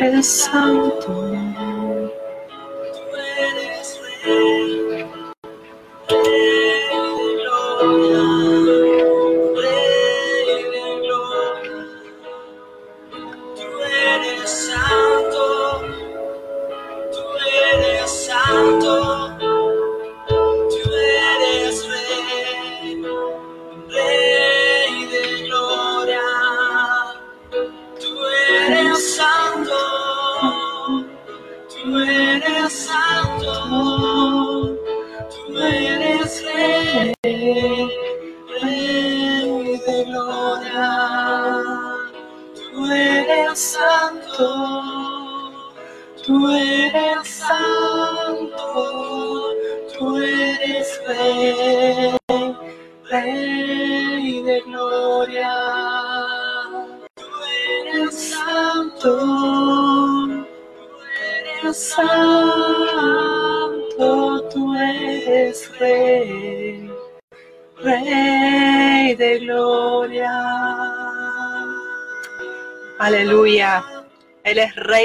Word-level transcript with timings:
É 0.00 0.22
santo. 0.22 1.12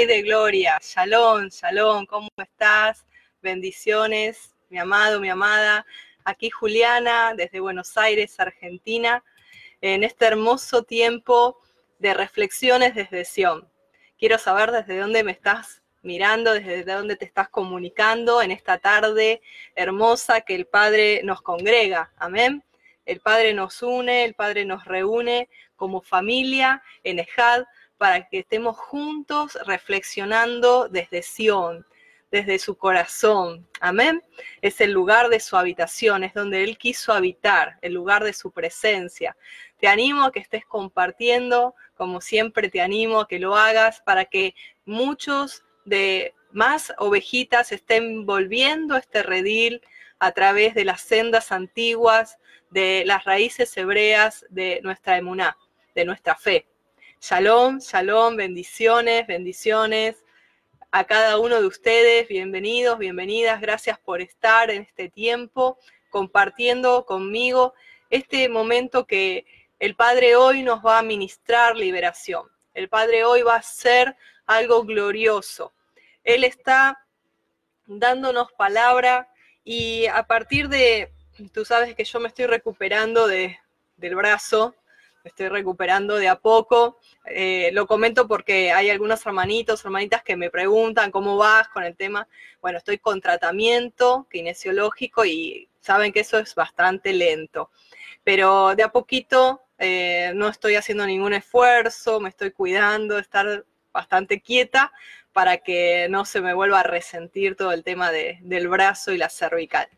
De 0.06 0.20
Gloria. 0.20 0.78
Shalom, 0.82 1.48
shalom. 1.48 2.04
¿Cómo 2.04 2.28
estás? 2.36 3.06
Bendiciones, 3.40 4.54
mi 4.68 4.78
amado, 4.78 5.18
mi 5.18 5.30
amada. 5.30 5.86
Aquí 6.24 6.50
Juliana, 6.50 7.32
desde 7.34 7.60
Buenos 7.60 7.96
Aires, 7.96 8.38
Argentina, 8.38 9.24
en 9.80 10.04
este 10.04 10.26
hermoso 10.26 10.82
tiempo 10.82 11.58
de 11.98 12.12
reflexiones 12.12 12.94
desde 12.94 13.24
Sion. 13.24 13.66
Quiero 14.18 14.36
saber 14.36 14.72
desde 14.72 14.98
dónde 14.98 15.24
me 15.24 15.32
estás 15.32 15.80
mirando, 16.02 16.52
desde 16.52 16.84
dónde 16.84 17.16
te 17.16 17.24
estás 17.24 17.48
comunicando 17.48 18.42
en 18.42 18.50
esta 18.50 18.76
tarde 18.76 19.40
hermosa 19.74 20.42
que 20.42 20.54
el 20.54 20.66
Padre 20.66 21.22
nos 21.24 21.40
congrega. 21.40 22.12
Amén. 22.18 22.62
El 23.06 23.20
Padre 23.20 23.54
nos 23.54 23.82
une, 23.82 24.24
el 24.24 24.34
Padre 24.34 24.66
nos 24.66 24.84
reúne 24.84 25.48
como 25.76 26.02
familia 26.02 26.82
en 27.04 27.20
Ejad 27.20 27.64
para 27.98 28.28
que 28.28 28.40
estemos 28.40 28.76
juntos 28.76 29.58
reflexionando 29.66 30.88
desde 30.88 31.22
Sión, 31.22 31.86
desde 32.30 32.58
su 32.58 32.76
corazón. 32.76 33.66
Amén. 33.80 34.22
Es 34.60 34.80
el 34.80 34.90
lugar 34.90 35.28
de 35.28 35.38
su 35.40 35.56
habitación, 35.56 36.24
es 36.24 36.34
donde 36.34 36.64
Él 36.64 36.76
quiso 36.78 37.12
habitar, 37.12 37.78
el 37.80 37.94
lugar 37.94 38.24
de 38.24 38.32
su 38.32 38.50
presencia. 38.50 39.36
Te 39.78 39.86
animo 39.86 40.24
a 40.24 40.32
que 40.32 40.40
estés 40.40 40.66
compartiendo, 40.66 41.74
como 41.96 42.20
siempre 42.20 42.68
te 42.68 42.80
animo 42.80 43.20
a 43.20 43.28
que 43.28 43.38
lo 43.38 43.54
hagas 43.54 44.00
para 44.00 44.24
que 44.24 44.54
muchos 44.84 45.62
de 45.84 46.34
más 46.50 46.92
ovejitas 46.98 47.72
estén 47.72 48.26
volviendo 48.26 48.96
este 48.96 49.22
redil 49.22 49.80
a 50.18 50.32
través 50.32 50.74
de 50.74 50.84
las 50.84 51.02
sendas 51.02 51.52
antiguas, 51.52 52.38
de 52.70 53.04
las 53.06 53.24
raíces 53.24 53.76
hebreas 53.76 54.44
de 54.48 54.80
nuestra 54.82 55.16
emuná, 55.18 55.56
de 55.94 56.04
nuestra 56.04 56.34
fe. 56.34 56.66
Shalom, 57.26 57.78
shalom, 57.80 58.36
bendiciones, 58.36 59.26
bendiciones 59.26 60.22
a 60.90 61.04
cada 61.04 61.38
uno 61.38 61.58
de 61.58 61.66
ustedes. 61.66 62.28
Bienvenidos, 62.28 62.98
bienvenidas. 62.98 63.62
Gracias 63.62 63.98
por 63.98 64.20
estar 64.20 64.70
en 64.70 64.82
este 64.82 65.08
tiempo 65.08 65.78
compartiendo 66.10 67.06
conmigo 67.06 67.72
este 68.10 68.50
momento 68.50 69.06
que 69.06 69.46
el 69.78 69.96
Padre 69.96 70.36
hoy 70.36 70.62
nos 70.62 70.84
va 70.84 70.98
a 70.98 71.02
ministrar 71.02 71.76
liberación. 71.76 72.46
El 72.74 72.90
Padre 72.90 73.24
hoy 73.24 73.40
va 73.40 73.54
a 73.54 73.60
hacer 73.60 74.14
algo 74.44 74.84
glorioso. 74.84 75.72
Él 76.24 76.44
está 76.44 77.06
dándonos 77.86 78.52
palabra 78.52 79.32
y 79.64 80.04
a 80.08 80.24
partir 80.24 80.68
de, 80.68 81.10
tú 81.54 81.64
sabes 81.64 81.94
que 81.94 82.04
yo 82.04 82.20
me 82.20 82.28
estoy 82.28 82.44
recuperando 82.44 83.26
de, 83.26 83.58
del 83.96 84.14
brazo, 84.14 84.74
estoy 85.24 85.48
recuperando 85.48 86.16
de 86.16 86.28
a 86.28 86.36
poco. 86.36 86.98
Eh, 87.24 87.70
lo 87.72 87.86
comento 87.86 88.28
porque 88.28 88.70
hay 88.72 88.90
algunos 88.90 89.24
hermanitos, 89.26 89.84
hermanitas 89.84 90.22
que 90.22 90.36
me 90.36 90.50
preguntan 90.50 91.10
cómo 91.10 91.36
vas 91.36 91.68
con 91.68 91.82
el 91.82 91.96
tema. 91.96 92.28
Bueno, 92.60 92.78
estoy 92.78 92.98
con 92.98 93.20
tratamiento 93.20 94.28
kinesiológico 94.30 95.24
y 95.24 95.68
saben 95.80 96.12
que 96.12 96.20
eso 96.20 96.38
es 96.38 96.54
bastante 96.54 97.12
lento. 97.12 97.70
Pero 98.22 98.74
de 98.74 98.82
a 98.82 98.92
poquito 98.92 99.62
eh, 99.78 100.32
no 100.34 100.48
estoy 100.48 100.76
haciendo 100.76 101.06
ningún 101.06 101.34
esfuerzo, 101.34 102.20
me 102.20 102.28
estoy 102.28 102.52
cuidando 102.52 103.18
estar 103.18 103.64
bastante 103.92 104.40
quieta 104.40 104.92
para 105.32 105.58
que 105.58 106.06
no 106.10 106.24
se 106.24 106.40
me 106.40 106.54
vuelva 106.54 106.80
a 106.80 106.84
resentir 106.84 107.56
todo 107.56 107.72
el 107.72 107.82
tema 107.82 108.12
de, 108.12 108.38
del 108.42 108.68
brazo 108.68 109.12
y 109.12 109.18
la 109.18 109.28
cervical. 109.28 109.88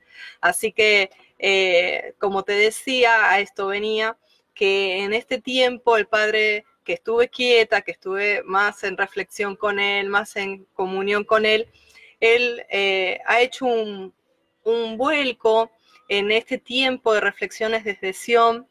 Así 0.41 0.73
que, 0.73 1.11
eh, 1.39 2.15
como 2.19 2.43
te 2.43 2.53
decía, 2.53 3.31
a 3.31 3.41
esto 3.41 3.67
venía 3.67 4.17
que 4.57 5.05
en 5.05 5.13
este 5.13 5.41
tiempo 5.41 5.97
el 5.97 6.09
Padre, 6.09 6.65
que 6.83 6.95
estuve 6.95 7.29
quieta, 7.29 7.83
que 7.83 7.93
estuve 7.93 8.43
más 8.45 8.83
en 8.83 8.97
reflexión 8.97 9.55
con 9.55 9.79
Él, 9.79 10.09
más 10.09 10.35
en 10.37 10.65
comunión 10.73 11.25
con 11.25 11.45
Él, 11.45 11.69
Él 12.21 12.65
eh, 12.71 13.21
ha 13.27 13.41
hecho 13.41 13.67
un, 13.67 14.15
un 14.65 14.97
vuelco 14.97 15.71
en 16.09 16.33
este 16.33 16.59
tiempo 16.59 17.13
de 17.13 17.21
reflexiones 17.21 17.85
desde 17.85 18.15
Sion. 18.15 18.67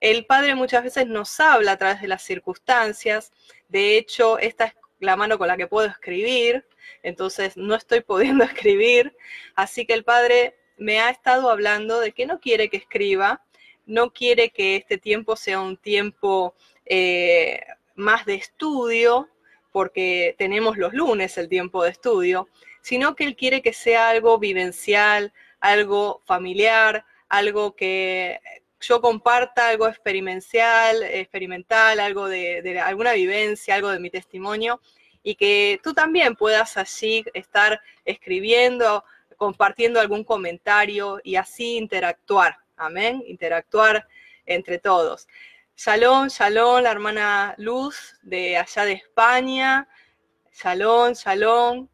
El 0.00 0.24
Padre 0.24 0.54
muchas 0.54 0.82
veces 0.82 1.06
nos 1.06 1.38
habla 1.40 1.72
a 1.72 1.76
través 1.76 2.00
de 2.00 2.08
las 2.08 2.22
circunstancias. 2.22 3.30
De 3.68 3.98
hecho, 3.98 4.38
esta 4.38 4.64
es 4.64 4.74
la 4.98 5.16
mano 5.16 5.36
con 5.36 5.48
la 5.48 5.56
que 5.56 5.66
puedo 5.66 5.86
escribir, 5.88 6.66
entonces 7.02 7.56
no 7.56 7.74
estoy 7.74 8.00
pudiendo 8.00 8.44
escribir. 8.44 9.14
Así 9.54 9.84
que 9.84 9.92
el 9.92 10.04
Padre 10.04 10.56
me 10.78 11.00
ha 11.00 11.10
estado 11.10 11.50
hablando 11.50 12.00
de 12.00 12.12
que 12.12 12.24
no 12.24 12.40
quiere 12.40 12.70
que 12.70 12.78
escriba, 12.78 13.42
no 13.88 14.12
quiere 14.12 14.50
que 14.50 14.76
este 14.76 14.98
tiempo 14.98 15.34
sea 15.34 15.60
un 15.60 15.76
tiempo 15.76 16.54
eh, 16.84 17.60
más 17.96 18.26
de 18.26 18.34
estudio, 18.34 19.28
porque 19.72 20.34
tenemos 20.38 20.76
los 20.76 20.92
lunes 20.92 21.38
el 21.38 21.48
tiempo 21.48 21.82
de 21.82 21.90
estudio, 21.90 22.48
sino 22.82 23.16
que 23.16 23.24
él 23.24 23.34
quiere 23.34 23.62
que 23.62 23.72
sea 23.72 24.10
algo 24.10 24.38
vivencial, 24.38 25.32
algo 25.60 26.22
familiar, 26.26 27.04
algo 27.28 27.74
que 27.74 28.40
yo 28.80 29.00
comparta, 29.00 29.68
algo 29.68 29.88
experimental, 29.88 31.02
experimental 31.02 31.98
algo 31.98 32.28
de, 32.28 32.62
de 32.62 32.78
alguna 32.80 33.14
vivencia, 33.14 33.74
algo 33.74 33.90
de 33.90 34.00
mi 34.00 34.10
testimonio, 34.10 34.80
y 35.22 35.34
que 35.34 35.80
tú 35.82 35.94
también 35.94 36.36
puedas 36.36 36.76
allí 36.76 37.24
estar 37.32 37.80
escribiendo, 38.04 39.02
compartiendo 39.36 39.98
algún 39.98 40.24
comentario 40.24 41.20
y 41.24 41.36
así 41.36 41.76
interactuar. 41.76 42.58
Amén. 42.78 43.22
Interactuar 43.26 44.06
entre 44.46 44.78
todos. 44.78 45.28
Shalom, 45.76 46.28
shalom, 46.28 46.82
la 46.82 46.90
hermana 46.90 47.54
Luz 47.58 48.16
de 48.22 48.56
allá 48.56 48.84
de 48.84 48.92
España. 48.92 49.88
Shalom, 50.52 51.12
shalom. 51.12 51.88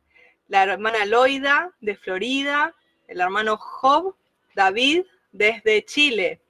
La 0.48 0.62
hermana 0.62 1.04
Loida 1.06 1.72
de 1.80 1.96
Florida. 1.96 2.74
El 3.08 3.20
hermano 3.20 3.56
Job 3.56 4.16
David 4.54 5.04
desde 5.32 5.84
Chile. 5.84 6.40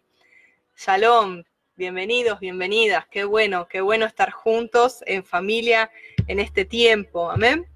Shalom, 0.76 1.42
bienvenidos, 1.76 2.38
bienvenidas. 2.40 3.06
Qué 3.08 3.24
bueno, 3.24 3.66
qué 3.68 3.80
bueno 3.80 4.06
estar 4.06 4.30
juntos 4.30 5.02
en 5.06 5.24
familia 5.24 5.90
en 6.26 6.38
este 6.38 6.64
tiempo. 6.64 7.30
Amén. 7.30 7.66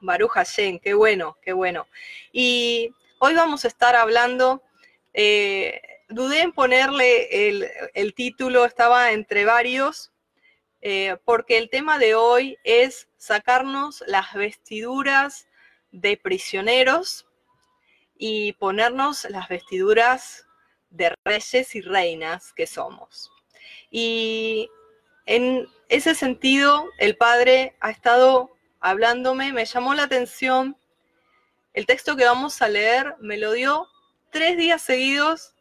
Baruch 0.00 0.32
Hashem, 0.32 0.78
qué 0.78 0.94
bueno, 0.94 1.36
qué 1.42 1.52
bueno. 1.52 1.86
Y 2.32 2.94
hoy 3.18 3.34
vamos 3.34 3.64
a 3.64 3.68
estar 3.68 3.96
hablando 3.96 4.62
eh, 5.14 5.80
dudé 6.08 6.42
en 6.42 6.52
ponerle 6.52 7.48
el, 7.48 7.68
el, 7.94 8.14
título, 8.14 8.64
estaba 8.64 9.12
entre 9.12 9.44
varios, 9.44 10.12
eh, 10.80 11.16
porque 11.24 11.58
el 11.58 11.70
tema 11.70 11.98
de 11.98 12.14
hoy 12.14 12.56
es 12.64 13.08
sacarnos 13.16 14.04
las 14.06 14.34
vestiduras 14.34 15.48
de 15.90 16.16
prisioneros 16.16 17.26
y 18.16 18.52
ponernos 18.54 19.26
las 19.30 19.48
vestiduras 19.48 20.46
de 20.90 21.14
reyes 21.24 21.74
y 21.74 21.80
reinas 21.80 22.52
que 22.52 22.66
somos. 22.66 23.30
Y 23.90 24.70
en 25.26 25.68
ese 25.88 26.14
sentido, 26.14 26.88
el 26.98 27.16
Padre 27.16 27.76
ha 27.80 27.90
estado 27.90 28.50
hablándome, 28.80 29.52
me 29.52 29.64
llamó 29.64 29.94
la 29.94 30.04
atención. 30.04 30.76
El 31.72 31.86
texto 31.86 32.16
que 32.16 32.24
vamos 32.24 32.60
a 32.62 32.68
leer 32.68 33.14
me 33.20 33.36
lo 33.36 33.52
dio 33.52 33.88
tres 34.30 34.56
días 34.56 34.82
seguidos, 34.82 35.54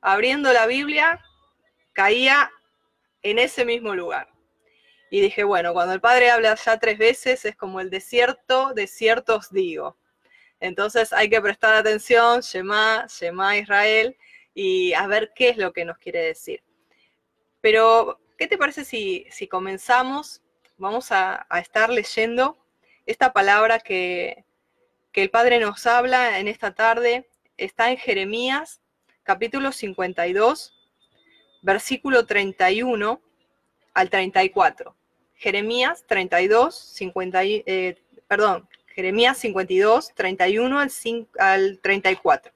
abriendo 0.00 0.52
la 0.52 0.66
Biblia, 0.66 1.20
caía 1.92 2.50
en 3.22 3.38
ese 3.38 3.64
mismo 3.64 3.94
lugar. 3.94 4.28
Y 5.10 5.20
dije, 5.20 5.44
bueno, 5.44 5.72
cuando 5.72 5.92
el 5.92 6.00
Padre 6.00 6.30
habla 6.30 6.54
ya 6.54 6.78
tres 6.78 6.98
veces 6.98 7.44
es 7.44 7.56
como 7.56 7.80
el 7.80 7.90
desierto, 7.90 8.72
desiertos 8.74 9.50
digo. 9.50 9.96
Entonces 10.60 11.12
hay 11.12 11.28
que 11.28 11.40
prestar 11.40 11.74
atención, 11.74 12.40
Shema, 12.40 13.06
Shema 13.08 13.56
Israel, 13.56 14.16
y 14.54 14.92
a 14.92 15.06
ver 15.06 15.32
qué 15.34 15.48
es 15.48 15.56
lo 15.56 15.72
que 15.72 15.84
nos 15.84 15.98
quiere 15.98 16.20
decir. 16.20 16.62
Pero, 17.60 18.20
¿qué 18.38 18.46
te 18.46 18.58
parece 18.58 18.84
si, 18.84 19.26
si 19.30 19.48
comenzamos? 19.48 20.42
Vamos 20.76 21.12
a, 21.12 21.46
estar 21.60 21.90
leyendo 21.90 22.58
esta 23.06 23.32
palabra 23.32 23.80
que, 23.80 24.44
que 25.12 25.22
el 25.22 25.30
Padre 25.30 25.58
nos 25.58 25.86
habla 25.86 26.38
en 26.38 26.46
esta 26.46 26.74
tarde. 26.74 27.28
Está 27.60 27.90
en 27.90 27.98
Jeremías, 27.98 28.80
capítulo 29.22 29.70
52, 29.70 30.74
versículo 31.60 32.24
31 32.24 33.20
al 33.92 34.08
34. 34.08 34.96
Jeremías 35.34 36.06
32, 36.06 36.74
50, 36.74 37.44
eh, 37.44 38.02
perdón, 38.26 38.66
Jeremías 38.94 39.36
52, 39.36 40.14
31 40.14 40.80
al, 40.80 40.90
al 41.38 41.80
34. 41.82 42.50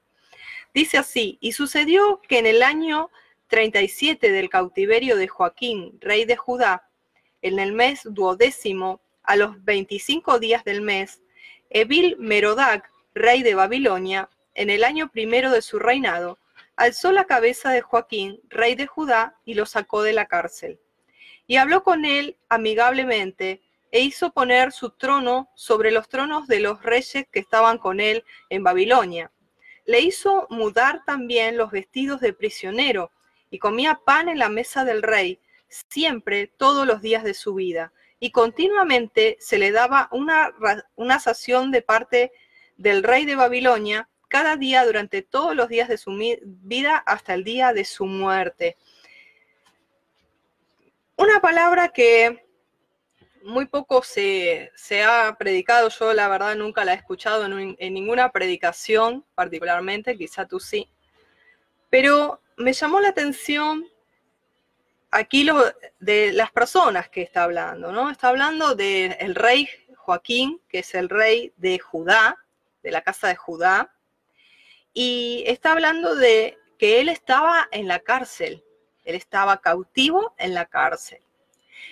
Dice 0.73 0.97
así, 0.97 1.37
y 1.43 1.53
sucedió 1.53 2.23
que 2.27 2.39
en 2.39 2.47
el 2.47 2.63
año 2.63 3.11
37 3.49 4.33
del 4.33 4.49
cautiverio 4.49 5.17
de 5.17 5.29
Joaquín, 5.29 5.99
rey 6.01 6.25
de 6.25 6.37
Judá, 6.37 6.89
en 7.43 7.59
el 7.59 7.75
mes 7.75 8.01
duodécimo, 8.05 9.03
a 9.23 9.37
los 9.37 9.63
25 9.65 10.39
días 10.39 10.65
del 10.65 10.81
mes, 10.81 11.21
Evil 11.69 12.17
Merodac, 12.19 12.91
rey 13.13 13.43
de 13.43 13.55
Babilonia, 13.55 14.31
en 14.55 14.71
el 14.71 14.85
año 14.85 15.11
primero 15.11 15.51
de 15.51 15.63
su 15.63 15.79
reinado, 15.79 16.39
alzó 16.77 17.13
la 17.13 17.25
cabeza 17.25 17.71
de 17.71 17.83
Joaquín, 17.83 18.41
rey 18.49 18.75
de 18.75 18.87
Judá, 18.87 19.37
y 19.45 19.55
lo 19.55 19.67
sacó 19.67 20.03
de 20.03 20.13
la 20.13 20.27
cárcel 20.27 20.79
y 21.47 21.57
habló 21.57 21.83
con 21.83 22.05
él 22.05 22.37
amigablemente 22.49 23.63
e 23.91 24.01
hizo 24.01 24.33
poner 24.33 24.73
su 24.73 24.91
trono 24.91 25.51
sobre 25.55 25.91
los 25.91 26.09
tronos 26.09 26.47
de 26.49 26.61
los 26.61 26.83
reyes 26.83 27.27
que 27.31 27.41
estaban 27.41 27.79
con 27.79 28.01
él 28.01 28.25
en 28.49 28.65
Babilonia. 28.65 29.31
Le 29.87 30.01
hizo 30.01 30.47
mudar 30.51 31.05
también 31.05 31.57
los 31.57 31.71
vestidos 31.71 32.21
de 32.21 32.33
prisionero 32.33 33.13
y 33.51 33.59
comía 33.59 34.01
pan 34.05 34.29
en 34.29 34.39
la 34.39 34.49
mesa 34.49 34.85
del 34.85 35.03
rey, 35.03 35.39
siempre, 35.69 36.49
todos 36.57 36.87
los 36.87 37.03
días 37.03 37.23
de 37.23 37.35
su 37.35 37.55
vida. 37.55 37.93
Y 38.19 38.31
continuamente 38.31 39.37
se 39.39 39.59
le 39.59 39.71
daba 39.71 40.09
una, 40.11 40.53
una 40.97 41.21
sación 41.21 41.71
de 41.71 41.83
parte 41.83 42.33
del 42.77 43.03
rey 43.03 43.27
de 43.27 43.37
Babilonia 43.37 44.09
cada 44.35 44.57
día 44.57 44.85
durante 44.85 45.23
todos 45.23 45.55
los 45.55 45.69
días 45.69 45.89
de 45.89 45.97
su 45.97 46.11
vida 46.43 46.97
hasta 47.07 47.35
el 47.35 47.45
día 47.45 47.73
de 47.73 47.85
su 47.85 48.05
muerte. 48.05 48.77
Una 51.17 51.41
palabra 51.41 51.91
que 51.91 52.45
muy 53.45 53.67
poco 53.67 54.03
se, 54.03 54.73
ha 55.07 55.37
predicado, 55.39 55.89
yo 55.89 56.13
la 56.15 56.27
verdad 56.27 56.57
nunca 56.57 56.85
la 56.85 56.95
he 56.95 56.97
escuchado 56.97 57.47
en, 57.47 57.77
ninguna 57.79 58.33
predicación 58.33 59.25
particularmente, 59.37 60.19
quizá 60.19 60.47
tú 60.47 60.59
sí, 60.59 60.91
pero 61.89 62.43
me 62.57 62.73
llamó 62.73 62.99
la 62.99 63.11
atención 63.11 63.87
aquí 65.13 65.45
lo, 65.45 65.63
de 66.01 66.33
las 66.33 66.51
personas 66.51 67.09
que 67.09 67.23
está 67.23 67.45
hablando, 67.45 67.93
¿no? 67.93 68.11
Está 68.11 68.31
hablando 68.31 68.75
del 68.75 69.37
rey 69.37 69.69
Joaquín, 69.95 70.61
que 70.69 70.81
es 70.81 70.93
el 70.97 71.09
rey 71.09 71.53
de 71.57 71.79
Judá, 71.79 72.37
de 72.83 72.91
la 72.91 73.03
casa 73.03 73.29
de 73.29 73.37
Judá, 73.37 73.94
y 74.95 75.43
está 75.47 75.73
hablando 75.73 76.15
de 76.15 76.57
que 76.79 77.01
él 77.01 77.09
estaba 77.09 77.69
en 77.73 77.89
la 77.89 77.99
cárcel, 77.99 78.65
él 79.05 79.17
estaba 79.17 79.61
cautivo 79.61 80.35
en 80.39 80.55
la 80.55 80.67
cárcel. 80.67 81.21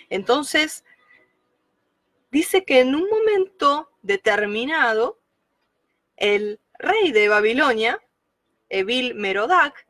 Entonces, 0.09 0.85
dice 2.31 2.65
que 2.65 2.81
en 2.81 2.95
un 2.95 3.09
momento 3.11 3.91
determinado, 4.03 5.21
el 6.17 6.61
rey 6.79 7.11
de 7.11 7.29
Babilonia, 7.29 8.01
Evil 8.69 9.15
Merodac, 9.17 9.87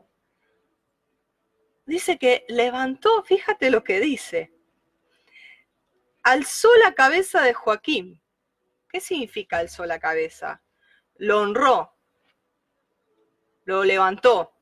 dice 1.85 2.19
que 2.19 2.45
levantó, 2.49 3.23
fíjate 3.25 3.71
lo 3.71 3.85
que 3.85 4.01
dice, 4.01 4.53
alzó 6.23 6.69
la 6.83 6.95
cabeza 6.95 7.43
de 7.43 7.53
Joaquín. 7.53 8.21
¿Qué 8.89 9.01
significa 9.01 9.59
alzó 9.59 9.85
la 9.85 9.99
cabeza? 9.99 10.63
Lo 11.17 11.41
honró, 11.41 11.95
lo 13.65 13.85
levantó, 13.85 14.53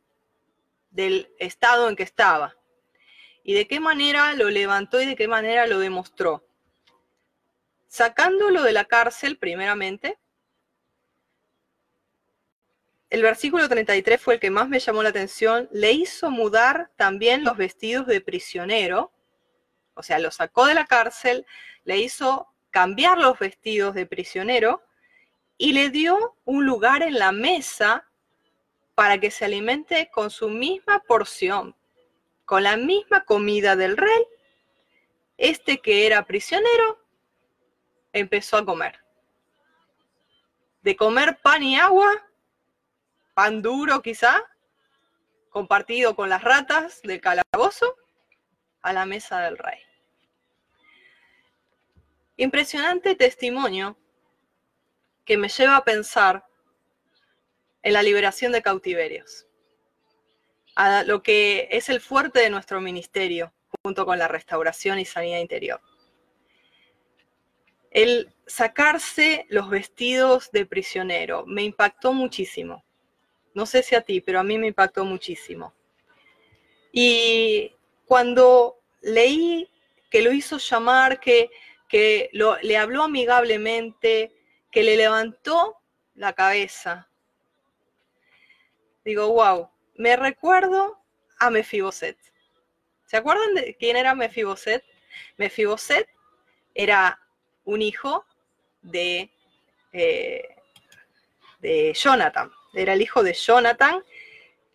del 0.91 1.33
estado 1.39 1.89
en 1.89 1.97
que 1.97 2.03
estaba. 2.03 2.57
¿Y 3.43 3.55
de 3.55 3.67
qué 3.67 3.81
manera 3.81 4.35
lo 4.35 4.51
levantó 4.51 5.01
y 5.01 5.07
de 5.07 5.17
qué 5.17 5.29
manera 5.29 5.67
lo 5.67 5.79
demostró? 5.79 6.47
Sacándolo 7.87 8.63
de 8.63 8.73
la 8.73 8.85
cárcel, 8.85 9.39
primeramente. 9.39 10.19
El 13.09 13.23
versículo 13.23 13.69
33 13.69 14.21
fue 14.21 14.35
el 14.35 14.41
que 14.41 14.51
más 14.51 14.69
me 14.69 14.79
llamó 14.79 15.03
la 15.03 15.09
atención. 15.09 15.69
Le 15.73 15.93
hizo 15.93 16.31
mudar 16.31 16.91
también 16.97 17.43
los 17.43 17.57
vestidos 17.57 18.07
de 18.07 18.21
prisionero. 18.21 19.13
O 19.95 20.03
sea, 20.03 20.19
lo 20.19 20.31
sacó 20.31 20.67
de 20.67 20.75
la 20.75 20.87
cárcel, 20.87 21.45
le 21.85 21.99
hizo 21.99 22.55
cambiar 22.71 23.19
los 23.19 23.39
vestidos 23.39 23.95
de 23.95 24.07
prisionero 24.07 24.83
y 25.59 25.73
le 25.73 25.91
dio 25.91 26.37
un 26.45 26.65
lugar 26.65 27.03
en 27.03 27.19
la 27.19 27.33
mesa 27.33 28.10
para 29.01 29.19
que 29.19 29.31
se 29.31 29.47
alimente 29.47 30.11
con 30.13 30.29
su 30.29 30.51
misma 30.51 30.99
porción, 30.99 31.75
con 32.45 32.65
la 32.65 32.77
misma 32.77 33.25
comida 33.25 33.75
del 33.75 33.97
rey. 33.97 34.27
Este 35.39 35.81
que 35.81 36.05
era 36.07 36.27
prisionero 36.27 37.03
empezó 38.13 38.59
a 38.59 38.65
comer. 38.67 39.01
De 40.83 40.97
comer 40.97 41.41
pan 41.41 41.63
y 41.63 41.79
agua, 41.79 42.11
pan 43.33 43.63
duro 43.63 44.03
quizá, 44.03 44.45
compartido 45.49 46.15
con 46.15 46.29
las 46.29 46.45
ratas 46.45 47.01
del 47.01 47.23
calabozo, 47.23 47.97
a 48.83 48.93
la 48.93 49.07
mesa 49.07 49.41
del 49.41 49.57
rey. 49.57 49.81
Impresionante 52.37 53.15
testimonio 53.15 53.97
que 55.25 55.39
me 55.39 55.49
lleva 55.49 55.77
a 55.77 55.85
pensar 55.85 56.50
en 57.83 57.93
la 57.93 58.03
liberación 58.03 58.53
de 58.53 58.63
cautiverios, 58.63 59.47
a 60.75 61.05
lo 61.05 61.23
que 61.23 61.69
es 61.71 61.89
el 61.89 62.01
fuerte 62.01 62.41
de 62.41 62.51
nuestro 62.51 62.81
ministerio, 62.81 63.53
junto 63.83 64.05
con 64.05 64.19
la 64.19 64.29
restauración 64.29 64.99
y 64.99 65.05
sanidad 65.05 65.39
interior. 65.39 65.81
El 67.91 68.33
sacarse 68.47 69.47
los 69.49 69.69
vestidos 69.69 70.51
de 70.53 70.67
prisionero 70.67 71.45
me 71.47 71.63
impactó 71.63 72.13
muchísimo. 72.13 72.85
No 73.55 73.67
sé 73.67 73.83
si 73.83 73.95
a 73.95 74.03
ti, 74.03 74.21
pero 74.21 74.39
a 74.39 74.45
mí 74.45 74.59
me 74.59 74.69
impactó 74.69 75.05
muchísimo. 75.05 75.75
Y 76.93 77.75
cuando 78.07 78.81
leí 79.01 79.69
que 80.11 80.23
lo 80.23 80.33
hizo 80.33 80.59
llamar, 80.59 81.21
que, 81.21 81.51
que 81.89 82.31
le 82.33 82.77
habló 82.77 83.05
amigablemente, 83.05 84.33
que 84.71 84.83
le 84.83 84.97
levantó 84.97 85.77
la 86.15 86.33
cabeza, 86.33 87.10
digo, 89.05 89.29
wow, 89.33 89.71
me 89.95 90.17
recuerdo 90.17 90.99
a 91.39 91.51
Mefiboset. 91.51 92.19
¿Se 93.07 93.17
acuerdan 93.17 93.55
de 93.55 93.77
quién 93.77 93.97
era 93.97 94.15
Mefiboset? 94.15 94.85
Mefiboset 95.37 96.09
era 96.75 97.21
un 97.65 97.83
hijo 97.83 98.25
de, 98.83 99.31
eh, 99.93 100.57
de 101.61 101.93
Jonathan. 101.95 102.51
Era 102.75 102.93
el 102.93 103.03
hijo 103.03 103.23
de 103.23 103.35
Jonathan. 103.35 104.05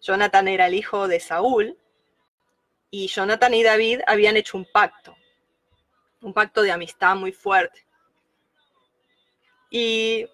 Jonathan 0.01 0.47
era 0.47 0.67
el 0.67 0.73
hijo 0.73 1.07
de 1.07 1.19
Saúl. 1.19 1.77
Y 2.91 3.07
Jonathan 3.07 3.53
y 3.53 3.63
David 3.63 4.01
habían 4.07 4.37
hecho 4.37 4.57
un 4.57 4.65
pacto. 4.65 5.15
Un 6.21 6.33
pacto 6.33 6.61
de 6.61 6.71
amistad 6.71 7.15
muy 7.15 7.31
fuerte. 7.31 7.85
Y 9.69 10.27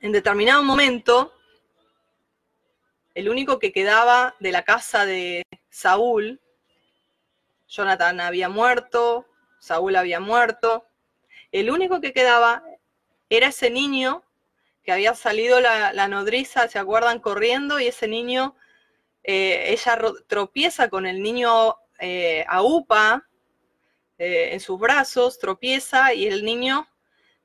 en 0.00 0.12
determinado 0.12 0.62
momento, 0.62 1.32
el 3.14 3.28
único 3.28 3.58
que 3.58 3.72
quedaba 3.72 4.34
de 4.40 4.52
la 4.52 4.62
casa 4.62 5.04
de 5.04 5.42
Saúl, 5.68 6.40
Jonathan 7.68 8.20
había 8.20 8.48
muerto, 8.48 9.26
Saúl 9.58 9.96
había 9.96 10.20
muerto, 10.20 10.86
el 11.52 11.70
único 11.70 12.00
que 12.00 12.12
quedaba 12.12 12.64
era 13.28 13.48
ese 13.48 13.70
niño 13.70 14.24
que 14.82 14.92
había 14.92 15.14
salido 15.14 15.60
la, 15.60 16.08
nodriza, 16.08 16.68
¿se 16.68 16.78
acuerdan? 16.78 17.20
Corriendo 17.20 17.78
y 17.78 17.86
ese 17.86 18.08
niño 18.08 18.56
eh, 19.22 19.66
ella 19.68 19.98
tropieza 20.26 20.88
con 20.88 21.06
el 21.06 21.22
niño 21.22 21.76
eh, 22.00 22.44
a 22.48 22.62
UPA 22.62 23.28
eh, 24.18 24.50
en 24.52 24.60
sus 24.60 24.78
brazos, 24.78 25.38
tropieza 25.38 26.14
y 26.14 26.26
el 26.26 26.44
niño 26.44 26.88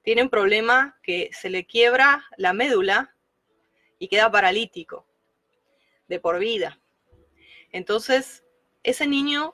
tiene 0.01 0.24
un 0.24 0.29
problema 0.29 0.97
que 1.03 1.29
se 1.33 1.50
le 1.50 1.65
quiebra 1.65 2.25
la 2.38 2.53
médula 2.53 3.13
y 4.00 4.07
queda 4.07 4.31
paralítico 4.31 5.05
de 6.07 6.19
por 6.19 6.39
vida. 6.39 6.79
Entonces, 7.71 8.43
ese 8.83 9.07
niño 9.07 9.53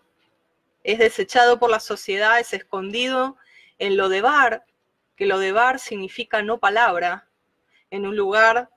es 0.83 1.00
desechado 1.00 1.60
por 1.60 1.69
la 1.69 1.79
sociedad, 1.79 2.39
es 2.39 2.53
escondido 2.53 3.38
en 3.79 3.98
lo 3.98 4.10
de 4.10 4.22
bar, 4.22 4.65
que 5.15 5.25
lo 5.25 5.39
de 5.39 5.51
bar 5.51 5.79
significa 5.79 6.41
no 6.41 6.60
palabra, 6.60 7.27
en 7.89 8.05
un 8.05 8.15
lugar 8.15 8.69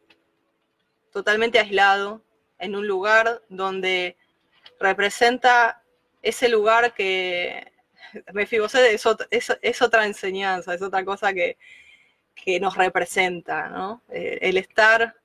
totalmente 1.11 1.59
aislado, 1.59 2.23
en 2.59 2.77
un 2.77 2.87
lugar 2.87 3.43
donde 3.49 4.17
representa 4.79 5.83
ese 6.23 6.49
lugar 6.49 6.93
que 6.95 7.73
me 8.33 8.47
fijo, 8.47 8.67
es, 8.67 9.07
es, 9.63 9.83
otra 9.83 10.07
enseñanza, 10.07 10.75
es 10.75 10.83
otra 10.83 11.05
cosa 11.05 11.33
que, 11.33 11.57
nos 12.61 12.77
representa, 12.77 13.69
¿no? 13.69 14.03
Eh, 14.11 14.39
el 14.43 14.57
estar 14.59 15.17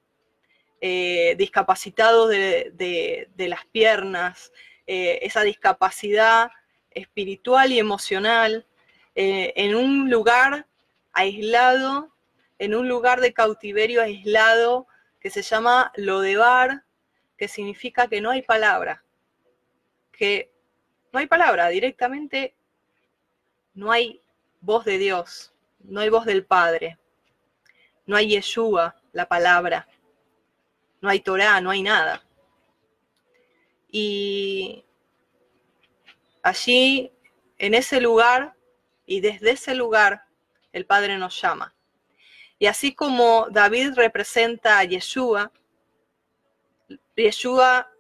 eh, 0.82 1.36
discapacitado 1.38 2.28
de, 2.28 3.30
las 3.38 3.66
piernas, 3.68 4.52
eh, 4.88 5.20
esa 5.22 5.44
discapacidad 5.44 6.52
espiritual 6.90 7.72
y 7.72 7.80
emocional, 7.80 8.66
en 9.14 9.76
un 9.76 10.10
lugar 10.10 10.68
aislado, 11.14 12.14
en 12.60 12.76
un 12.76 12.88
lugar 12.88 13.22
de 13.22 13.34
cautiverio 13.34 14.02
aislado 14.02 14.88
que 15.20 15.30
se 15.30 15.42
llama 15.42 15.92
Lodebar, 15.96 16.84
que 17.38 17.48
significa 17.48 18.08
que 18.08 18.22
no 18.22 18.32
hay 18.32 18.42
palabra, 18.42 19.04
que 20.12 20.52
no 21.12 21.20
hay 21.20 21.28
palabra, 21.28 21.70
directamente 21.70 22.56
no 23.74 23.92
hay 23.92 24.22
voz 24.62 24.86
de 24.86 24.98
Dios, 24.98 25.54
no 25.80 26.02
hay 26.02 26.10
voz 26.10 26.26
del 26.26 26.46
Padre, 26.46 26.98
no 28.06 28.16
hay 28.16 28.30
Yeshua, 28.30 28.96
la 29.12 29.28
palabra, 29.28 29.88
no 31.02 31.10
hay 31.10 31.20
Torah, 31.20 31.60
no 31.60 31.72
hay 31.72 31.82
nada. 31.82 32.24
Y 33.92 34.86
allí, 36.42 37.12
en 37.58 37.74
ese 37.74 38.00
lugar, 38.00 38.56
y 39.06 39.20
desde 39.20 39.52
ese 39.52 39.76
lugar, 39.76 40.24
el 40.72 40.86
Padre 40.86 41.18
nos 41.18 41.40
llama. 41.42 41.76
Y 42.58 42.68
así 42.68 42.94
como 42.94 43.48
David 43.50 43.94
representa 43.96 44.80
a 44.80 44.84
Yeshua, 44.84 45.52
Yeshua 47.16 47.92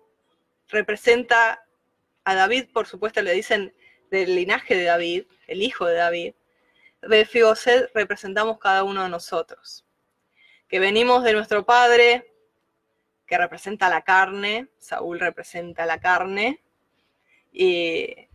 representa 0.70 1.65
a 2.24 2.36
David, 2.36 2.70
por 2.72 2.88
supuesto, 2.88 3.22
le 3.22 3.34
dicen 3.34 3.74
del 4.10 4.36
linaje 4.36 4.75
de 4.75 4.84
David, 4.84 5.25
el 5.48 5.62
hijo 5.62 5.86
de 5.86 5.96
David. 5.96 6.36
De 7.01 7.27
representamos 7.96 8.60
cada 8.60 8.84
uno 8.84 9.03
de 9.03 9.10
nosotros, 9.10 9.86
que 10.67 10.79
venimos 10.79 11.24
de 11.24 11.34
nuestro 11.34 11.65
padre, 11.65 12.31
que 13.32 13.38
representa 13.38 13.88
la 13.88 14.02
carne, 14.02 14.68
Saúl 14.78 15.18
representa 15.18 15.86
la 15.86 16.02
carne, 16.02 16.60
y, 17.54 18.28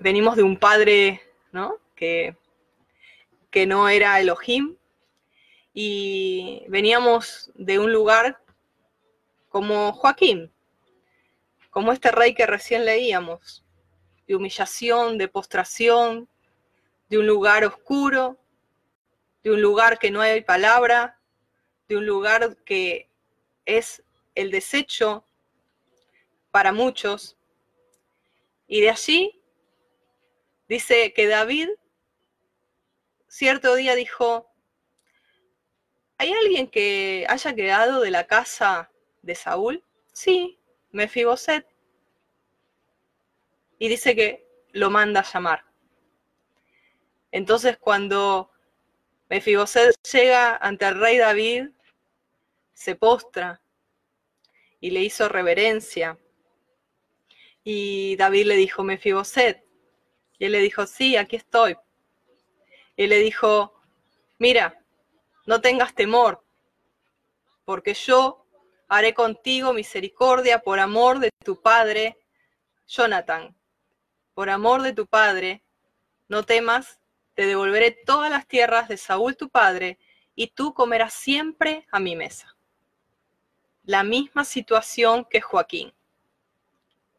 venimos 0.00 0.34
de 0.34 0.42
un 0.42 0.56
padre 0.56 1.20
¿no? 1.52 1.76
Que, 1.94 2.36
que 3.48 3.64
no 3.64 3.88
era 3.88 4.18
Elohim, 4.18 4.76
y 5.72 6.64
veníamos 6.66 7.52
de 7.54 7.78
un 7.78 7.92
lugar 7.92 8.40
como 9.48 9.92
Joaquín, 9.92 10.52
como 11.70 11.92
este 11.92 12.10
rey 12.10 12.34
que 12.34 12.44
recién 12.44 12.84
leíamos, 12.84 13.64
de 14.26 14.34
humillación, 14.34 15.16
de 15.16 15.28
postración, 15.28 16.28
de 17.08 17.18
un 17.18 17.26
lugar 17.28 17.64
oscuro, 17.64 18.36
de 19.44 19.52
un 19.52 19.62
lugar 19.62 20.00
que 20.00 20.10
no 20.10 20.22
hay 20.22 20.40
palabra, 20.40 21.20
de 21.86 21.96
un 21.96 22.04
lugar 22.04 22.56
que 22.64 23.08
es 23.66 24.02
el 24.34 24.50
desecho 24.50 25.26
para 26.50 26.72
muchos. 26.72 27.36
Y 28.66 28.80
de 28.80 28.90
allí 28.90 29.42
dice 30.68 31.12
que 31.12 31.26
David 31.26 31.68
cierto 33.28 33.74
día 33.74 33.94
dijo, 33.94 34.50
¿hay 36.16 36.32
alguien 36.32 36.68
que 36.68 37.26
haya 37.28 37.54
quedado 37.54 38.00
de 38.00 38.10
la 38.10 38.26
casa 38.26 38.90
de 39.20 39.34
Saúl? 39.34 39.84
Sí, 40.12 40.58
Mefiboset. 40.90 41.66
Y 43.78 43.88
dice 43.88 44.16
que 44.16 44.48
lo 44.72 44.88
manda 44.88 45.20
a 45.20 45.30
llamar. 45.30 45.64
Entonces 47.30 47.76
cuando 47.76 48.50
Mefiboset 49.28 49.94
llega 50.10 50.56
ante 50.56 50.86
el 50.86 50.98
rey 50.98 51.18
David, 51.18 51.68
se 52.76 52.94
postra 52.94 53.62
y 54.80 54.90
le 54.90 55.02
hizo 55.02 55.28
reverencia. 55.28 56.18
Y 57.64 58.16
David 58.16 58.46
le 58.46 58.56
dijo, 58.56 58.84
Mefiboset. 58.84 59.64
Y 60.38 60.44
él 60.44 60.52
le 60.52 60.60
dijo, 60.60 60.86
sí, 60.86 61.16
aquí 61.16 61.36
estoy. 61.36 61.76
Y 62.94 63.04
él 63.04 63.10
le 63.10 63.18
dijo, 63.18 63.80
mira, 64.38 64.78
no 65.46 65.62
tengas 65.62 65.94
temor, 65.94 66.44
porque 67.64 67.94
yo 67.94 68.46
haré 68.88 69.14
contigo 69.14 69.72
misericordia 69.72 70.58
por 70.58 70.78
amor 70.78 71.18
de 71.18 71.30
tu 71.42 71.60
padre, 71.60 72.18
Jonathan. 72.86 73.56
Por 74.34 74.50
amor 74.50 74.82
de 74.82 74.92
tu 74.92 75.06
padre, 75.06 75.64
no 76.28 76.44
temas, 76.44 77.00
te 77.32 77.46
devolveré 77.46 77.90
todas 77.90 78.30
las 78.30 78.46
tierras 78.46 78.86
de 78.88 78.98
Saúl 78.98 79.34
tu 79.34 79.48
padre, 79.48 79.98
y 80.34 80.48
tú 80.48 80.74
comerás 80.74 81.14
siempre 81.14 81.86
a 81.90 81.98
mi 81.98 82.14
mesa. 82.14 82.55
La 83.86 84.02
misma 84.02 84.44
situación 84.44 85.24
que 85.30 85.40
Joaquín. 85.40 85.92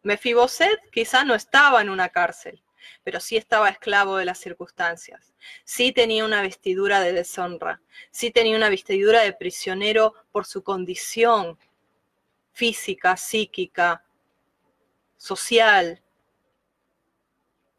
Mefiboset 0.03 0.77
quizá 0.91 1.23
no 1.23 1.33
estaba 1.33 1.81
en 1.81 1.89
una 1.89 2.09
cárcel, 2.09 2.61
pero 3.05 3.21
sí 3.21 3.37
estaba 3.37 3.69
esclavo 3.69 4.17
de 4.17 4.25
las 4.25 4.37
circunstancias. 4.37 5.33
Sí 5.63 5.93
tenía 5.93 6.25
una 6.25 6.41
vestidura 6.41 6.99
de 6.99 7.13
deshonra, 7.13 7.79
sí 8.11 8.31
tenía 8.31 8.57
una 8.57 8.67
vestidura 8.67 9.21
de 9.21 9.31
prisionero 9.31 10.13
por 10.33 10.45
su 10.45 10.61
condición 10.61 11.57
física, 12.51 13.15
psíquica, 13.15 14.03
social. 15.15 16.03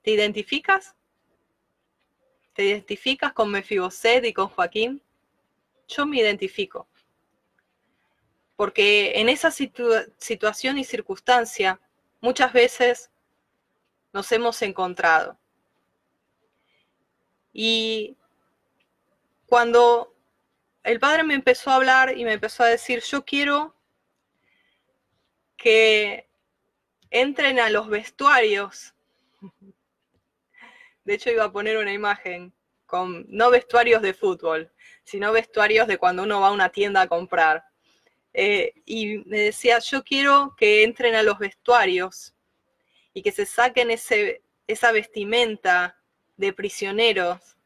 ¿Te 0.00 0.12
identificas? 0.12 0.96
¿Te 2.54 2.64
identificas 2.64 3.34
con 3.34 3.50
Mefiboset 3.50 4.24
y 4.24 4.32
con 4.32 4.48
Joaquín? 4.48 5.02
Yo 5.88 6.06
me 6.06 6.20
identifico. 6.20 6.88
Porque 8.58 9.12
en 9.20 9.28
esa 9.28 9.52
situación 9.52 10.78
y 10.78 10.84
circunstancia 10.84 11.80
muchas 12.20 12.52
veces 12.52 13.08
nos 14.12 14.32
hemos 14.32 14.60
encontrado. 14.62 15.38
Y 17.52 18.16
cuando 19.46 20.12
el 20.82 20.98
padre 20.98 21.22
me 21.22 21.34
empezó 21.34 21.70
a 21.70 21.76
hablar 21.76 22.18
y 22.18 22.24
me 22.24 22.32
empezó 22.32 22.64
a 22.64 22.66
decir, 22.66 23.00
yo 23.04 23.24
quiero 23.24 23.76
que 25.56 26.28
entren 27.10 27.60
a 27.60 27.70
los 27.70 27.88
vestuarios. 27.88 28.92
De 31.04 31.14
hecho, 31.14 31.30
iba 31.30 31.44
a 31.44 31.52
poner 31.52 31.76
una 31.76 31.92
imagen 31.92 32.52
con 32.86 33.24
no 33.28 33.50
vestuarios 33.50 34.02
de 34.02 34.14
fútbol, 34.14 34.72
sino 35.04 35.30
vestuarios 35.30 35.86
de 35.86 35.96
cuando 35.96 36.24
uno 36.24 36.40
va 36.40 36.48
a 36.48 36.52
una 36.52 36.70
tienda 36.70 37.02
a 37.02 37.06
comprar. 37.06 37.67
Eh, 38.40 38.72
y 38.86 39.18
me 39.26 39.40
decía, 39.40 39.80
yo 39.80 40.04
quiero 40.04 40.54
que 40.56 40.84
entren 40.84 41.16
a 41.16 41.24
los 41.24 41.40
vestuarios 41.40 42.36
y 43.12 43.20
que 43.20 43.32
se 43.32 43.44
saquen 43.44 43.90
ese, 43.90 44.42
esa 44.68 44.92
vestimenta 44.92 46.00
de 46.36 46.52
prisioneros, 46.52 47.56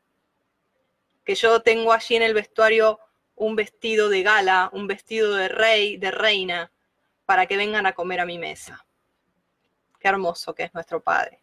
que 1.26 1.34
yo 1.34 1.60
tengo 1.60 1.92
allí 1.92 2.16
en 2.16 2.22
el 2.22 2.32
vestuario 2.32 2.98
un 3.34 3.54
vestido 3.54 4.08
de 4.08 4.22
gala, 4.22 4.70
un 4.72 4.86
vestido 4.86 5.34
de 5.34 5.48
rey, 5.48 5.98
de 5.98 6.10
reina, 6.10 6.72
para 7.26 7.44
que 7.44 7.58
vengan 7.58 7.84
a 7.84 7.92
comer 7.92 8.20
a 8.20 8.24
mi 8.24 8.38
mesa. 8.38 8.86
Qué 10.00 10.08
hermoso 10.08 10.54
que 10.54 10.62
es 10.62 10.72
nuestro 10.72 11.02
Padre. 11.02 11.38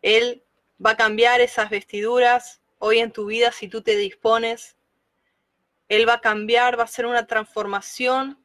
Él 0.00 0.42
va 0.82 0.92
a 0.92 0.96
cambiar 0.96 1.42
esas 1.42 1.68
vestiduras 1.68 2.62
hoy 2.78 3.00
en 3.00 3.12
tu 3.12 3.26
vida 3.26 3.52
si 3.52 3.68
tú 3.68 3.82
te 3.82 3.96
dispones. 3.96 4.78
Él 5.90 6.08
va 6.08 6.14
a 6.14 6.20
cambiar, 6.20 6.78
va 6.78 6.82
a 6.82 6.84
hacer 6.84 7.04
una 7.04 7.26
transformación, 7.26 8.38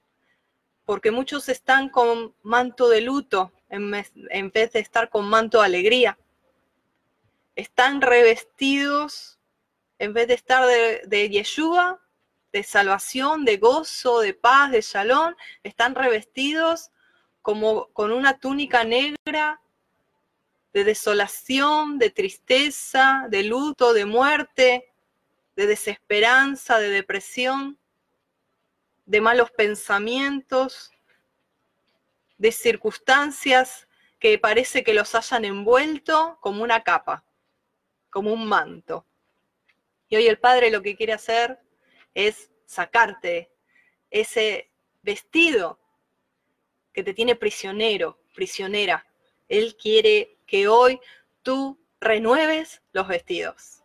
porque 0.83 1.11
muchos 1.11 1.47
están 1.47 1.89
con 1.89 2.35
manto 2.41 2.89
de 2.89 3.01
luto, 3.01 3.53
en 3.69 3.91
vez 3.91 4.71
de 4.73 4.79
estar 4.79 5.09
con 5.09 5.29
manto 5.29 5.59
de 5.59 5.65
alegría. 5.65 6.17
Están 7.55 8.01
revestidos, 8.01 9.39
en 9.99 10.13
vez 10.13 10.27
de 10.27 10.33
estar 10.33 10.65
de, 10.65 11.03
de 11.05 11.29
Yeshua, 11.29 12.01
de 12.51 12.63
salvación, 12.63 13.45
de 13.45 13.57
gozo, 13.57 14.21
de 14.21 14.33
paz, 14.33 14.71
de 14.71 14.81
shalom, 14.81 15.35
están 15.61 15.93
revestidos 15.93 16.89
como 17.43 17.89
con 17.93 18.11
una 18.11 18.39
túnica 18.39 18.83
negra 18.83 19.61
de 20.73 20.83
desolación, 20.83 21.99
de 21.99 22.09
tristeza, 22.09 23.27
de 23.29 23.43
luto, 23.43 23.93
de 23.93 24.05
muerte, 24.05 24.94
de 25.55 25.67
desesperanza, 25.67 26.79
de 26.79 26.89
depresión, 26.89 27.79
de 29.05 29.21
malos 29.21 29.51
pensamientos, 29.51 30.91
de 32.37 32.51
circunstancias 32.51 33.87
que 34.19 34.37
parece 34.39 34.83
que 34.83 34.93
los 34.93 35.15
hayan 35.15 35.45
envuelto 35.45 36.37
como 36.41 36.63
una 36.63 36.83
capa, 36.83 37.23
como 38.09 38.33
un 38.33 38.45
manto. 38.47 39.05
Y 40.09 40.15
hoy 40.15 40.27
el 40.27 40.39
Padre 40.39 40.71
lo 40.71 40.81
que 40.81 40.95
quiere 40.95 41.13
hacer 41.13 41.59
es 42.13 42.49
sacarte 42.65 43.51
ese 44.09 44.71
vestido 45.01 45.79
que 46.93 47.03
te 47.03 47.13
tiene 47.13 47.35
prisionero, 47.35 48.19
prisionera. 48.33 49.05
Él 49.47 49.75
quiere 49.75 50.37
que 50.47 50.67
hoy 50.67 50.99
tú 51.43 51.79
renueves 51.99 52.81
los 52.93 53.07
vestidos. 53.07 53.84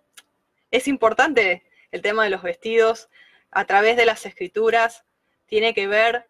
Es 0.70 0.88
importante 0.88 1.64
el 1.90 2.02
tema 2.02 2.24
de 2.24 2.30
los 2.30 2.42
vestidos 2.42 3.08
a 3.50 3.64
través 3.64 3.96
de 3.96 4.06
las 4.06 4.26
escrituras, 4.26 5.04
tiene 5.46 5.74
que 5.74 5.88
ver, 5.88 6.26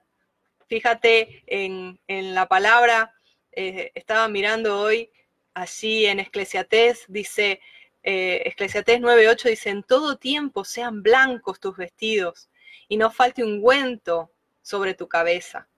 fíjate 0.67 1.43
en, 1.47 1.99
la 2.35 2.47
palabra, 2.47 3.15
eh, 3.53 3.93
estaba 3.95 4.29
mirando 4.29 4.81
hoy 4.81 5.11
allí 5.53 6.07
en 6.07 6.21
Esclesiatés, 6.21 7.05
dice, 7.09 7.61
eh, 8.03 8.43
Esclesiatés 8.47 9.01
9.8 9.01 9.51
dice, 9.51 9.71
en 9.71 9.83
todo 9.83 10.17
tiempo 10.17 10.65
sean 10.65 11.03
blancos 11.03 11.61
tus 11.61 11.77
vestidos 11.77 12.49
y 12.89 12.97
no 12.97 13.11
falte 13.11 13.45
ungüento 13.45 14.31
sobre 14.63 14.95
tu 14.95 15.07
cabeza. 15.07 15.69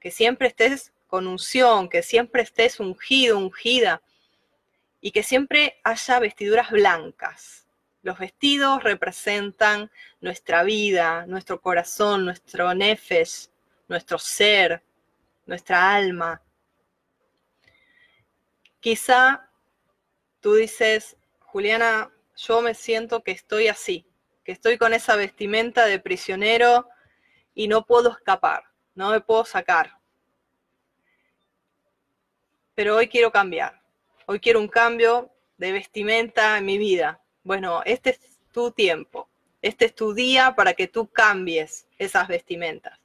Que 0.00 0.10
siempre 0.10 0.48
estés 0.48 0.92
con 1.06 1.26
unción, 1.26 1.88
que 1.88 2.02
siempre 2.02 2.42
estés 2.42 2.78
ungido, 2.78 3.38
ungida 3.38 4.02
y 5.00 5.12
que 5.12 5.22
siempre 5.22 5.80
haya 5.82 6.18
vestiduras 6.18 6.70
blancas. 6.70 7.65
Los 8.06 8.20
vestidos 8.20 8.84
representan 8.84 9.90
nuestra 10.20 10.62
vida, 10.62 11.26
nuestro 11.26 11.60
corazón, 11.60 12.24
nuestro 12.24 12.72
nefes, 12.72 13.50
nuestro 13.88 14.16
ser, 14.16 14.84
nuestra 15.44 15.92
alma. 15.92 16.40
Quizá 18.78 19.50
tú 20.38 20.54
dices, 20.54 21.16
Juliana, 21.40 22.12
yo 22.36 22.62
me 22.62 22.74
siento 22.74 23.24
que 23.24 23.32
estoy 23.32 23.66
así, 23.66 24.06
que 24.44 24.52
estoy 24.52 24.78
con 24.78 24.94
esa 24.94 25.16
vestimenta 25.16 25.84
de 25.86 25.98
prisionero 25.98 26.88
y 27.54 27.66
no 27.66 27.84
puedo 27.84 28.12
escapar, 28.12 28.62
no 28.94 29.10
me 29.10 29.20
puedo 29.20 29.44
sacar. 29.44 29.98
Pero 32.76 32.94
hoy 32.94 33.08
quiero 33.08 33.32
cambiar, 33.32 33.82
hoy 34.26 34.38
quiero 34.38 34.60
un 34.60 34.68
cambio 34.68 35.32
de 35.56 35.72
vestimenta 35.72 36.56
en 36.56 36.66
mi 36.66 36.78
vida. 36.78 37.20
Bueno, 37.46 37.80
este 37.84 38.10
es 38.10 38.40
tu 38.50 38.72
tiempo, 38.72 39.28
este 39.62 39.84
es 39.84 39.94
tu 39.94 40.14
día 40.14 40.56
para 40.56 40.74
que 40.74 40.88
tú 40.88 41.06
cambies 41.06 41.86
esas 41.96 42.26
vestimentas. 42.26 42.98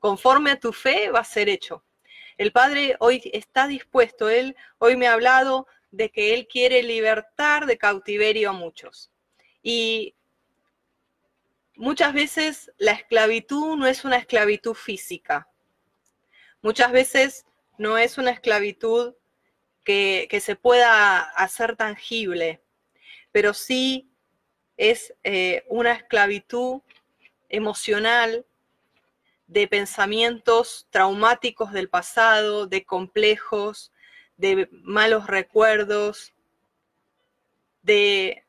Conforme 0.00 0.50
a 0.50 0.58
tu 0.58 0.72
fe 0.72 1.08
va 1.10 1.20
a 1.20 1.24
ser 1.24 1.48
hecho. 1.48 1.84
El 2.36 2.50
Padre 2.50 2.96
hoy 2.98 3.30
está 3.32 3.68
dispuesto, 3.68 4.28
Él 4.28 4.56
hoy 4.78 4.96
me 4.96 5.06
ha 5.06 5.12
hablado 5.12 5.68
de 5.92 6.10
que 6.10 6.34
Él 6.34 6.48
quiere 6.48 6.82
libertar 6.82 7.66
de 7.66 7.78
cautiverio 7.78 8.50
a 8.50 8.54
muchos. 8.54 9.12
Y 9.62 10.16
muchas 11.76 12.12
veces 12.12 12.72
la 12.76 12.90
esclavitud 12.90 13.76
no 13.76 13.86
es 13.86 14.04
una 14.04 14.16
esclavitud 14.16 14.74
física. 14.74 15.48
Muchas 16.60 16.90
veces 16.90 17.46
no 17.78 17.98
es 17.98 18.18
una 18.18 18.32
esclavitud 18.32 19.14
que, 19.84 20.26
se 20.40 20.56
pueda 20.56 21.20
hacer 21.20 21.76
tangible, 21.76 22.63
pero 23.34 23.52
sí 23.52 24.08
es 24.76 25.12
eh, 25.24 25.64
una 25.66 25.90
esclavitud 25.90 26.82
emocional 27.48 28.46
de 29.48 29.66
pensamientos 29.66 30.86
traumáticos 30.90 31.72
del 31.72 31.88
pasado, 31.88 32.68
de 32.68 32.84
complejos, 32.84 33.90
de 34.36 34.68
malos 34.70 35.26
recuerdos, 35.26 36.32
de 37.82 38.44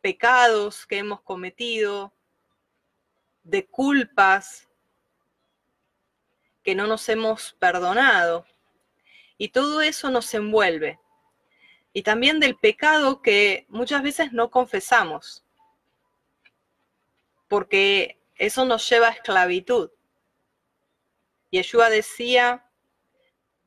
pecados 0.00 0.86
que 0.86 0.96
hemos 0.96 1.20
cometido, 1.20 2.10
de 3.42 3.66
culpas 3.66 4.66
que 6.62 6.74
no 6.74 6.86
nos 6.86 7.06
hemos 7.10 7.52
perdonado. 7.58 8.46
Y 9.36 9.50
todo 9.50 9.82
eso 9.82 10.10
nos 10.10 10.32
envuelve. 10.32 10.98
Y 11.92 12.02
también 12.02 12.40
del 12.40 12.56
pecado 12.56 13.20
que 13.20 13.66
muchas 13.68 14.02
veces 14.02 14.32
no 14.32 14.50
confesamos, 14.50 15.44
porque 17.48 18.18
eso 18.36 18.64
nos 18.64 18.88
lleva 18.88 19.08
a 19.08 19.12
esclavitud. 19.12 19.90
Yeshua 21.50 21.90
decía, 21.90 22.66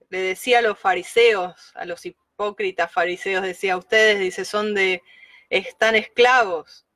le 0.09 0.19
decía 0.19 0.59
a 0.59 0.61
los 0.63 0.79
fariseos, 0.79 1.71
a 1.75 1.85
los 1.85 2.03
hipócritas 2.05 2.91
fariseos, 2.91 3.43
decía, 3.43 3.77
ustedes, 3.77 4.19
dice, 4.19 4.43
son 4.43 4.73
de, 4.73 5.03
están 5.49 5.95
esclavos, 5.95 6.87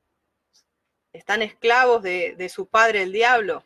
están 1.14 1.44
esclavos 1.44 2.02
de 2.02 2.50
su 2.50 2.68
padre 2.68 3.04
el 3.04 3.12
diablo, 3.12 3.64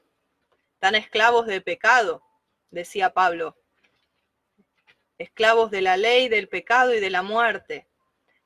están 0.73 0.95
esclavos 0.95 1.45
de 1.45 1.61
pecado, 1.61 2.21
decía 2.71 3.13
Pablo, 3.13 3.55
esclavos 5.17 5.71
de 5.71 5.81
la 5.81 5.97
ley, 5.97 6.29
del 6.29 6.47
pecado 6.47 6.93
y 6.93 6.99
de 6.99 7.09
la 7.09 7.21
muerte. 7.21 7.87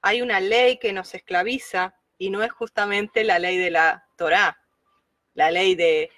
Hay 0.01 0.21
una 0.21 0.39
ley 0.39 0.77
que 0.77 0.93
nos 0.93 1.13
esclaviza 1.13 1.95
y 2.17 2.29
no 2.29 2.43
es 2.43 2.51
justamente 2.51 3.23
la 3.23 3.39
ley 3.39 3.57
de 3.57 3.71
la 3.71 4.07
Torá, 4.15 4.59
la 5.33 5.51
ley 5.51 5.75
de, 5.75 6.09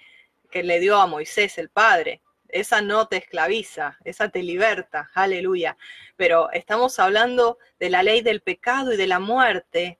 que 0.50 0.62
le 0.62 0.80
dio 0.80 0.96
a 0.96 1.06
Moisés 1.06 1.58
el 1.58 1.68
Padre 1.68 2.22
esa 2.52 2.82
no 2.82 3.06
te 3.08 3.16
esclaviza, 3.16 3.98
esa 4.04 4.28
te 4.28 4.42
liberta, 4.42 5.10
aleluya. 5.14 5.76
Pero 6.16 6.50
estamos 6.52 6.98
hablando 6.98 7.58
de 7.78 7.90
la 7.90 8.02
ley 8.02 8.22
del 8.22 8.40
pecado 8.40 8.92
y 8.92 8.96
de 8.96 9.06
la 9.06 9.18
muerte 9.18 9.98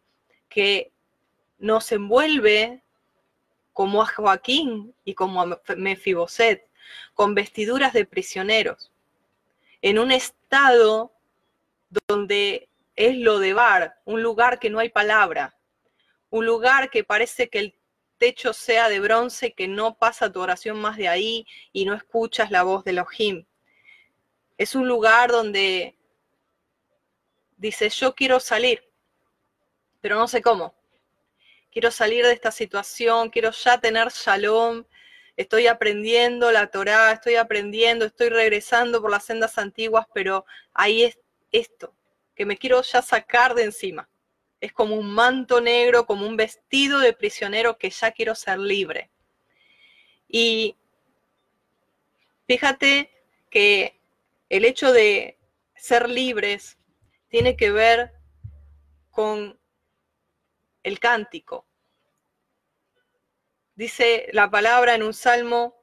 que 0.49 0.93
nos 1.59 1.91
envuelve 1.93 2.83
como 3.73 4.03
a 4.03 4.07
Joaquín 4.07 4.95
y 5.05 5.15
como 5.15 5.43
a 5.43 5.61
Mefiboset, 5.77 6.69
con 7.15 7.35
vestiduras 7.35 7.93
de 7.93 8.05
prisioneros, 8.05 8.91
en 9.83 9.99
un 9.99 10.13
estado 10.13 11.13
donde 12.09 12.69
es 12.97 13.17
lo 13.17 13.39
de 13.39 13.55
bar, 13.55 14.01
un 14.05 14.23
lugar 14.23 14.59
que 14.59 14.71
no 14.71 14.79
hay 14.79 14.91
palabra, 14.91 15.59
un 16.29 16.47
lugar 16.47 16.91
que 16.91 17.05
parece 17.05 17.49
que 17.49 17.59
el 17.59 17.81
techo 18.19 18.53
sea 18.53 18.89
de 18.89 19.01
bronce, 19.01 19.55
que 19.55 19.67
no 19.67 19.97
pasa 19.97 20.31
tu 20.31 20.41
oración 20.41 20.79
más 20.79 20.97
de 20.97 21.09
ahí 21.09 21.47
y 21.73 21.87
no 21.87 21.95
escuchas 21.95 22.51
la 22.51 22.63
voz 22.63 22.85
de 22.85 22.91
Elohim. 22.91 23.47
Es 24.59 24.75
un 24.75 24.87
lugar 24.87 25.31
donde 25.31 25.97
dices, 27.57 27.97
yo 27.97 28.15
quiero 28.15 28.39
salir, 28.39 28.83
pero 30.03 30.17
no 30.17 30.29
sé 30.29 30.43
cómo. 30.43 30.75
Quiero 31.73 31.91
salir 31.91 32.27
de 32.27 32.33
esta 32.33 32.51
situación, 32.51 33.31
quiero 33.31 33.53
ya 33.53 33.81
tener 33.81 34.09
shalom, 34.09 34.85
estoy 35.41 35.67
aprendiendo 35.67 36.51
la 36.53 36.69
Torá, 36.69 37.13
estoy 37.13 37.37
aprendiendo, 37.37 38.05
estoy 38.05 38.29
regresando 38.29 39.01
por 39.01 39.11
las 39.11 39.25
sendas 39.25 39.59
antiguas, 39.59 40.07
pero 40.13 40.45
ahí 40.73 41.05
es 41.05 41.19
esto, 41.53 41.95
que 42.35 42.47
me 42.47 42.57
quiero 42.57 42.83
ya 42.83 43.03
sacar 43.03 43.55
de 43.55 43.65
encima 43.65 44.09
es 44.61 44.73
como 44.73 44.95
un 44.95 45.11
manto 45.11 45.61
negro, 45.61 46.07
como 46.07 46.27
un 46.27 46.37
vestido 46.37 46.99
de 47.01 47.15
prisionero 47.15 47.79
que 47.79 47.91
ya 47.91 48.13
quiero 48.13 48.35
ser 48.35 48.59
libre. 48.59 49.11
Y 50.29 50.77
fíjate 52.47 53.11
que 53.49 53.99
el 54.49 54.65
hecho 54.65 54.93
de 54.93 55.39
ser 55.75 56.09
libres 56.09 56.79
tiene 57.29 57.57
que 57.57 57.71
ver 57.71 58.13
con 59.11 59.59
el 60.83 61.01
cántico. 61.01 61.67
Dice 63.81 64.29
la 64.33 64.51
palabra 64.51 64.95
en 64.95 65.03
un 65.03 65.15
salmo, 65.15 65.83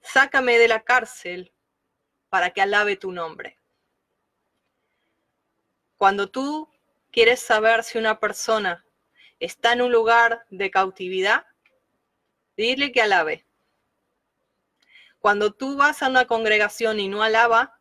sácame 0.00 0.58
de 0.58 0.66
la 0.66 0.82
cárcel 0.82 1.52
para 2.28 2.50
que 2.50 2.60
alabe 2.60 2.96
tu 2.96 3.12
nombre. 3.12 3.56
Cuando 5.96 6.28
tú 6.28 6.68
¿Quieres 7.10 7.40
saber 7.40 7.84
si 7.84 7.98
una 7.98 8.20
persona 8.20 8.84
está 9.40 9.72
en 9.72 9.82
un 9.82 9.90
lugar 9.90 10.44
de 10.50 10.70
cautividad? 10.70 11.46
Dile 12.56 12.92
que 12.92 13.00
alabe. 13.00 13.46
Cuando 15.18 15.52
tú 15.52 15.76
vas 15.76 16.02
a 16.02 16.08
una 16.08 16.26
congregación 16.26 17.00
y 17.00 17.08
no 17.08 17.22
alaba, 17.22 17.80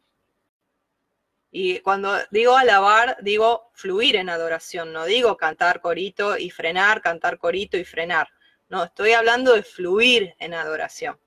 y 1.51 1.79
cuando 1.79 2.17
digo 2.31 2.55
alabar, 2.55 3.17
digo 3.21 3.69
fluir 3.73 4.15
en 4.15 4.29
adoración, 4.29 4.93
no 4.93 5.05
digo 5.05 5.37
cantar 5.37 5.81
corito 5.81 6.37
y 6.37 6.49
frenar, 6.49 7.01
cantar 7.01 7.37
corito 7.37 7.77
y 7.77 7.83
frenar. 7.83 8.29
No, 8.69 8.83
estoy 8.83 9.13
hablando 9.13 9.53
de 9.53 9.63
fluir 9.63 10.35
en 10.39 10.53
adoración. 10.53 11.17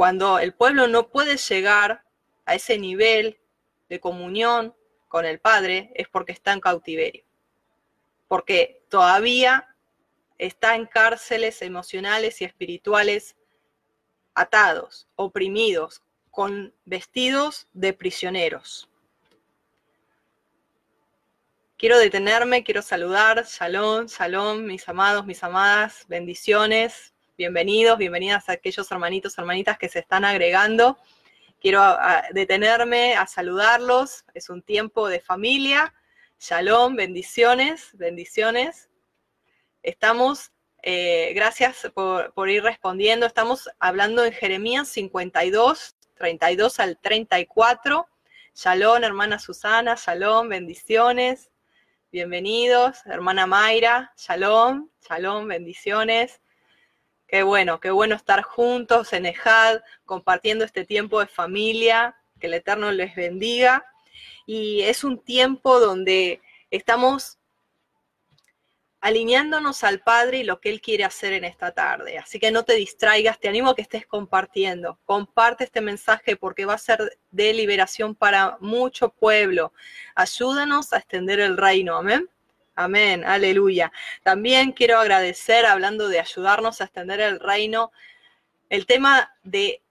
cuando 0.00 0.38
el 0.38 0.54
pueblo 0.54 0.88
no 0.88 1.10
puede 1.10 1.36
llegar 1.36 2.04
a 2.46 2.54
ese 2.54 2.78
nivel 2.78 3.38
de 3.90 4.00
comunión 4.00 4.74
con 5.08 5.26
el 5.26 5.40
Padre, 5.40 5.92
es 5.94 6.08
porque 6.08 6.32
está 6.32 6.54
en 6.54 6.60
cautiverio. 6.60 7.22
Porque 8.26 8.82
todavía 8.88 9.76
está 10.38 10.74
en 10.74 10.86
cárceles 10.86 11.60
emocionales 11.60 12.40
y 12.40 12.46
espirituales 12.46 13.36
atados, 14.34 15.06
oprimidos, 15.16 16.02
con 16.30 16.74
vestidos 16.86 17.68
de 17.74 17.92
prisioneros. 17.92 18.89
Quiero 21.80 21.98
detenerme, 21.98 22.62
quiero 22.62 22.82
saludar, 22.82 23.42
shalom, 23.46 24.04
shalom, 24.04 24.66
mis 24.66 24.86
amados, 24.86 25.24
mis 25.24 25.42
amadas, 25.42 26.04
bendiciones, 26.08 27.14
bienvenidos, 27.38 27.96
bienvenidas 27.96 28.50
a 28.50 28.52
aquellos 28.52 28.92
hermanitos, 28.92 29.38
hermanitas 29.38 29.78
que 29.78 29.88
se 29.88 30.00
están 30.00 30.26
agregando. 30.26 30.98
Quiero 31.58 31.82
detenerme 32.32 33.14
a 33.14 33.26
saludarlos, 33.26 34.26
es 34.34 34.50
un 34.50 34.60
tiempo 34.60 35.08
de 35.08 35.20
familia, 35.20 35.94
shalom, 36.38 36.96
bendiciones, 36.96 37.88
bendiciones. 37.94 38.90
Estamos 39.82 40.52
eh, 40.82 41.32
gracias 41.34 41.90
por, 41.94 42.34
por, 42.34 42.50
ir 42.50 42.62
respondiendo. 42.62 43.24
Estamos 43.24 43.70
hablando 43.78 44.22
en 44.22 44.34
Jeremías 44.34 44.86
52, 44.88 45.96
32 46.14 46.78
al 46.78 46.98
34. 46.98 48.06
Shalom, 48.54 49.02
hermana 49.02 49.38
Susana, 49.38 49.94
shalom, 49.94 50.50
bendiciones. 50.50 51.49
Bienvenidos, 52.12 53.06
hermana 53.06 53.46
Mayra, 53.46 54.12
shalom, 54.16 54.88
shalom, 55.08 55.46
bendiciones. 55.46 56.40
Qué 57.28 57.44
bueno, 57.44 57.78
qué 57.78 57.92
bueno 57.92 58.16
estar 58.16 58.42
juntos 58.42 59.12
en 59.12 59.26
EJAD, 59.26 59.80
compartiendo 60.06 60.64
este 60.64 60.84
tiempo 60.84 61.20
de 61.20 61.28
familia. 61.28 62.16
Que 62.40 62.48
el 62.48 62.54
Eterno 62.54 62.90
les 62.90 63.14
bendiga. 63.14 63.86
Y 64.44 64.80
es 64.82 65.04
un 65.04 65.22
tiempo 65.22 65.78
donde 65.78 66.42
estamos 66.72 67.38
alineándonos 69.00 69.82
al 69.82 70.00
Padre 70.00 70.38
y 70.38 70.44
lo 70.44 70.60
que 70.60 70.68
Él 70.68 70.80
quiere 70.80 71.04
hacer 71.04 71.32
en 71.32 71.44
esta 71.44 71.72
tarde. 71.72 72.18
Así 72.18 72.38
que 72.38 72.50
no 72.50 72.64
te 72.64 72.74
distraigas, 72.74 73.40
te 73.40 73.48
animo 73.48 73.70
a 73.70 73.74
que 73.74 73.82
estés 73.82 74.06
compartiendo. 74.06 74.98
Comparte 75.06 75.64
este 75.64 75.80
mensaje 75.80 76.36
porque 76.36 76.66
va 76.66 76.74
a 76.74 76.78
ser 76.78 77.18
de 77.30 77.54
liberación 77.54 78.14
para 78.14 78.58
mucho 78.60 79.08
pueblo. 79.10 79.72
Ayúdanos 80.14 80.92
a 80.92 80.98
extender 80.98 81.40
el 81.40 81.56
reino. 81.56 81.96
Amén. 81.96 82.28
Amén, 82.74 83.24
aleluya. 83.24 83.92
También 84.22 84.72
quiero 84.72 84.98
agradecer, 84.98 85.66
hablando 85.66 86.08
de 86.08 86.20
ayudarnos 86.20 86.80
a 86.80 86.84
extender 86.84 87.20
el 87.20 87.38
reino, 87.38 87.92
el 88.70 88.86
tema 88.86 89.34
de 89.42 89.82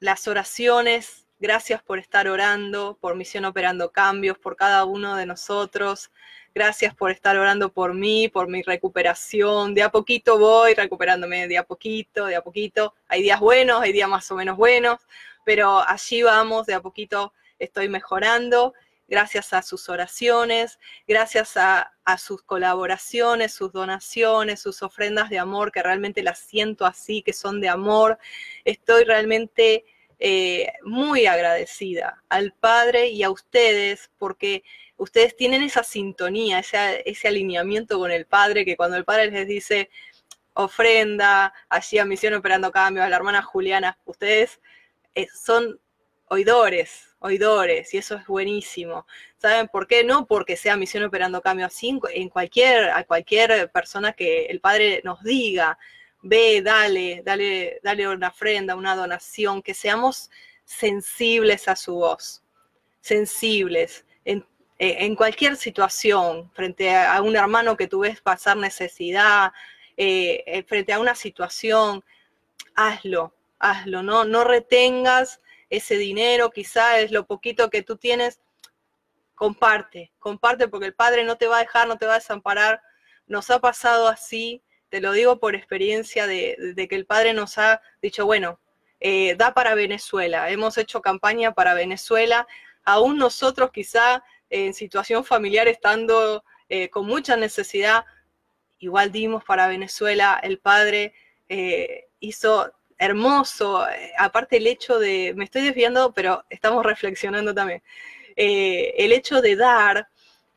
las 0.00 0.26
oraciones. 0.26 1.26
Gracias 1.38 1.82
por 1.82 1.98
estar 2.00 2.26
orando, 2.26 2.98
por 3.00 3.14
Misión 3.14 3.44
Operando 3.44 3.92
Cambios, 3.92 4.38
por 4.38 4.56
cada 4.56 4.84
uno 4.84 5.14
de 5.14 5.26
nosotros. 5.26 6.10
Gracias 6.54 6.94
por 6.94 7.10
estar 7.10 7.36
orando 7.38 7.72
por 7.72 7.94
mí, 7.94 8.28
por 8.28 8.46
mi 8.46 8.62
recuperación. 8.62 9.72
De 9.72 9.82
a 9.82 9.90
poquito 9.90 10.38
voy 10.38 10.74
recuperándome, 10.74 11.48
de 11.48 11.56
a 11.56 11.64
poquito, 11.64 12.26
de 12.26 12.36
a 12.36 12.42
poquito. 12.42 12.94
Hay 13.08 13.22
días 13.22 13.40
buenos, 13.40 13.80
hay 13.80 13.92
días 13.92 14.08
más 14.08 14.30
o 14.30 14.36
menos 14.36 14.58
buenos, 14.58 15.00
pero 15.46 15.82
allí 15.88 16.22
vamos, 16.22 16.66
de 16.66 16.74
a 16.74 16.80
poquito 16.80 17.32
estoy 17.58 17.88
mejorando. 17.88 18.74
Gracias 19.08 19.52
a 19.52 19.62
sus 19.62 19.88
oraciones, 19.88 20.78
gracias 21.06 21.56
a, 21.56 21.92
sus 22.18 22.42
colaboraciones, 22.42 23.54
sus 23.54 23.72
donaciones, 23.72 24.60
sus 24.60 24.82
ofrendas 24.82 25.30
de 25.30 25.38
amor, 25.38 25.72
que 25.72 25.82
realmente 25.82 26.22
las 26.22 26.38
siento 26.38 26.84
así, 26.84 27.22
que 27.22 27.32
son 27.32 27.60
de 27.60 27.68
amor. 27.68 28.18
Estoy 28.64 29.04
realmente 29.04 29.84
eh, 30.24 30.68
muy 30.84 31.26
agradecida 31.26 32.22
al 32.28 32.52
Padre 32.52 33.08
y 33.08 33.24
a 33.24 33.30
ustedes 33.30 34.08
porque 34.18 34.62
ustedes 34.96 35.34
tienen 35.34 35.64
esa 35.64 35.82
sintonía, 35.82 36.60
ese, 36.60 37.02
ese 37.04 37.26
alineamiento 37.26 37.98
con 37.98 38.12
el 38.12 38.24
Padre, 38.24 38.64
que 38.64 38.76
cuando 38.76 38.96
el 38.96 39.04
Padre 39.04 39.32
les 39.32 39.48
dice 39.48 39.90
ofrenda, 40.54 41.52
allí 41.68 41.98
a 41.98 42.04
Misión 42.04 42.34
Operando 42.34 42.70
Cambios, 42.70 43.04
a 43.04 43.08
la 43.08 43.16
hermana 43.16 43.42
Juliana, 43.42 43.98
ustedes 44.04 44.60
eh, 45.16 45.26
son 45.34 45.80
oidores, 46.28 47.16
oidores, 47.18 47.92
y 47.92 47.98
eso 47.98 48.14
es 48.14 48.24
buenísimo. 48.24 49.08
¿Saben 49.38 49.66
por 49.66 49.88
qué? 49.88 50.04
No 50.04 50.28
porque 50.28 50.56
sea 50.56 50.76
Misión 50.76 51.02
Operando 51.02 51.42
Cambios, 51.42 51.74
así 51.74 51.98
en 52.12 52.28
cualquier, 52.28 52.90
a 52.90 53.02
cualquier 53.02 53.72
persona 53.72 54.12
que 54.12 54.46
el 54.46 54.60
Padre 54.60 55.00
nos 55.02 55.20
diga, 55.24 55.76
ve, 56.22 56.62
dale, 56.62 57.22
dale, 57.24 57.80
dale 57.82 58.08
una 58.08 58.28
ofrenda, 58.28 58.76
una 58.76 58.96
donación, 58.96 59.62
que 59.62 59.74
seamos 59.74 60.30
sensibles 60.64 61.68
a 61.68 61.76
su 61.76 61.94
voz, 61.94 62.42
sensibles. 63.00 64.06
En, 64.24 64.46
eh, 64.78 65.14
cualquier 65.16 65.56
situación, 65.56 66.50
frente 66.54 66.94
a, 66.94 67.20
un 67.22 67.36
hermano 67.36 67.76
que 67.76 67.86
tú 67.86 68.00
ves 68.00 68.20
pasar 68.20 68.56
necesidad, 68.56 69.52
eh, 69.96 70.42
eh, 70.46 70.62
frente 70.64 70.92
a 70.92 71.00
una 71.00 71.14
situación, 71.14 72.04
hazlo, 72.74 73.34
hazlo, 73.58 74.02
no, 74.02 74.24
no 74.24 74.44
retengas 74.44 75.40
ese 75.70 75.96
dinero, 75.96 76.50
quizá 76.50 76.98
es 76.98 77.12
lo 77.12 77.26
poquito 77.26 77.70
que 77.70 77.82
tú 77.82 77.96
tienes, 77.96 78.40
comparte, 79.34 80.12
comparte 80.18 80.68
porque 80.68 80.86
el 80.86 80.94
Padre 80.94 81.24
no 81.24 81.36
te 81.36 81.46
va 81.46 81.58
a 81.58 81.62
dejar, 81.62 81.88
no 81.88 81.96
te 81.96 82.06
va 82.06 82.12
a 82.12 82.18
desamparar. 82.18 82.80
Nos 83.26 83.50
ha 83.50 83.60
pasado 83.60 84.08
así, 84.08 84.62
te 84.92 85.00
lo 85.00 85.12
digo 85.12 85.38
por 85.38 85.54
experiencia 85.54 86.26
de, 86.26 86.86
que 86.86 86.94
el 86.94 87.06
Padre 87.06 87.32
nos 87.32 87.56
ha 87.56 87.80
dicho, 88.02 88.26
bueno, 88.26 88.60
da 89.38 89.54
para 89.54 89.74
Venezuela, 89.74 90.50
hemos 90.50 90.76
hecho 90.76 91.00
campaña 91.00 91.54
para 91.54 91.72
Venezuela, 91.72 92.46
aún 92.84 93.16
nosotros 93.16 93.70
quizá 93.72 94.22
en 94.50 94.74
situación 94.74 95.24
familiar 95.24 95.66
estando 95.66 96.44
eh, 96.68 96.90
con 96.90 97.06
mucha 97.06 97.36
necesidad, 97.36 98.04
igual 98.80 99.10
dimos 99.10 99.42
para 99.44 99.66
Venezuela, 99.66 100.38
el 100.42 100.58
Padre 100.58 101.14
eh, 101.48 102.08
hizo 102.20 102.70
hermoso, 102.98 103.88
eh, 103.88 104.12
aparte 104.18 104.58
el 104.58 104.66
hecho 104.66 104.98
de, 104.98 105.32
me 105.34 105.44
estoy 105.44 105.62
desviando, 105.62 106.12
pero 106.12 106.44
estamos 106.50 106.84
reflexionando 106.84 107.54
también, 107.54 107.82
el 108.36 109.12
hecho 109.12 109.40
de 109.40 109.56
dar 109.56 110.06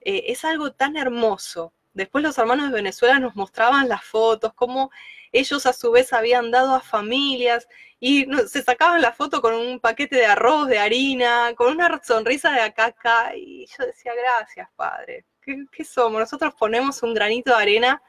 es 0.02 0.43
algo 0.43 0.71
tan 0.71 0.98
hermoso. 0.98 1.74
Después 1.95 2.23
los 2.23 2.38
hermanos 2.38 2.67
de 2.67 2.75
Venezuela 2.75 3.19
nos 3.19 3.36
mostraban 3.36 3.89
las 3.89 4.03
fotos, 4.03 4.53
cómo 4.53 4.91
ellos 5.31 5.65
a 5.65 5.73
su 5.73 5.91
vez 5.91 6.13
habían 6.13 6.51
dado 6.51 6.75
a 6.75 6.81
familias 6.81 7.67
y 7.99 8.27
se 8.47 8.62
sacaban 8.62 9.01
la 9.01 9.13
foto 9.13 9.41
con 9.41 9.55
un 9.55 9.79
paquete 9.79 10.17
de 10.17 10.25
arroz, 10.25 10.67
de 10.67 10.77
harina, 10.77 11.53
con 11.55 11.71
una 11.71 12.01
sonrisa 12.03 12.51
de 12.51 12.62
acá 12.62 12.86
acá, 12.86 13.36
y 13.36 13.65
yo 13.65 13.86
decía, 13.86 14.13
gracias, 14.13 14.69
Padre. 14.75 15.25
¿Qué, 15.41 15.86
somos? 15.86 16.19
Nosotros 16.19 16.53
ponemos 16.55 17.01
un 17.01 17.13
granito 17.13 17.51
de 17.51 17.62
arena 17.62 18.03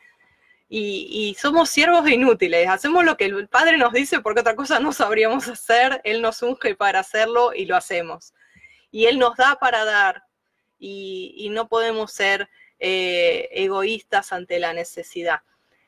y, 0.69 1.37
somos 1.39 1.71
siervos 1.71 2.09
inútiles. 2.09 2.69
Hacemos 2.69 3.05
lo 3.05 3.17
que 3.17 3.27
el 3.27 3.49
Padre 3.49 3.79
nos 3.79 3.93
dice 3.93 4.21
porque 4.21 4.41
otra 4.41 4.57
cosa 4.57 4.81
no 4.81 4.93
sabríamos 4.93 5.47
hacer. 5.49 6.01
Él 6.03 6.23
nos 6.23 6.43
unge 6.43 6.75
para 6.75 7.01
hacerlo 7.01 7.53
y 7.55 7.67
lo 7.67 7.77
hacemos. 7.77 8.35
Y 8.91 9.07
Él 9.07 9.19
nos 9.19 9.37
da 9.37 9.57
para 9.61 9.85
dar 9.85 10.25
y, 10.79 11.49
no 11.51 11.69
podemos 11.69 12.13
ser 12.13 12.49
eh, 12.79 13.49
egoístas 13.53 14.33
ante 14.33 14.59
la 14.59 14.73
necesidad 14.73 15.41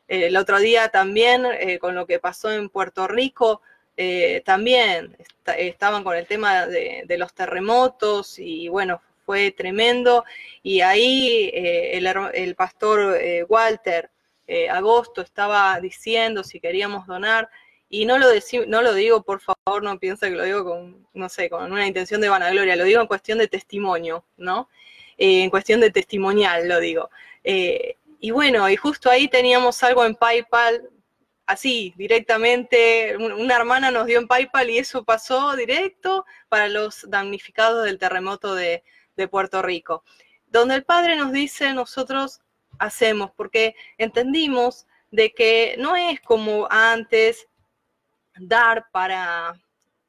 el 0.09 0.37
otro 0.39 0.59
día 0.59 0.89
también, 0.89 1.45
eh, 1.45 1.79
con 1.79 1.95
lo 1.95 2.07
que 2.07 2.19
pasó 2.19 2.51
en 2.51 2.71
Puerto 2.71 3.07
Rico, 3.07 3.61
eh, 3.97 4.43
también 4.45 5.17
estaban 5.59 6.03
con 6.03 6.17
el 6.17 6.27
tema 6.27 6.67
de, 6.67 7.05
los 7.19 7.35
terremotos 7.35 8.39
y 8.39 8.69
bueno, 8.69 9.03
fue 9.27 9.51
tremendo. 9.51 10.25
Y 10.63 10.81
ahí 10.81 11.51
eh, 11.53 11.99
el, 11.99 12.55
pastor 12.55 13.21
Walter 13.49 14.11
Agosto 14.71 15.21
estaba 15.21 15.79
diciendo 15.81 16.43
si 16.43 16.59
queríamos 16.59 17.07
donar. 17.07 17.51
Y 17.91 18.05
no 18.05 18.19
lo, 18.19 18.27
no 18.67 18.83
lo 18.83 18.95
digo, 18.95 19.23
por 19.23 19.41
favor, 19.41 19.83
no 19.83 19.99
piensa 19.99 20.29
que 20.29 20.37
lo 20.37 20.45
digo 20.45 20.65
con, 20.65 21.07
no 21.15 21.29
sé, 21.29 21.49
con 21.51 21.71
una 21.73 21.87
intención 21.87 22.21
de 22.21 22.29
vanagloria, 22.29 22.77
lo 22.77 22.85
digo 22.85 23.01
en 23.01 23.07
cuestión 23.07 23.39
de 23.39 23.49
testimonio, 23.49 24.25
¿no? 24.37 24.69
En 25.19 25.51
cuestión 25.51 25.81
de 25.81 25.91
testimonial, 25.91 26.69
lo 26.69 26.81
digo. 26.81 27.11
Y 28.21 28.31
bueno, 28.31 28.69
y 28.69 28.77
justo 28.77 29.11
ahí 29.11 29.29
teníamos 29.29 29.83
algo 29.83 30.05
en 30.05 30.15
PayPal, 30.17 30.89
así, 31.47 31.95
directamente, 31.97 33.17
una 33.17 33.57
hermana 33.57 33.91
nos 33.91 34.07
dio 34.07 34.19
en 34.19 34.27
PayPal 34.27 34.71
y 34.71 34.79
eso 34.79 35.05
pasó 35.05 35.55
directo 35.55 36.27
para 36.49 36.69
los 36.69 37.09
damnificados 37.09 37.85
del 37.85 37.99
terremoto 37.99 38.55
de, 38.55 38.83
Puerto 39.33 39.63
Rico, 39.63 40.05
donde 40.47 40.77
el 40.77 40.85
Padre 40.85 41.17
nos 41.17 41.33
dice, 41.33 41.73
nosotros 41.73 42.41
hacemos, 42.79 43.33
porque 43.33 43.75
entendimos 43.97 44.87
de 45.11 45.33
que 45.33 45.75
no 45.77 45.97
es 45.97 46.21
como 46.21 46.69
antes 46.71 47.49
dar 48.37 48.87
para 48.93 49.61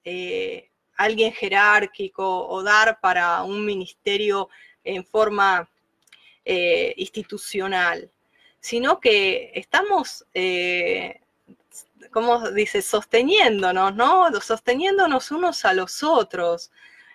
eh, 0.04 0.70
alguien 0.96 1.34
jerárquico 1.34 2.48
o 2.48 2.62
dar 2.62 3.00
para 3.00 3.42
un 3.42 3.66
ministerio 3.66 4.50
en 4.90 5.06
forma 5.06 5.70
eh, 6.46 6.94
institucional, 6.98 8.10
sino 8.60 9.00
que 9.00 9.52
estamos 9.56 10.26
eh, 10.34 11.22
¿cómo 12.12 12.50
dice? 12.52 12.82
Sosteniéndonos, 12.82 13.96
¿no? 13.96 14.30
Sosteniéndonos 14.42 15.32
unos 15.32 15.64
a 15.66 15.74
los 15.74 16.04
otros, 16.04 16.72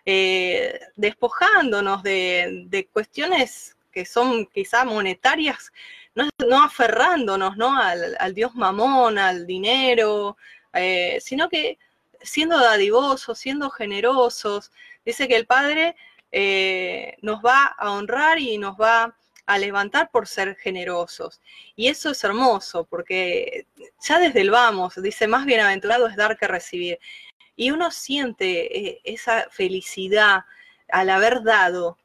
eh, 0.07 0.81
despojándonos 0.97 2.03
de, 2.03 2.89
cuestiones 2.93 3.77
que 3.93 4.05
son 4.05 4.47
quizá 4.47 4.85
monetarias, 4.85 5.73
no, 6.15 6.63
aferrándonos, 6.63 7.57
¿no? 7.57 7.77
Al, 7.77 8.35
Dios 8.35 8.55
mamón, 8.55 9.19
al 9.19 9.47
dinero, 9.47 10.37
sino 11.21 11.49
que 11.49 11.79
siendo 12.25 12.59
dadivosos, 12.59 13.39
siendo 13.39 13.71
generosos. 13.71 14.73
Dice 15.05 15.29
que 15.29 15.37
el 15.37 15.47
Padre 15.47 15.97
eh, 16.37 17.17
nos 17.23 17.41
va 17.43 17.77
a 17.79 17.93
honrar 17.93 18.41
y 18.41 18.59
nos 18.59 18.75
va 18.75 19.17
a 19.47 19.57
levantar 19.57 20.11
por 20.11 20.27
ser 20.27 20.57
generosos. 20.57 21.41
Y 21.77 21.87
eso 21.87 22.11
es 22.11 22.25
hermoso, 22.25 22.85
porque 22.87 23.69
ya 24.03 24.19
desde 24.19 24.41
el 24.41 24.51
vamos, 24.51 25.01
dice, 25.01 25.29
más 25.29 25.47
bienaventurado 25.47 26.09
es 26.09 26.17
dar 26.17 26.37
que 26.37 26.49
recibir. 26.49 26.99
Y 27.55 27.71
uno 27.71 27.93
siente 27.93 28.79
eh, 28.79 29.01
esa 29.05 29.47
felicidad 29.49 30.41
al 30.89 31.11
haber 31.11 31.45
dado, 31.45 31.99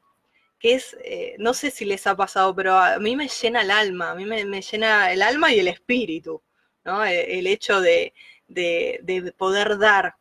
que 0.60 0.74
es, 0.74 0.96
eh, 1.02 1.34
no 1.38 1.52
sé 1.52 1.72
si 1.72 1.84
les 1.84 2.06
ha 2.06 2.16
pasado, 2.16 2.54
pero 2.54 2.78
a 2.78 3.00
mí 3.00 3.16
me 3.16 3.26
llena 3.26 3.62
el 3.62 3.72
alma, 3.72 4.12
a 4.12 4.14
mí 4.14 4.26
me, 4.26 4.62
llena 4.62 5.12
el 5.12 5.22
alma 5.22 5.52
y 5.52 5.58
el 5.58 5.66
espíritu, 5.66 6.40
¿no? 6.84 7.04
E, 7.04 7.36
el, 7.40 7.48
hecho 7.48 7.80
de, 7.80 8.14
de, 8.46 9.34
poder 9.36 9.76
dar, 9.78 10.14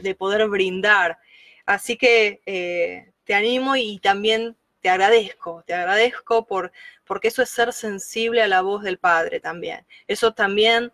de 0.00 0.14
poder 0.14 0.48
brindar. 0.48 1.18
Así 1.66 1.98
que 1.98 3.12
te 3.24 3.34
animo 3.34 3.76
y 3.76 3.98
también 3.98 4.56
te 4.80 4.90
agradezco, 4.90 5.64
te 5.66 5.72
agradezco 5.74 6.46
por, 6.46 6.70
porque 7.06 7.28
eso 7.28 7.42
es 7.42 7.48
ser 7.48 7.72
sensible 7.72 8.42
a 8.42 8.48
la 8.48 8.60
voz 8.60 8.82
del 8.82 8.98
Padre 8.98 9.40
también. 9.40 9.86
Eso 10.06 10.32
también 10.32 10.92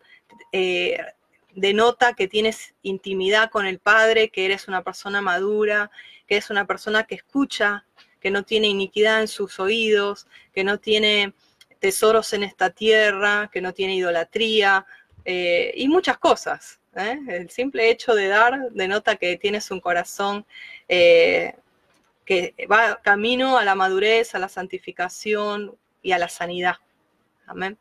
eh, 0.52 0.98
denota 1.54 2.14
que 2.14 2.28
tienes 2.28 2.74
intimidad 2.82 3.50
con 3.50 3.66
el 3.66 3.80
Padre, 3.80 4.30
que 4.30 4.44
eres 4.44 4.68
una 4.68 4.82
persona 4.82 5.20
madura, 5.20 5.90
que 6.26 6.36
eres 6.36 6.50
una 6.50 6.66
persona 6.66 7.04
que 7.04 7.16
escucha, 7.16 7.84
que 8.20 8.30
no 8.30 8.44
tiene 8.44 8.68
iniquidad 8.68 9.20
en 9.20 9.28
sus 9.28 9.58
oídos, 9.58 10.28
que 10.52 10.62
no 10.62 10.78
tiene 10.78 11.34
tesoros 11.80 12.32
en 12.32 12.44
esta 12.44 12.70
tierra, 12.70 13.50
que 13.52 13.60
no 13.60 13.72
tiene 13.72 13.96
idolatría 13.96 14.86
eh, 15.24 15.72
y 15.74 15.88
muchas 15.88 16.18
cosas. 16.18 16.80
¿eh? 16.94 17.18
El 17.28 17.50
simple 17.50 17.90
hecho 17.90 18.14
de 18.14 18.28
dar 18.28 18.70
denota 18.70 19.16
que 19.16 19.36
tienes 19.36 19.70
un 19.70 19.80
corazón 19.80 20.46
que 22.30 22.54
va 22.70 23.00
camino 23.02 23.58
a 23.58 23.64
la 23.64 23.74
madurez, 23.74 24.36
a 24.36 24.38
la 24.38 24.48
santificación 24.48 25.76
y 26.00 26.12
a 26.12 26.18
la 26.18 26.28
sanidad. 26.28 26.76
Amén. 27.44 27.76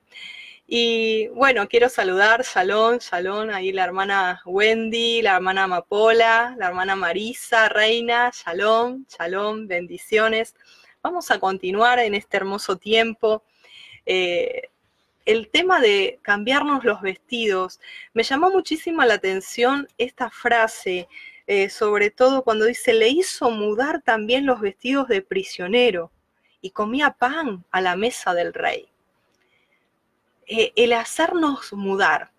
Y 0.66 1.28
bueno, 1.28 1.68
quiero 1.68 1.88
saludar, 1.88 2.44
Shalom, 2.44 2.98
Shalom, 2.98 3.52
ahí 3.52 3.72
la 3.72 3.84
hermana 3.84 4.42
Wendy, 4.46 5.22
la 5.22 5.36
hermana 5.36 5.66
Amapola, 5.66 6.56
la 6.58 6.66
hermana 6.66 6.96
Marisa, 6.96 7.70
Reina, 7.70 8.32
Shalom, 8.34 9.06
Shalom, 9.08 9.68
bendiciones. 9.68 10.56
Vamos 11.04 11.30
a 11.30 11.40
continuar 11.40 12.00
en 12.00 12.16
este 12.16 12.38
hermoso 12.38 12.76
tiempo. 12.78 13.44
Eh, 14.08 14.70
el 15.26 15.50
tema 15.50 15.80
de 15.80 16.18
cambiarnos 16.24 16.84
los 16.84 17.04
vestidos, 17.04 17.80
me 18.16 18.24
llamó 18.24 18.50
muchísimo 18.50 19.04
la 19.04 19.14
atención 19.14 19.88
esta 20.00 20.32
frase 20.32 21.08
eh, 21.52 21.68
sobre 21.72 22.12
todo 22.12 22.44
cuando 22.44 22.66
dice, 22.66 22.94
le 22.94 23.08
hizo 23.08 23.50
mudar 23.50 24.04
también 24.04 24.46
los 24.46 24.62
vestidos 24.62 25.08
de 25.08 25.24
prisionero 25.24 26.12
y 26.62 26.70
comía 26.70 27.10
pan 27.10 27.66
a 27.72 27.82
la 27.82 27.96
mesa 27.96 28.36
del 28.36 28.54
rey. 28.54 28.88
Eh, 30.46 30.72
el 30.76 30.94
hacernos 30.94 31.74
mudar 31.74 32.32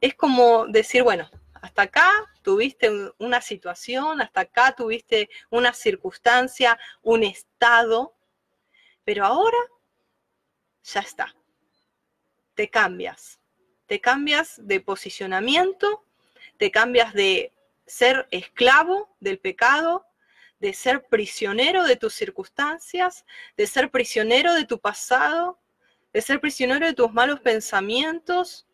es 0.00 0.16
como 0.16 0.66
decir, 0.66 1.04
bueno, 1.04 1.30
hasta 1.62 1.82
acá 1.82 2.10
tuviste 2.42 2.90
una 3.18 3.40
situación, 3.40 4.20
hasta 4.20 4.40
acá 4.40 4.74
tuviste 4.76 5.30
una 5.50 5.72
circunstancia, 5.72 6.76
un 7.02 7.22
estado, 7.22 8.16
pero 9.04 9.24
ahora 9.24 9.58
ya 10.82 11.02
está. 11.02 11.32
Te 12.56 12.68
cambias, 12.68 13.38
te 13.86 14.00
cambias 14.00 14.56
de 14.58 14.80
posicionamiento, 14.80 16.02
te 16.56 16.72
cambias 16.72 17.14
de 17.14 17.52
ser 17.86 18.26
esclavo 18.30 19.14
del 19.20 19.38
pecado, 19.38 20.06
de 20.58 20.72
ser 20.72 21.06
prisionero 21.06 21.84
de 21.84 21.96
tus 21.96 22.14
circunstancias, 22.14 23.24
de 23.56 23.66
ser 23.66 23.90
prisionero 23.90 24.54
de 24.54 24.64
tu 24.64 24.78
pasado, 24.80 25.58
de 26.12 26.22
ser 26.22 26.40
prisionero 26.40 26.86
de 26.86 26.94
tus 26.94 27.12
malos 27.12 27.40
pensamientos 27.40 28.66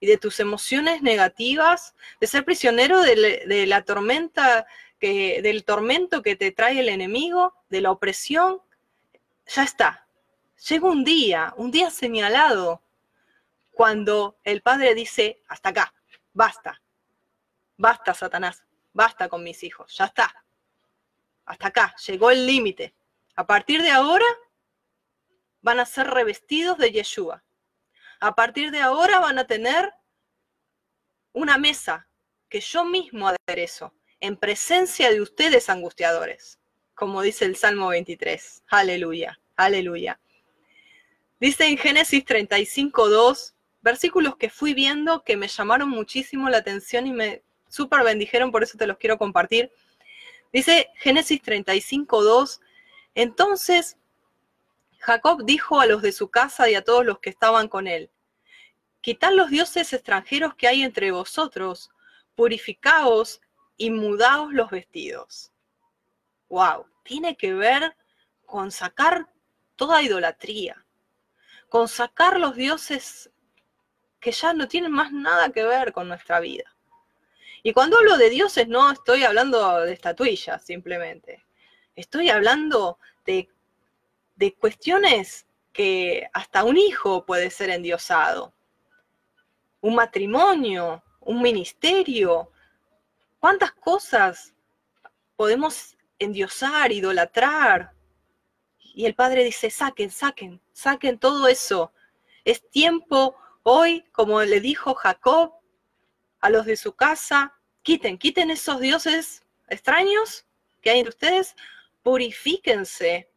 y 0.00 0.06
de 0.06 0.18
tus 0.18 0.40
emociones 0.40 1.02
negativas, 1.02 1.94
de 2.20 2.26
ser 2.26 2.44
prisionero 2.44 3.00
de, 3.00 3.66
la 3.66 3.82
tormenta, 3.82 4.66
que, 4.98 5.40
del 5.42 5.64
tormento 5.64 6.22
que 6.22 6.36
te 6.36 6.52
trae 6.52 6.80
el 6.80 6.88
enemigo, 6.88 7.54
de 7.68 7.80
la 7.80 7.90
opresión. 7.90 8.60
Ya 9.46 9.62
está. 9.62 10.06
Llega 10.68 10.88
un 10.88 11.04
día, 11.04 11.54
un 11.56 11.70
día 11.70 11.90
señalado, 11.90 12.82
cuando 13.72 14.36
el 14.44 14.60
Padre 14.60 14.94
dice, 14.94 15.42
hasta 15.48 15.70
acá, 15.70 15.94
basta, 16.34 16.82
Basta, 17.80 18.12
Satanás, 18.12 18.62
basta 18.92 19.26
con 19.30 19.42
mis 19.42 19.62
hijos, 19.62 19.96
ya 19.96 20.04
está. 20.04 20.44
Hasta 21.46 21.68
acá, 21.68 21.94
llegó 22.06 22.30
el 22.30 22.46
límite. 22.46 22.92
A 23.36 23.46
partir 23.46 23.80
de 23.80 23.90
ahora 23.90 24.26
van 25.62 25.80
a 25.80 25.86
ser 25.86 26.06
revestidos 26.08 26.76
de 26.76 26.92
Yeshua. 26.92 27.42
A 28.20 28.34
partir 28.34 28.70
de 28.70 28.80
ahora 28.80 29.18
van 29.18 29.38
a 29.38 29.46
tener 29.46 29.94
una 31.32 31.56
mesa 31.56 32.06
que 32.50 32.60
yo 32.60 32.84
mismo 32.84 33.28
aderezo 33.28 33.94
en 34.20 34.36
presencia 34.36 35.10
de 35.10 35.22
ustedes 35.22 35.70
angustiadores, 35.70 36.58
como 36.94 37.22
dice 37.22 37.46
el 37.46 37.56
Salmo 37.56 37.88
23. 37.88 38.62
Aleluya, 38.68 39.40
aleluya. 39.56 40.20
Dice 41.40 41.64
en 41.66 41.78
Génesis 41.78 42.26
35, 42.26 43.08
2, 43.08 43.54
versículos 43.80 44.36
que 44.36 44.50
fui 44.50 44.74
viendo 44.74 45.24
que 45.24 45.38
me 45.38 45.48
llamaron 45.48 45.88
muchísimo 45.88 46.50
la 46.50 46.58
atención 46.58 47.06
y 47.06 47.12
me 47.12 47.42
súper 47.70 48.04
bendijeron, 48.04 48.52
por 48.52 48.62
eso 48.62 48.76
te 48.76 48.86
los 48.86 48.98
quiero 48.98 49.16
compartir. 49.16 49.72
Dice 50.52 50.90
Génesis 50.96 51.40
35, 51.40 52.22
2, 52.22 52.60
entonces 53.14 53.96
Jacob 54.98 55.44
dijo 55.44 55.80
a 55.80 55.86
los 55.86 56.02
de 56.02 56.12
su 56.12 56.28
casa 56.28 56.68
y 56.68 56.74
a 56.74 56.84
todos 56.84 57.06
los 57.06 57.20
que 57.20 57.30
estaban 57.30 57.68
con 57.68 57.86
él, 57.86 58.10
quitad 59.00 59.32
los 59.32 59.48
dioses 59.48 59.92
extranjeros 59.92 60.54
que 60.54 60.68
hay 60.68 60.82
entre 60.82 61.10
vosotros, 61.12 61.90
purificaos 62.34 63.40
y 63.76 63.90
mudaos 63.90 64.52
los 64.52 64.70
vestidos. 64.70 65.52
Wow, 66.48 66.86
tiene 67.04 67.36
que 67.36 67.54
ver 67.54 67.96
con 68.44 68.72
sacar 68.72 69.28
toda 69.76 70.02
idolatría, 70.02 70.84
con 71.68 71.88
sacar 71.88 72.38
los 72.38 72.56
dioses 72.56 73.30
que 74.18 74.32
ya 74.32 74.52
no 74.52 74.68
tienen 74.68 74.92
más 74.92 75.12
nada 75.12 75.50
que 75.50 75.62
ver 75.62 75.92
con 75.92 76.08
nuestra 76.08 76.40
vida. 76.40 76.64
Y 77.62 77.72
cuando 77.72 77.98
hablo 77.98 78.16
de 78.16 78.30
dioses 78.30 78.68
no 78.68 78.90
estoy 78.90 79.24
hablando 79.24 79.80
de 79.80 79.92
estatuillas 79.92 80.64
simplemente. 80.64 81.44
Estoy 81.94 82.30
hablando 82.30 82.98
de, 83.26 83.48
de 84.36 84.54
cuestiones 84.54 85.46
que 85.72 86.28
hasta 86.32 86.64
un 86.64 86.76
hijo 86.76 87.26
puede 87.26 87.50
ser 87.50 87.70
endiosado. 87.70 88.52
Un 89.80 89.94
matrimonio, 89.94 91.02
un 91.20 91.42
ministerio. 91.42 92.50
¿Cuántas 93.38 93.72
cosas 93.72 94.54
podemos 95.36 95.96
endiosar, 96.18 96.92
idolatrar? 96.92 97.92
Y 98.94 99.06
el 99.06 99.14
padre 99.14 99.44
dice, 99.44 99.70
saquen, 99.70 100.10
saquen, 100.10 100.60
saquen 100.72 101.18
todo 101.18 101.46
eso. 101.46 101.92
Es 102.44 102.68
tiempo 102.70 103.36
hoy, 103.62 104.04
como 104.12 104.42
le 104.42 104.60
dijo 104.60 104.94
Jacob, 104.94 105.59
a 106.40 106.50
los 106.50 106.66
de 106.66 106.76
su 106.76 106.94
casa, 106.94 107.54
quiten, 107.82 108.18
quiten 108.18 108.50
esos 108.50 108.80
dioses 108.80 109.42
extraños 109.68 110.46
que 110.80 110.90
hay 110.90 110.98
entre 111.00 111.10
ustedes, 111.10 111.54
purifíquense 112.02 113.30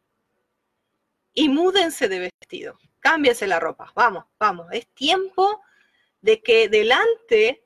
y 1.34 1.48
múdense 1.48 2.08
de 2.08 2.30
vestido, 2.40 2.78
cámbiense 3.00 3.46
la 3.46 3.60
ropa, 3.60 3.92
vamos, 3.94 4.24
vamos, 4.38 4.66
es 4.72 4.86
tiempo 4.88 5.62
de 6.20 6.42
que 6.42 6.68
delante 6.68 7.64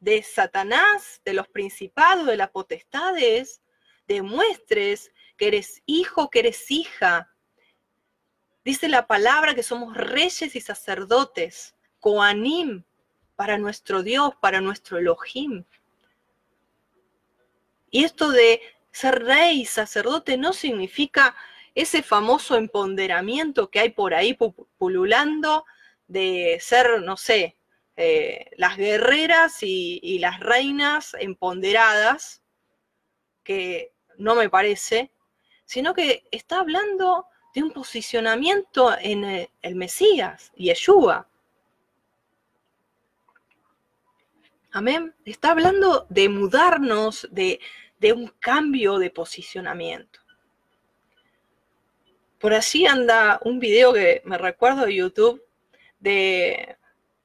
de 0.00 0.22
Satanás, 0.22 1.20
de 1.24 1.34
los 1.34 1.46
principados, 1.48 2.26
de 2.26 2.36
las 2.36 2.50
potestades, 2.50 3.62
demuestres 4.06 5.12
que 5.36 5.48
eres 5.48 5.82
hijo, 5.86 6.30
que 6.30 6.40
eres 6.40 6.70
hija. 6.70 7.32
Dice 8.64 8.88
la 8.88 9.06
palabra 9.06 9.54
que 9.54 9.62
somos 9.62 9.96
reyes 9.96 10.56
y 10.56 10.60
sacerdotes, 10.60 11.76
coanim, 12.00 12.84
para 13.42 13.58
nuestro 13.58 14.04
Dios, 14.04 14.34
para 14.40 14.60
nuestro 14.60 14.98
Elohim. 14.98 15.64
Y 17.90 18.04
esto 18.04 18.30
de 18.30 18.60
ser 18.92 19.24
rey, 19.24 19.64
sacerdote, 19.64 20.36
no 20.36 20.52
significa 20.52 21.34
ese 21.74 22.04
famoso 22.04 22.54
empoderamiento 22.54 23.68
que 23.68 23.80
hay 23.80 23.90
por 23.90 24.14
ahí 24.14 24.38
pululando 24.78 25.64
de 26.06 26.58
ser, 26.60 27.02
no 27.02 27.16
sé, 27.16 27.56
eh, 27.96 28.48
las 28.58 28.76
guerreras 28.76 29.64
y, 29.64 29.98
y 30.00 30.20
las 30.20 30.38
reinas 30.38 31.16
empoderadas, 31.18 32.44
que 33.42 33.92
no 34.18 34.36
me 34.36 34.50
parece, 34.50 35.10
sino 35.64 35.94
que 35.94 36.28
está 36.30 36.60
hablando 36.60 37.26
de 37.56 37.64
un 37.64 37.72
posicionamiento 37.72 38.96
en 39.00 39.24
el, 39.24 39.50
el 39.62 39.74
Mesías, 39.74 40.52
Yeshua. 40.54 41.26
Amén. 44.74 45.14
Está 45.26 45.50
hablando 45.50 46.06
de 46.08 46.30
mudarnos, 46.30 47.28
de, 47.30 47.60
de 47.98 48.14
un 48.14 48.28
cambio 48.40 48.98
de 48.98 49.10
posicionamiento. 49.10 50.20
Por 52.38 52.54
allí 52.54 52.86
anda 52.86 53.38
un 53.44 53.58
video 53.60 53.92
que 53.92 54.22
me 54.24 54.38
recuerdo 54.38 54.86
de 54.86 54.94
YouTube 54.94 55.44
de 56.00 56.76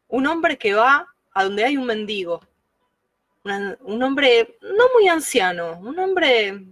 un 0.10 0.28
hombre 0.28 0.58
que 0.58 0.74
va 0.74 1.08
a 1.34 1.44
donde 1.46 1.64
hay 1.64 1.78
un 1.78 1.86
mendigo. 1.86 2.42
un 3.44 4.04
hombre 4.04 4.58
no 4.62 4.86
muy 4.94 5.08
anciano, 5.08 5.80
un 5.80 5.98
hombre 6.00 6.66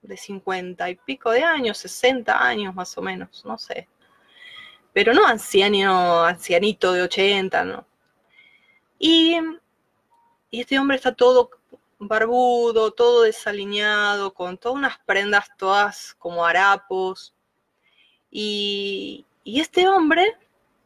de 0.00 0.16
50 0.16 0.88
y 0.88 0.94
pico 0.96 1.30
de 1.30 1.42
años, 1.42 1.76
60 1.76 2.42
años 2.42 2.74
más 2.74 2.96
o 2.96 3.02
menos, 3.02 3.44
no 3.44 3.58
sé. 3.58 3.86
Pero 4.94 5.12
no 5.12 5.26
anciano, 5.26 6.24
ancianito 6.24 6.92
de 6.92 7.02
80, 7.02 7.64
¿no? 7.64 7.86
Y, 8.98 9.36
y 10.52 10.60
este 10.60 10.78
hombre 10.78 10.96
está 10.96 11.14
todo 11.14 11.50
barbudo, 11.98 12.92
todo 12.92 13.22
desaliñado, 13.22 14.34
con 14.34 14.58
todas 14.58 14.76
unas 14.76 14.98
prendas 14.98 15.48
todas 15.56 16.14
como 16.18 16.44
harapos. 16.44 17.34
Y, 18.30 19.24
y 19.44 19.60
este 19.60 19.88
hombre 19.88 20.36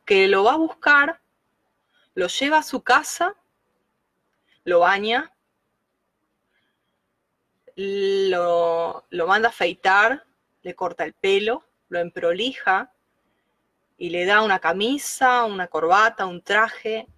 que 0.04 0.28
lo 0.28 0.44
va 0.44 0.52
a 0.52 0.58
buscar, 0.58 1.20
lo 2.14 2.28
lleva 2.28 2.58
a 2.58 2.62
su 2.62 2.80
casa, 2.82 3.34
lo 4.62 4.80
baña, 4.80 5.32
lo, 7.74 9.04
lo 9.10 9.26
manda 9.26 9.48
a 9.48 9.50
afeitar, 9.50 10.24
le 10.62 10.76
corta 10.76 11.02
el 11.02 11.12
pelo, 11.12 11.64
lo 11.88 11.98
emprolija 11.98 12.92
y 13.98 14.10
le 14.10 14.26
da 14.26 14.42
una 14.42 14.60
camisa, 14.60 15.44
una 15.44 15.66
corbata, 15.66 16.24
un 16.24 16.40
traje. 16.40 17.08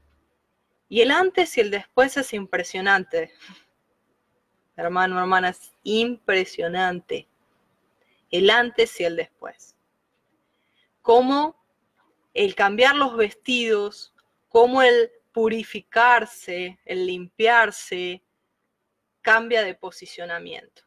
Y 0.88 1.02
el 1.02 1.10
antes 1.10 1.56
y 1.58 1.60
el 1.60 1.70
después 1.70 2.16
es 2.16 2.32
impresionante. 2.32 3.32
Hermano, 4.76 5.18
hermana, 5.18 5.50
es 5.50 5.72
impresionante. 5.82 7.28
El 8.30 8.48
antes 8.50 8.98
y 9.00 9.04
el 9.04 9.16
después. 9.16 9.74
Cómo 11.02 11.56
el 12.34 12.54
cambiar 12.54 12.94
los 12.94 13.16
vestidos, 13.16 14.14
cómo 14.48 14.82
el 14.82 15.10
purificarse, 15.32 16.78
el 16.84 17.06
limpiarse, 17.06 18.22
cambia 19.20 19.62
de 19.62 19.74
posicionamiento. 19.74 20.82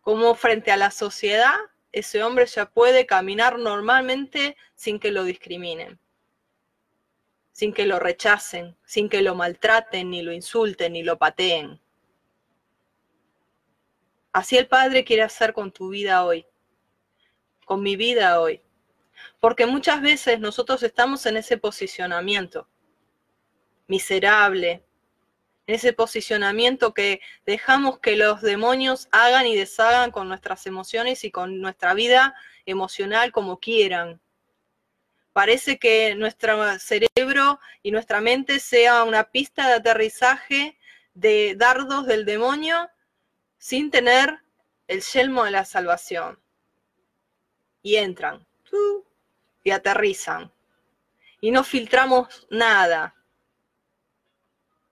Como 0.00 0.34
frente 0.34 0.70
a 0.70 0.76
la 0.76 0.90
sociedad, 0.90 1.54
ese 1.92 2.22
hombre 2.22 2.46
ya 2.46 2.70
puede 2.70 3.06
caminar 3.06 3.58
normalmente 3.58 4.56
sin 4.74 4.98
que 4.98 5.10
lo 5.10 5.24
discriminen, 5.24 5.98
sin 7.58 7.72
que 7.72 7.86
lo 7.86 7.98
rechacen, 7.98 8.76
sin 8.84 9.08
que 9.08 9.20
lo 9.20 9.34
maltraten, 9.34 10.10
ni 10.10 10.22
lo 10.22 10.32
insulten, 10.32 10.92
ni 10.92 11.02
lo 11.02 11.18
pateen. 11.18 11.80
Así 14.32 14.56
el 14.56 14.68
Padre 14.68 15.02
quiere 15.02 15.24
hacer 15.24 15.52
con 15.52 15.72
tu 15.72 15.88
vida 15.88 16.24
hoy, 16.24 16.46
con 17.64 17.82
mi 17.82 17.96
vida 17.96 18.40
hoy. 18.40 18.62
Porque 19.40 19.66
muchas 19.66 20.00
veces 20.02 20.38
nosotros 20.38 20.84
estamos 20.84 21.26
en 21.26 21.36
ese 21.36 21.58
posicionamiento 21.58 22.68
miserable, 23.88 24.84
ese 25.66 25.92
posicionamiento 25.92 26.94
que 26.94 27.20
dejamos 27.44 27.98
que 27.98 28.14
los 28.14 28.40
demonios 28.40 29.08
hagan 29.10 29.48
y 29.48 29.56
deshagan 29.56 30.12
con 30.12 30.28
nuestras 30.28 30.64
emociones 30.68 31.24
y 31.24 31.32
con 31.32 31.60
nuestra 31.60 31.92
vida 31.94 32.36
emocional 32.66 33.32
como 33.32 33.58
quieran. 33.58 34.20
Parece 35.38 35.78
que 35.78 36.16
nuestro 36.16 36.80
cerebro 36.80 37.60
y 37.84 37.92
nuestra 37.92 38.20
mente 38.20 38.58
sea 38.58 39.04
una 39.04 39.22
pista 39.30 39.68
de 39.68 39.74
aterrizaje 39.74 40.76
de 41.14 41.54
dardos 41.56 42.08
del 42.08 42.24
demonio 42.24 42.90
sin 43.56 43.92
tener 43.92 44.40
el 44.88 45.00
yelmo 45.00 45.44
de 45.44 45.52
la 45.52 45.64
salvación. 45.64 46.40
Y 47.82 47.94
entran 47.94 48.44
y 49.62 49.70
aterrizan. 49.70 50.52
Y 51.40 51.52
no 51.52 51.62
filtramos 51.62 52.48
nada 52.50 53.14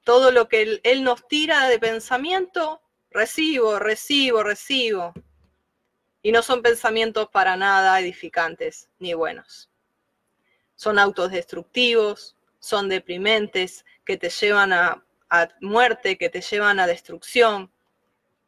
todo 0.05 0.31
lo 0.31 0.47
que 0.47 0.81
él, 0.85 1.03
nos 1.03 1.27
tira 1.27 1.67
de 1.67 1.81
pensamiento, 1.81 2.81
recibo, 3.11 3.81
recibo, 3.81 4.45
recibo. 4.45 5.13
Y 6.23 6.31
no 6.31 6.41
son 6.45 6.63
pensamientos 6.63 7.31
para 7.31 7.57
nada 7.57 7.99
edificantes 7.99 8.89
ni 9.01 9.13
buenos. 9.13 9.73
Son 10.77 10.99
autodestructivos, 10.99 12.37
son 12.61 12.89
deprimentes, 12.89 13.85
que 14.05 14.17
te 14.17 14.31
llevan 14.31 14.73
a, 14.73 15.03
muerte, 15.61 16.17
que 16.17 16.31
te 16.31 16.41
llevan 16.41 16.79
a 16.79 16.87
destrucción, 16.87 17.73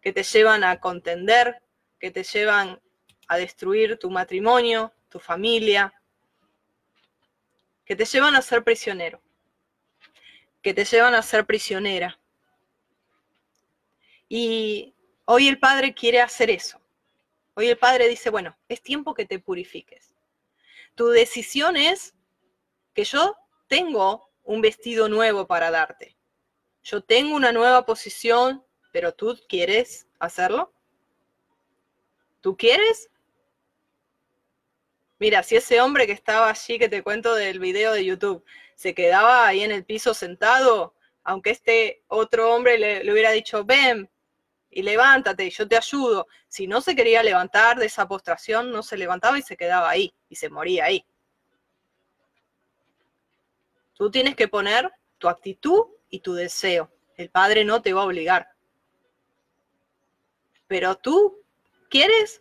que 0.00 0.12
te 0.12 0.22
llevan 0.22 0.62
a 0.62 0.78
contender, 0.78 1.60
que 1.98 2.12
te 2.12 2.22
llevan 2.22 2.80
a 3.26 3.36
destruir 3.36 3.98
tu 3.98 4.10
matrimonio, 4.10 4.92
tu 5.08 5.18
familia, 5.18 5.92
que 7.84 7.96
te 7.96 8.04
llevan 8.04 8.36
a 8.36 8.42
ser 8.42 8.62
prisionero 8.62 9.20
que 10.62 10.74
te 10.74 10.84
llevan 10.84 11.14
a 11.14 11.22
ser 11.22 11.46
prisionera. 11.46 12.18
Y 14.28 14.94
hoy 15.24 15.48
el 15.48 15.58
Padre 15.58 15.94
quiere 15.94 16.20
hacer 16.20 16.50
eso. 16.50 16.80
Hoy 17.54 17.68
el 17.68 17.78
Padre 17.78 18.08
dice, 18.08 18.30
bueno, 18.30 18.56
es 18.68 18.82
tiempo 18.82 19.14
que 19.14 19.24
te 19.24 19.38
purifiques. 19.38 20.14
Tu 20.94 21.08
decisión 21.08 21.76
es 21.76 22.14
que 22.98 23.04
yo 23.04 23.36
tengo 23.68 24.28
un 24.42 24.60
vestido 24.60 25.08
nuevo 25.08 25.46
para 25.46 25.70
darte. 25.70 26.16
Yo 26.82 27.00
tengo 27.00 27.36
una 27.36 27.52
nueva 27.52 27.86
posición, 27.86 28.64
pero 28.90 29.14
tú 29.14 29.38
quieres 29.48 30.08
hacerlo. 30.18 30.72
¿Tú 32.40 32.56
quieres? 32.56 33.08
Mira, 35.20 35.44
si 35.44 35.54
ese 35.54 35.80
hombre 35.80 36.08
que 36.08 36.12
estaba 36.12 36.50
allí, 36.50 36.76
que 36.76 36.88
te 36.88 37.04
cuento 37.04 37.36
del 37.36 37.60
video 37.60 37.92
de 37.92 38.04
YouTube, 38.04 38.44
se 38.74 38.96
quedaba 38.96 39.46
ahí 39.46 39.62
en 39.62 39.70
el 39.70 39.84
piso 39.84 40.12
sentado, 40.12 40.96
aunque 41.22 41.50
este 41.50 42.02
otro 42.08 42.52
hombre 42.52 42.78
le, 42.78 43.12
hubiera 43.12 43.30
dicho, 43.30 43.64
ven 43.64 44.10
y 44.70 44.82
levántate, 44.82 45.48
yo 45.50 45.68
te 45.68 45.76
ayudo. 45.76 46.26
Si 46.48 46.66
no 46.66 46.80
se 46.80 46.96
quería 46.96 47.22
levantar 47.22 47.78
de 47.78 47.86
esa 47.86 48.08
postración, 48.08 48.72
no 48.72 48.82
se 48.82 48.96
levantaba 48.96 49.38
y 49.38 49.42
se 49.42 49.56
quedaba 49.56 49.88
ahí 49.88 50.12
y 50.28 50.34
se 50.34 50.50
moría 50.50 50.86
ahí. 50.86 51.06
Tú 53.98 54.10
tienes 54.10 54.34
que 54.34 54.48
poner 54.48 54.90
tu 55.18 55.28
actitud 55.28 55.88
y 56.08 56.20
tu 56.20 56.32
deseo. 56.32 56.90
El 57.16 57.28
Padre 57.28 57.66
no 57.66 57.82
te 57.82 57.92
va 57.92 58.00
a 58.00 58.06
obligar. 58.06 58.48
Pero 60.66 60.96
tú, 60.96 61.44
¿quieres 61.90 62.40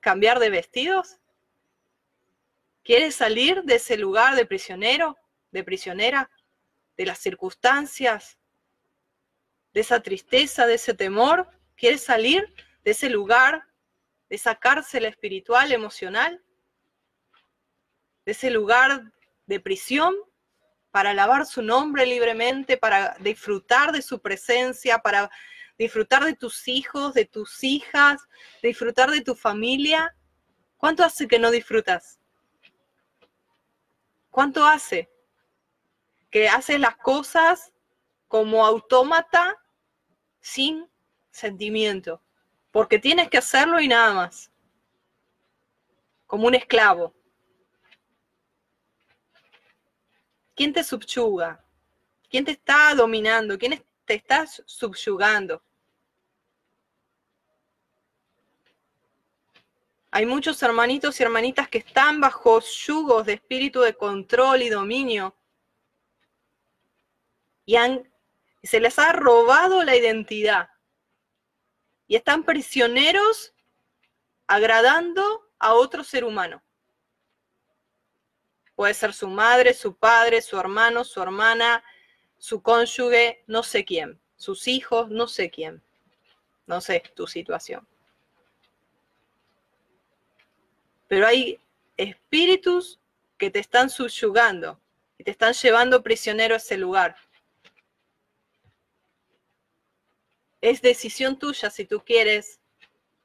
cambiar 0.00 0.38
de 0.40 0.50
vestidos? 0.50 1.16
¿Quieres 2.82 3.14
salir 3.14 3.62
de 3.62 3.76
ese 3.76 3.96
lugar 3.96 4.36
de 4.36 4.44
prisionero? 4.44 5.16
de 5.56 5.64
prisionera, 5.64 6.30
de 6.96 7.06
las 7.06 7.18
circunstancias, 7.18 8.38
de 9.72 9.80
esa 9.80 10.00
tristeza, 10.00 10.66
de 10.66 10.74
ese 10.74 10.94
temor? 10.94 11.48
¿Quieres 11.76 12.02
salir 12.02 12.54
de 12.84 12.90
ese 12.90 13.08
lugar, 13.08 13.64
de 14.28 14.36
esa 14.36 14.54
cárcel 14.54 15.06
espiritual, 15.06 15.72
emocional? 15.72 16.42
De 18.24 18.32
ese 18.32 18.50
lugar 18.50 19.12
de 19.46 19.60
prisión 19.60 20.14
para 20.96 21.10
alabar 21.10 21.44
su 21.44 21.60
nombre 21.60 22.06
libremente, 22.06 22.78
para 22.78 23.18
disfrutar 23.20 23.92
de 23.92 24.00
su 24.00 24.18
presencia, 24.18 24.98
para 25.00 25.30
disfrutar 25.78 26.24
de 26.24 26.32
tus 26.34 26.66
hijos, 26.68 27.12
de 27.12 27.26
tus 27.26 27.62
hijas, 27.62 28.22
disfrutar 28.62 29.10
de 29.10 29.20
tu 29.20 29.34
familia. 29.34 30.16
¿Cuánto 30.78 31.04
hace 31.04 31.28
que 31.28 31.38
no 31.38 31.50
disfrutas? 31.50 32.18
¿Cuánto 34.30 34.64
hace? 34.64 35.10
que 36.30 36.48
haces 36.48 36.80
las 36.80 36.96
cosas 36.96 37.74
como 38.26 38.64
autómata 38.64 39.54
sin 40.40 40.88
sentimiento, 41.30 42.22
porque 42.70 42.98
tienes 42.98 43.28
que 43.28 43.36
hacerlo 43.36 43.80
y 43.80 43.88
nada 43.88 44.14
más, 44.14 44.50
como 46.26 46.46
un 46.46 46.54
esclavo. 46.54 47.14
¿Quién 50.56 50.72
te 50.72 50.82
subyuga? 50.82 51.62
¿Quién 52.30 52.44
te 52.44 52.52
está 52.52 52.94
dominando? 52.94 53.58
¿Quién 53.58 53.84
te 54.06 54.14
está 54.14 54.46
subyugando? 54.46 55.62
Hay 60.10 60.24
muchos 60.24 60.62
hermanitos 60.62 61.20
y 61.20 61.22
hermanitas 61.24 61.68
que 61.68 61.78
están 61.78 62.20
bajo 62.20 62.60
yugos 62.60 63.26
de 63.26 63.34
espíritu 63.34 63.82
de 63.82 63.94
control 63.94 64.62
y 64.62 64.70
dominio 64.70 65.36
y 67.66 67.76
se 68.62 68.80
les 68.80 68.98
ha 68.98 69.12
robado 69.12 69.84
la 69.84 69.94
identidad. 69.94 70.70
Y 72.08 72.16
están 72.16 72.44
prisioneros 72.44 73.52
agradando 74.46 75.50
a 75.58 75.74
otro 75.74 76.02
ser 76.02 76.24
humano. 76.24 76.62
Puede 78.76 78.94
ser 78.94 79.12
su 79.12 79.26
madre, 79.26 79.74
su 79.74 79.96
padre, 79.96 80.40
su 80.40 80.58
hermano, 80.60 81.02
su 81.02 81.20
hermana, 81.20 81.82
su 82.38 82.62
cónyuge, 82.62 83.42
no 83.48 83.62
sé 83.64 83.84
quién, 83.84 84.20
sus 84.36 84.68
hijos, 84.68 85.08
no 85.10 85.26
sé 85.26 85.50
quién. 85.50 85.82
No 86.66 86.80
sé 86.80 87.02
tu 87.14 87.26
situación. 87.26 87.86
Pero 91.08 91.26
hay 91.26 91.60
espíritus 91.96 92.98
que 93.38 93.50
te 93.50 93.60
están 93.60 93.88
subyugando 93.88 94.80
y 95.16 95.24
te 95.24 95.30
están 95.30 95.52
llevando 95.52 96.02
prisionero 96.02 96.54
a 96.54 96.58
ese 96.58 96.76
lugar. 96.76 97.16
Es 100.60 100.82
decisión 100.82 101.38
tuya 101.38 101.70
si 101.70 101.84
tú 101.84 102.02
quieres 102.04 102.60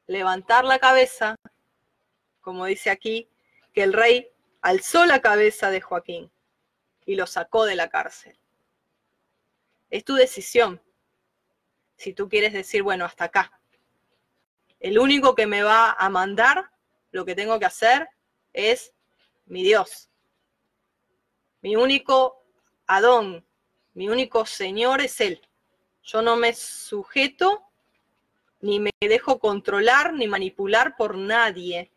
levantar 0.05 0.63
la 0.63 0.77
cabeza, 0.77 1.35
como 2.41 2.65
dice 2.65 2.91
aquí, 2.91 3.27
que 3.73 3.81
el 3.81 3.93
rey 3.93 4.29
alzó 4.61 5.05
la 5.05 5.21
cabeza 5.21 5.71
de 5.71 5.81
Joaquín 5.81 6.31
y 7.05 7.15
lo 7.15 7.27
sacó 7.27 7.65
de 7.65 7.75
la 7.75 7.89
cárcel. 7.89 8.37
Es 9.89 10.05
tu 10.05 10.15
decisión. 10.15 10.81
Si 11.97 12.13
tú 12.13 12.29
quieres 12.29 12.53
decir, 12.53 12.83
bueno, 12.83 13.05
hasta 13.05 13.25
acá. 13.25 13.59
El 14.79 14.97
único 14.97 15.35
que 15.35 15.47
me 15.47 15.63
va 15.63 15.91
a 15.91 16.09
mandar 16.09 16.71
lo 17.11 17.25
que 17.25 17.35
tengo 17.35 17.59
que 17.59 17.65
hacer 17.65 18.07
es 18.53 18.93
mi 19.45 19.63
Dios. 19.63 20.09
Mi 21.61 21.75
único 21.75 22.43
Adón, 22.87 23.45
mi 23.93 24.09
único 24.09 24.45
Señor 24.45 25.01
es 25.01 25.21
Él. 25.21 25.41
Yo 26.03 26.21
no 26.21 26.35
me 26.35 26.53
sujeto 26.53 27.63
ni 28.61 28.79
me 28.79 28.91
dejo 28.99 29.39
controlar 29.39 30.13
ni 30.13 30.27
manipular 30.27 30.95
por 30.95 31.17
nadie, 31.17 31.91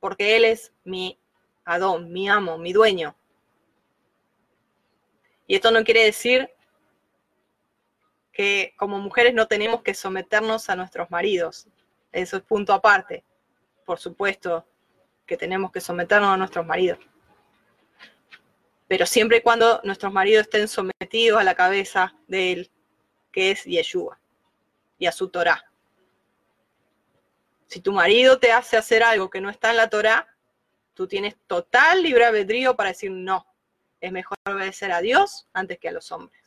porque 0.00 0.36
Él 0.36 0.44
es 0.44 0.72
mi 0.84 1.18
Adón, 1.64 2.12
mi 2.12 2.28
amo, 2.28 2.56
mi 2.56 2.72
dueño. 2.72 3.14
Y 5.46 5.54
esto 5.54 5.70
no 5.70 5.84
quiere 5.84 6.04
decir 6.04 6.50
que 8.32 8.74
como 8.78 8.98
mujeres 8.98 9.34
no 9.34 9.46
tenemos 9.46 9.82
que 9.82 9.94
someternos 9.94 10.70
a 10.70 10.76
nuestros 10.76 11.10
maridos. 11.10 11.66
Eso 12.12 12.36
es 12.36 12.42
punto 12.42 12.72
aparte. 12.72 13.24
Por 13.84 13.98
supuesto 13.98 14.66
que 15.26 15.36
tenemos 15.36 15.72
que 15.72 15.80
someternos 15.80 16.30
a 16.30 16.36
nuestros 16.36 16.64
maridos. 16.64 16.98
Pero 18.86 19.04
siempre 19.04 19.38
y 19.38 19.40
cuando 19.42 19.80
nuestros 19.84 20.12
maridos 20.12 20.42
estén 20.42 20.68
sometidos 20.68 21.40
a 21.40 21.44
la 21.44 21.54
cabeza 21.54 22.14
de 22.26 22.52
Él, 22.52 22.70
que 23.30 23.50
es 23.50 23.64
Yeshua, 23.64 24.18
y 24.98 25.06
a 25.06 25.12
su 25.12 25.28
Torah. 25.28 25.67
Si 27.68 27.80
tu 27.80 27.92
marido 27.92 28.38
te 28.38 28.50
hace 28.50 28.78
hacer 28.78 29.02
algo 29.02 29.28
que 29.28 29.42
no 29.42 29.50
está 29.50 29.70
en 29.70 29.76
la 29.76 29.90
Torah, 29.90 30.26
tú 30.94 31.06
tienes 31.06 31.36
total 31.46 32.02
libre 32.02 32.24
albedrío 32.24 32.74
para 32.74 32.88
decir 32.88 33.10
no. 33.10 33.46
Es 34.00 34.10
mejor 34.10 34.38
obedecer 34.46 34.90
a 34.90 35.00
Dios 35.02 35.48
antes 35.52 35.78
que 35.78 35.88
a 35.88 35.92
los 35.92 36.10
hombres. 36.10 36.42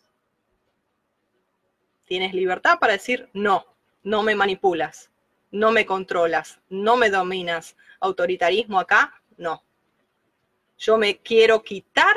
Tienes 2.06 2.34
libertad 2.34 2.80
para 2.80 2.94
decir 2.94 3.30
no, 3.34 3.66
no 4.04 4.24
me 4.24 4.34
manipulas, 4.34 5.12
no 5.52 5.72
me 5.72 5.86
controlas, 5.86 6.60
no 6.70 6.98
me 6.98 7.12
dominas. 7.12 7.78
Autoritarismo 8.00 8.80
acá, 8.80 9.22
no. 9.38 9.64
Yo 10.80 10.98
me 10.98 11.20
quiero 11.20 11.62
quitar 11.62 12.16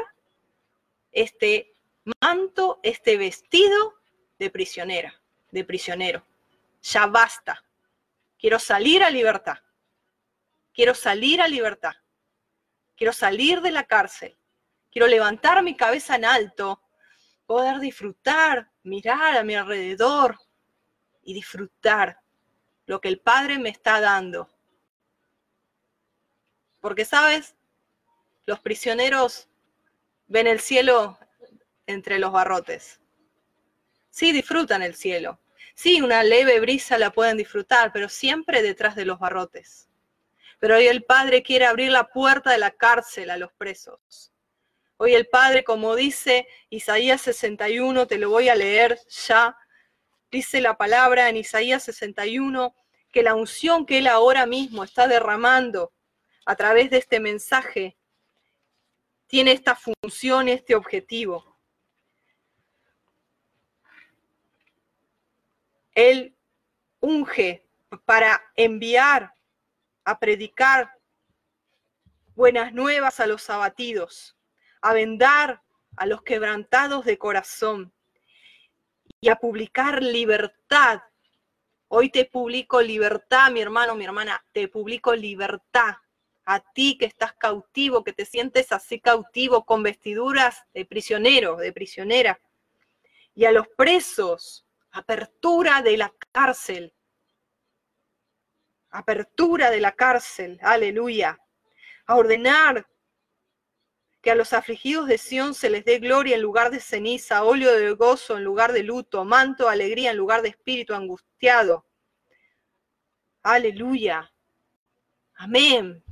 este 1.12 1.74
manto, 2.22 2.80
este 2.82 3.18
vestido 3.18 3.96
de 4.38 4.48
prisionera, 4.48 5.20
de 5.50 5.62
prisionero. 5.62 6.24
Ya 6.82 7.06
basta. 7.06 7.63
Quiero 8.44 8.58
salir 8.58 9.02
a 9.02 9.08
libertad. 9.08 9.56
Quiero 10.74 10.92
salir 10.92 11.40
a 11.40 11.48
libertad. 11.48 11.94
Quiero 12.94 13.14
salir 13.14 13.62
de 13.62 13.70
la 13.70 13.84
cárcel. 13.84 14.36
Quiero 14.92 15.06
levantar 15.06 15.62
mi 15.62 15.74
cabeza 15.74 16.16
en 16.16 16.26
alto, 16.26 16.82
poder 17.46 17.80
disfrutar, 17.80 18.70
mirar 18.82 19.38
a 19.38 19.44
mi 19.44 19.54
alrededor 19.54 20.38
y 21.22 21.32
disfrutar 21.32 22.18
lo 22.84 23.00
que 23.00 23.08
el 23.08 23.18
Padre 23.18 23.58
me 23.58 23.70
está 23.70 23.98
dando. 23.98 24.50
Porque, 26.80 27.06
¿sabes? 27.06 27.56
Los 28.44 28.60
prisioneros 28.60 29.48
ven 30.26 30.48
el 30.48 30.60
cielo 30.60 31.18
entre 31.86 32.18
los 32.18 32.30
barrotes. 32.30 33.00
Sí, 34.10 34.32
disfrutan 34.32 34.82
el 34.82 34.94
cielo, 34.94 35.40
Sí, 35.74 36.00
una 36.00 36.22
leve 36.22 36.60
brisa 36.60 36.98
la 36.98 37.10
pueden 37.10 37.36
disfrutar, 37.36 37.92
pero 37.92 38.08
siempre 38.08 38.62
detrás 38.62 38.94
de 38.94 39.04
los 39.04 39.18
barrotes. 39.18 39.88
Pero 40.60 40.76
hoy 40.76 40.86
el 40.86 41.04
Padre 41.04 41.42
quiere 41.42 41.66
abrir 41.66 41.90
la 41.90 42.08
puerta 42.08 42.52
de 42.52 42.58
la 42.58 42.70
cárcel 42.70 43.30
a 43.30 43.36
los 43.36 43.52
presos. 43.52 44.32
Hoy 44.96 45.14
el 45.14 45.26
Padre, 45.26 45.64
como 45.64 45.96
dice 45.96 46.46
Isaías 46.70 47.20
61, 47.22 48.06
te 48.06 48.18
lo 48.18 48.30
voy 48.30 48.48
a 48.48 48.54
leer 48.54 48.98
ya, 49.26 49.56
dice 50.30 50.60
la 50.60 50.76
palabra 50.76 51.28
en 51.28 51.36
Isaías 51.36 51.82
61, 51.82 52.74
que 53.10 53.22
la 53.22 53.34
unción 53.34 53.84
que 53.84 53.98
Él 53.98 54.06
ahora 54.06 54.46
mismo 54.46 54.84
está 54.84 55.08
derramando 55.08 55.92
a 56.46 56.54
través 56.54 56.90
de 56.90 56.98
este 56.98 57.20
mensaje 57.20 57.96
tiene 59.26 59.52
esta 59.52 59.74
función, 59.74 60.48
este 60.48 60.74
objetivo. 60.74 61.53
Él 65.94 66.36
unge 67.00 67.66
para 68.04 68.42
enviar 68.56 69.34
a 70.04 70.18
predicar 70.18 70.98
buenas 72.34 72.72
nuevas 72.72 73.20
a 73.20 73.26
los 73.26 73.48
abatidos, 73.48 74.36
a 74.80 74.92
vendar 74.92 75.62
a 75.96 76.06
los 76.06 76.22
quebrantados 76.22 77.04
de 77.04 77.18
corazón 77.18 77.92
y 79.20 79.28
a 79.28 79.36
publicar 79.36 80.02
libertad. 80.02 81.02
Hoy 81.88 82.10
te 82.10 82.24
publico 82.24 82.82
libertad, 82.82 83.50
mi 83.50 83.60
hermano, 83.60 83.94
mi 83.94 84.04
hermana, 84.04 84.44
te 84.52 84.68
publico 84.68 85.14
libertad. 85.14 85.94
A 86.46 86.60
ti 86.60 86.98
que 86.98 87.06
estás 87.06 87.32
cautivo, 87.32 88.04
que 88.04 88.12
te 88.12 88.26
sientes 88.26 88.70
así 88.72 89.00
cautivo 89.00 89.64
con 89.64 89.82
vestiduras 89.82 90.64
de 90.74 90.84
prisionero, 90.84 91.56
de 91.56 91.72
prisionera. 91.72 92.38
Y 93.34 93.46
a 93.46 93.52
los 93.52 93.66
presos, 93.68 94.66
apertura 94.94 95.82
de 95.82 95.96
la 95.96 96.14
cárcel. 96.32 96.94
Apertura 98.90 99.70
de 99.70 99.80
la 99.80 99.92
cárcel, 99.92 100.58
aleluya. 100.62 101.38
A 102.06 102.14
ordenar 102.14 102.86
que 104.22 104.30
a 104.30 104.36
los 104.36 104.52
afligidos 104.52 105.08
de 105.08 105.18
Sión 105.18 105.52
se 105.54 105.68
les 105.68 105.84
dé 105.84 105.98
gloria 105.98 106.36
en 106.36 106.42
lugar 106.42 106.70
de 106.70 106.78
ceniza, 106.78 107.42
óleo 107.42 107.72
de 107.72 107.90
gozo 107.92 108.36
en 108.36 108.44
lugar 108.44 108.72
de 108.72 108.84
luto, 108.84 109.24
manto 109.24 109.64
de 109.64 109.72
alegría 109.72 110.12
en 110.12 110.16
lugar 110.16 110.42
de 110.42 110.50
espíritu 110.50 110.94
angustiado. 110.94 111.84
Aleluya. 113.42 114.32
Amén. 115.34 116.02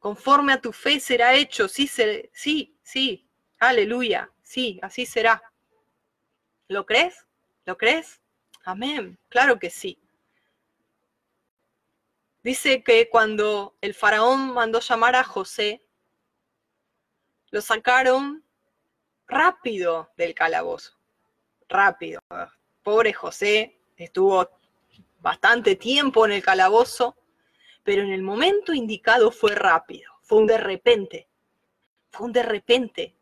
Conforme 0.00 0.54
a 0.54 0.60
tu 0.60 0.72
fe 0.72 0.98
será 0.98 1.34
hecho. 1.34 1.68
Sí, 1.68 1.86
sí, 1.86 2.76
sí. 2.82 3.30
Aleluya. 3.60 4.28
Sí, 4.42 4.80
así 4.82 5.06
será. 5.06 5.40
¿Lo 6.66 6.84
crees? 6.84 7.29
¿Lo 7.64 7.76
crees? 7.76 8.20
Amén, 8.64 9.18
claro 9.28 9.58
que 9.58 9.70
sí. 9.70 9.98
Dice 12.42 12.82
que 12.82 13.08
cuando 13.10 13.76
el 13.80 13.94
faraón 13.94 14.54
mandó 14.54 14.80
llamar 14.80 15.14
a 15.14 15.24
José, 15.24 15.82
lo 17.50 17.60
sacaron 17.60 18.42
rápido 19.26 20.10
del 20.16 20.34
calabozo. 20.34 20.98
Rápido. 21.68 22.20
Pobre 22.82 23.12
José 23.12 23.78
estuvo 23.96 24.48
bastante 25.20 25.76
tiempo 25.76 26.24
en 26.24 26.32
el 26.32 26.42
calabozo, 26.42 27.16
pero 27.84 28.02
en 28.02 28.12
el 28.12 28.22
momento 28.22 28.72
indicado 28.72 29.30
fue 29.30 29.54
rápido, 29.54 30.12
fue 30.22 30.38
un 30.38 30.46
de 30.46 30.58
repente. 30.58 31.28
Fue 32.10 32.26
un 32.26 32.32
de 32.32 32.42
repente. 32.42 33.16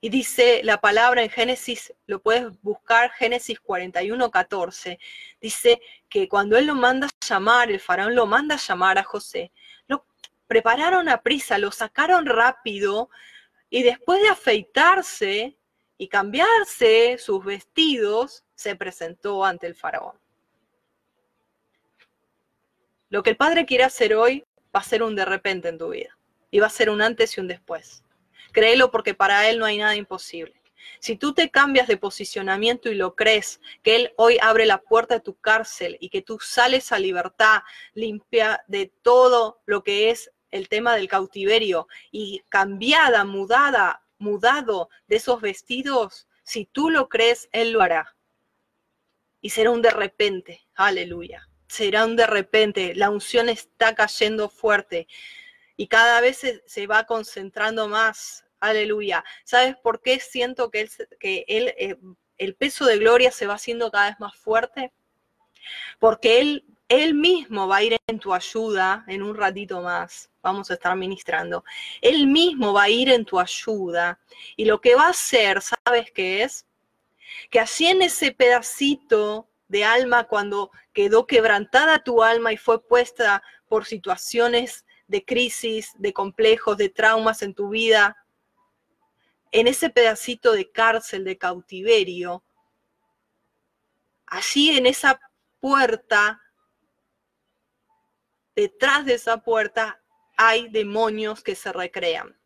Y 0.00 0.10
dice 0.10 0.60
la 0.62 0.80
palabra 0.80 1.22
en 1.22 1.30
Génesis, 1.30 1.92
lo 2.06 2.20
puedes 2.20 2.46
buscar, 2.62 3.10
Génesis 3.12 3.58
41, 3.58 4.30
14. 4.30 4.98
Dice 5.40 5.80
que 6.08 6.28
cuando 6.28 6.56
él 6.56 6.66
lo 6.66 6.74
manda 6.74 7.08
a 7.08 7.26
llamar, 7.26 7.70
el 7.70 7.80
faraón 7.80 8.14
lo 8.14 8.26
manda 8.26 8.54
a 8.54 8.58
llamar 8.58 8.98
a 8.98 9.02
José, 9.02 9.50
lo 9.88 10.06
prepararon 10.46 11.08
a 11.08 11.22
prisa, 11.22 11.58
lo 11.58 11.72
sacaron 11.72 12.26
rápido 12.26 13.10
y 13.70 13.82
después 13.82 14.22
de 14.22 14.28
afeitarse 14.28 15.58
y 15.98 16.08
cambiarse 16.08 17.18
sus 17.18 17.44
vestidos, 17.44 18.44
se 18.54 18.76
presentó 18.76 19.44
ante 19.44 19.66
el 19.66 19.74
faraón. 19.74 20.16
Lo 23.10 23.22
que 23.22 23.30
el 23.30 23.36
Padre 23.36 23.66
quiere 23.66 23.84
hacer 23.84 24.14
hoy 24.14 24.44
va 24.74 24.80
a 24.80 24.84
ser 24.84 25.02
un 25.02 25.16
de 25.16 25.24
repente 25.24 25.68
en 25.68 25.78
tu 25.78 25.88
vida 25.88 26.16
y 26.50 26.60
va 26.60 26.68
a 26.68 26.70
ser 26.70 26.88
un 26.88 27.02
antes 27.02 27.36
y 27.36 27.40
un 27.40 27.48
después. 27.48 28.04
Créelo 28.58 28.90
porque 28.90 29.14
para 29.14 29.48
Él 29.48 29.60
no 29.60 29.66
hay 29.66 29.78
nada 29.78 29.94
imposible. 29.94 30.60
Si 30.98 31.14
tú 31.14 31.32
te 31.32 31.48
cambias 31.48 31.86
de 31.86 31.96
posicionamiento 31.96 32.90
y 32.90 32.96
lo 32.96 33.14
crees, 33.14 33.60
que 33.84 33.94
Él 33.94 34.12
hoy 34.16 34.36
abre 34.42 34.66
la 34.66 34.78
puerta 34.82 35.14
de 35.14 35.20
tu 35.20 35.36
cárcel 35.36 35.96
y 36.00 36.08
que 36.08 36.22
tú 36.22 36.40
sales 36.40 36.90
a 36.90 36.98
libertad, 36.98 37.60
limpia 37.94 38.64
de 38.66 38.92
todo 39.02 39.62
lo 39.64 39.84
que 39.84 40.10
es 40.10 40.32
el 40.50 40.68
tema 40.68 40.96
del 40.96 41.06
cautiverio 41.06 41.86
y 42.10 42.42
cambiada, 42.48 43.24
mudada, 43.24 44.02
mudado 44.18 44.90
de 45.06 45.16
esos 45.18 45.40
vestidos, 45.40 46.26
si 46.42 46.64
tú 46.64 46.90
lo 46.90 47.08
crees, 47.08 47.48
Él 47.52 47.70
lo 47.70 47.80
hará. 47.80 48.16
Y 49.40 49.50
será 49.50 49.70
un 49.70 49.82
de 49.82 49.92
repente, 49.92 50.66
aleluya. 50.74 51.48
Será 51.68 52.04
un 52.04 52.16
de 52.16 52.26
repente, 52.26 52.96
la 52.96 53.08
unción 53.08 53.48
está 53.48 53.94
cayendo 53.94 54.48
fuerte 54.48 55.06
y 55.80 55.86
cada 55.86 56.20
vez 56.20 56.44
se, 56.66 56.86
va 56.88 57.04
concentrando 57.04 57.86
más 57.86 58.44
Aleluya. 58.60 59.24
¿Sabes 59.44 59.76
por 59.76 60.00
qué 60.00 60.18
siento 60.20 60.70
que, 60.70 60.88
que 61.20 61.44
eh, 61.48 61.96
el 62.38 62.54
peso 62.54 62.86
de 62.86 62.98
gloria 62.98 63.30
se 63.30 63.46
va 63.46 63.54
haciendo 63.54 63.90
cada 63.90 64.10
vez 64.10 64.20
más 64.20 64.36
fuerte? 64.36 64.92
Porque 65.98 66.40
él, 66.40 66.64
él 66.88 67.14
mismo 67.14 67.68
va 67.68 67.76
a 67.76 67.82
ir 67.82 67.96
en 68.06 68.18
tu 68.18 68.34
ayuda 68.34 69.04
en 69.06 69.22
un 69.22 69.36
ratito 69.36 69.82
más. 69.82 70.30
Vamos 70.42 70.70
a 70.70 70.74
estar 70.74 70.96
ministrando. 70.96 71.64
Él 72.00 72.26
mismo 72.26 72.72
va 72.72 72.84
a 72.84 72.88
ir 72.88 73.10
en 73.10 73.24
tu 73.24 73.38
ayuda. 73.38 74.18
Y 74.56 74.64
lo 74.64 74.80
que 74.80 74.94
va 74.94 75.06
a 75.06 75.10
hacer, 75.10 75.60
¿sabes 75.62 76.10
qué 76.12 76.42
es? 76.42 76.66
Que 77.50 77.60
así 77.60 77.86
en 77.86 78.02
ese 78.02 78.32
pedacito 78.32 79.48
de 79.68 79.84
alma, 79.84 80.24
cuando 80.24 80.70
quedó 80.92 81.26
quebrantada 81.26 82.02
tu 82.02 82.22
alma 82.22 82.52
y 82.52 82.56
fue 82.56 82.82
puesta 82.82 83.42
por 83.68 83.84
situaciones 83.84 84.86
de 85.06 85.24
crisis, 85.24 85.92
de 85.98 86.12
complejos, 86.12 86.76
de 86.76 86.88
traumas 86.88 87.42
en 87.42 87.54
tu 87.54 87.68
vida, 87.68 88.16
en 89.52 89.66
ese 89.66 89.90
pedacito 89.90 90.52
de 90.52 90.70
cárcel, 90.70 91.24
de 91.24 91.38
cautiverio, 91.38 92.44
allí 94.26 94.76
en 94.76 94.86
esa 94.86 95.20
puerta, 95.60 96.40
detrás 98.54 99.06
de 99.06 99.14
esa 99.14 99.38
puerta 99.38 100.02
hay 100.36 100.68
demonios 100.68 101.42
que 101.42 101.54
se 101.54 101.72
recrean, 101.72 102.38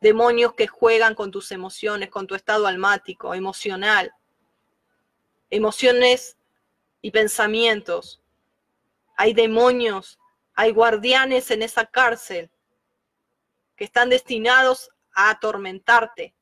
demonios 0.00 0.54
que 0.54 0.66
juegan 0.66 1.14
con 1.14 1.30
tus 1.30 1.52
emociones, 1.52 2.10
con 2.10 2.26
tu 2.26 2.34
estado 2.34 2.66
almático, 2.66 3.34
emocional, 3.34 4.12
emociones 5.50 6.36
y 7.00 7.10
pensamientos. 7.10 8.20
Hay 9.16 9.32
demonios, 9.32 10.18
hay 10.54 10.72
guardianes 10.72 11.50
en 11.50 11.62
esa 11.62 11.86
cárcel 11.86 12.50
que 13.76 13.84
están 13.84 14.08
destinados 14.08 14.90
a 15.16 15.30
atormentarte. 15.30 16.36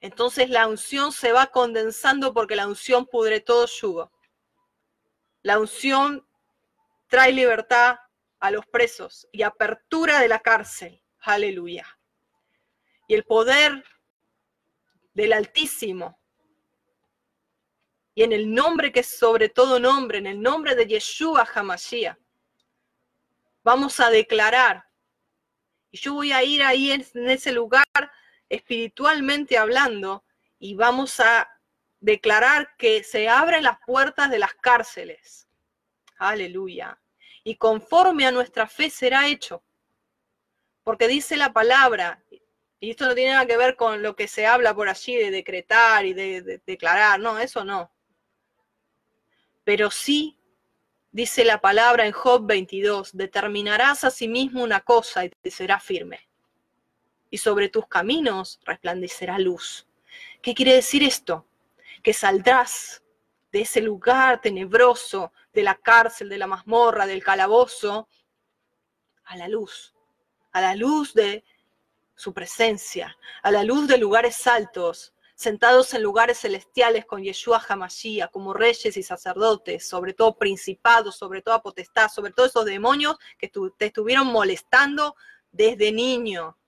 Entonces 0.00 0.50
la 0.50 0.66
unción 0.66 1.12
se 1.12 1.32
va 1.32 1.46
condensando 1.46 2.34
porque 2.34 2.56
la 2.56 2.66
unción 2.66 3.06
pudre 3.06 3.40
todo 3.40 3.66
yugo. 3.66 4.12
La 5.42 5.58
unción 5.58 6.26
trae 7.06 7.32
libertad 7.32 7.98
a 8.40 8.50
los 8.50 8.66
presos 8.66 9.26
y 9.32 9.42
apertura 9.42 10.20
de 10.20 10.28
la 10.28 10.40
cárcel. 10.40 11.02
Aleluya. 11.20 11.86
Y 13.06 13.14
el 13.14 13.24
poder 13.24 13.84
del 15.14 15.32
Altísimo. 15.32 16.18
Y 18.14 18.24
en 18.24 18.32
el 18.32 18.52
nombre 18.52 18.90
que 18.90 19.00
es 19.00 19.18
sobre 19.18 19.48
todo 19.48 19.78
nombre, 19.78 20.18
en 20.18 20.26
el 20.26 20.42
nombre 20.42 20.74
de 20.74 20.86
Yeshua 20.86 21.48
Hamashiach, 21.54 22.18
vamos 23.62 24.00
a 24.00 24.10
declarar 24.10 24.87
y 25.90 25.98
yo 25.98 26.14
voy 26.14 26.32
a 26.32 26.42
ir 26.42 26.62
ahí 26.62 26.92
en, 26.92 27.04
ese 27.28 27.52
lugar 27.52 27.84
espiritualmente 28.48 29.58
hablando 29.58 30.24
y 30.58 30.74
vamos 30.74 31.20
a 31.20 31.48
declarar 32.00 32.76
que 32.76 33.02
se 33.02 33.28
abren 33.28 33.64
las 33.64 33.78
puertas 33.86 34.30
de 34.30 34.38
las 34.38 34.54
cárceles. 34.54 35.48
Aleluya. 36.18 36.98
Y 37.44 37.56
conforme 37.56 38.26
a 38.26 38.32
nuestra 38.32 38.66
fe 38.66 38.90
será 38.90 39.28
hecho. 39.28 39.62
Porque 40.84 41.08
dice 41.08 41.36
la 41.36 41.52
palabra, 41.52 42.22
y 42.80 42.90
esto 42.90 43.06
no 43.06 43.14
tiene 43.14 43.32
nada 43.32 43.46
que 43.46 43.56
ver 43.56 43.76
con 43.76 44.02
lo 44.02 44.16
que 44.16 44.28
se 44.28 44.46
habla 44.46 44.74
por 44.74 44.88
allí 44.88 45.16
de 45.16 45.30
decretar 45.30 46.06
y 46.06 46.14
de 46.14 46.62
declarar, 46.64 47.20
no, 47.20 47.38
eso 47.38 47.64
no. 47.64 47.92
Pero 49.64 49.90
sí 49.90 50.37
Dice 51.10 51.44
la 51.44 51.60
palabra 51.60 52.06
en 52.06 52.12
Job 52.12 52.46
22, 52.46 53.16
determinarás 53.16 54.04
a 54.04 54.10
sí 54.10 54.28
mismo 54.28 54.62
una 54.62 54.80
cosa 54.80 55.24
y 55.24 55.30
te 55.30 55.50
será 55.50 55.80
firme. 55.80 56.28
Y 57.30 57.38
sobre 57.38 57.70
tus 57.70 57.86
caminos 57.86 58.60
resplandecerá 58.64 59.38
luz. 59.38 59.88
¿Qué 60.42 60.54
quiere 60.54 60.74
decir 60.74 61.02
esto? 61.02 61.46
Que 62.02 62.12
saldrás 62.12 63.02
de 63.52 63.62
ese 63.62 63.80
lugar 63.80 64.40
tenebroso, 64.42 65.32
de 65.52 65.62
la 65.62 65.74
cárcel, 65.74 66.28
de 66.28 66.38
la 66.38 66.46
mazmorra, 66.46 67.06
del 67.06 67.24
calabozo, 67.24 68.08
a 69.24 69.36
la 69.36 69.48
luz, 69.48 69.94
a 70.52 70.60
la 70.60 70.74
luz 70.74 71.14
de 71.14 71.44
su 72.14 72.34
presencia, 72.34 73.16
a 73.42 73.50
la 73.50 73.64
luz 73.64 73.88
de 73.88 73.96
lugares 73.96 74.46
altos, 74.46 75.14
sentados 75.38 75.94
en 75.94 76.02
lugares 76.02 76.40
celestiales 76.40 77.06
con 77.06 77.22
Yeshua 77.22 77.64
Hamashiach, 77.66 78.32
como 78.32 78.52
reyes 78.52 78.96
y 78.96 79.04
sacerdotes, 79.04 79.88
sobre 79.88 80.12
todo 80.12 80.36
principados, 80.36 81.14
sobre 81.14 81.42
toda 81.42 81.62
potestad, 81.62 82.08
sobre 82.08 82.32
todos 82.32 82.50
esos 82.50 82.64
demonios 82.64 83.16
que 83.38 83.48
te 83.76 83.86
estuvieron 83.86 84.26
molestando 84.26 85.14
desde 85.52 85.92
niño. 85.92 86.58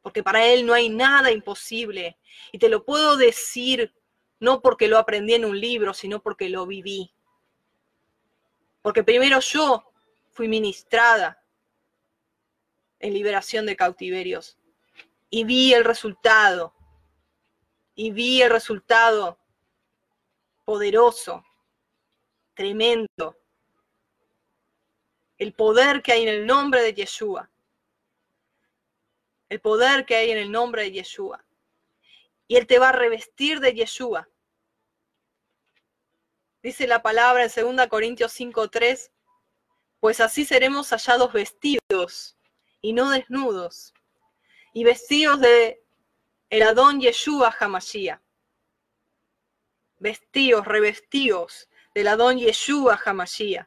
Porque 0.00 0.22
para 0.22 0.46
Él 0.46 0.64
no 0.64 0.72
hay 0.72 0.88
nada 0.88 1.30
imposible. 1.30 2.16
Y 2.52 2.58
te 2.58 2.70
lo 2.70 2.86
puedo 2.86 3.18
decir 3.18 3.94
no 4.40 4.62
porque 4.62 4.88
lo 4.88 4.96
aprendí 4.96 5.34
en 5.34 5.44
un 5.44 5.60
libro, 5.60 5.92
sino 5.92 6.22
porque 6.22 6.48
lo 6.48 6.64
viví. 6.64 7.12
Porque 8.80 9.04
primero 9.04 9.40
yo 9.40 9.92
fui 10.30 10.48
ministrada 10.48 11.44
en 12.98 13.12
liberación 13.12 13.66
de 13.66 13.76
cautiverios 13.76 14.57
y 15.30 15.44
vi 15.44 15.74
el 15.74 15.84
resultado. 15.84 16.74
Y 17.94 18.12
vi 18.12 18.42
el 18.42 18.50
resultado 18.50 19.38
poderoso, 20.64 21.44
tremendo. 22.54 23.36
El 25.36 25.52
poder 25.52 26.02
que 26.02 26.12
hay 26.12 26.22
en 26.22 26.28
el 26.28 26.46
nombre 26.46 26.82
de 26.82 26.94
Yeshua. 26.94 27.50
El 29.48 29.60
poder 29.60 30.04
que 30.04 30.16
hay 30.16 30.30
en 30.30 30.38
el 30.38 30.50
nombre 30.50 30.82
de 30.82 30.92
Yeshua. 30.92 31.44
Y 32.46 32.56
Él 32.56 32.66
te 32.66 32.78
va 32.78 32.90
a 32.90 32.92
revestir 32.92 33.60
de 33.60 33.74
Yeshua. 33.74 34.28
Dice 36.62 36.86
la 36.86 37.02
palabra 37.02 37.44
en 37.44 37.76
2 37.76 37.86
Corintios 37.88 38.32
5:3, 38.32 39.10
pues 40.00 40.20
así 40.20 40.44
seremos 40.44 40.90
hallados 40.90 41.32
vestidos 41.32 42.36
y 42.80 42.92
no 42.92 43.10
desnudos 43.10 43.92
y 44.78 44.84
vestidos 44.84 45.40
de 45.40 45.84
el 46.50 46.62
Adón 46.62 47.00
Yeshua 47.00 47.52
Hamashiach. 47.58 48.20
Vestidos, 49.98 50.64
revestidos 50.66 51.68
del 51.96 52.06
Adón 52.06 52.38
Yeshua 52.38 52.96
Hamashiach. 53.04 53.66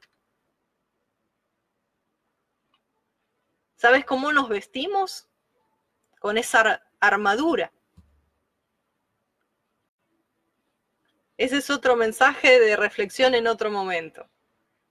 ¿Sabes 3.76 4.06
cómo 4.06 4.32
nos 4.32 4.48
vestimos? 4.48 5.28
Con 6.18 6.38
esa 6.38 6.82
armadura. 7.02 7.74
Ese 11.36 11.58
es 11.58 11.70
otro 11.70 11.98
mensaje 11.98 12.58
de 12.58 12.78
reflexión 12.78 13.36
en 13.36 13.48
otro 13.48 13.70
momento. 13.70 14.30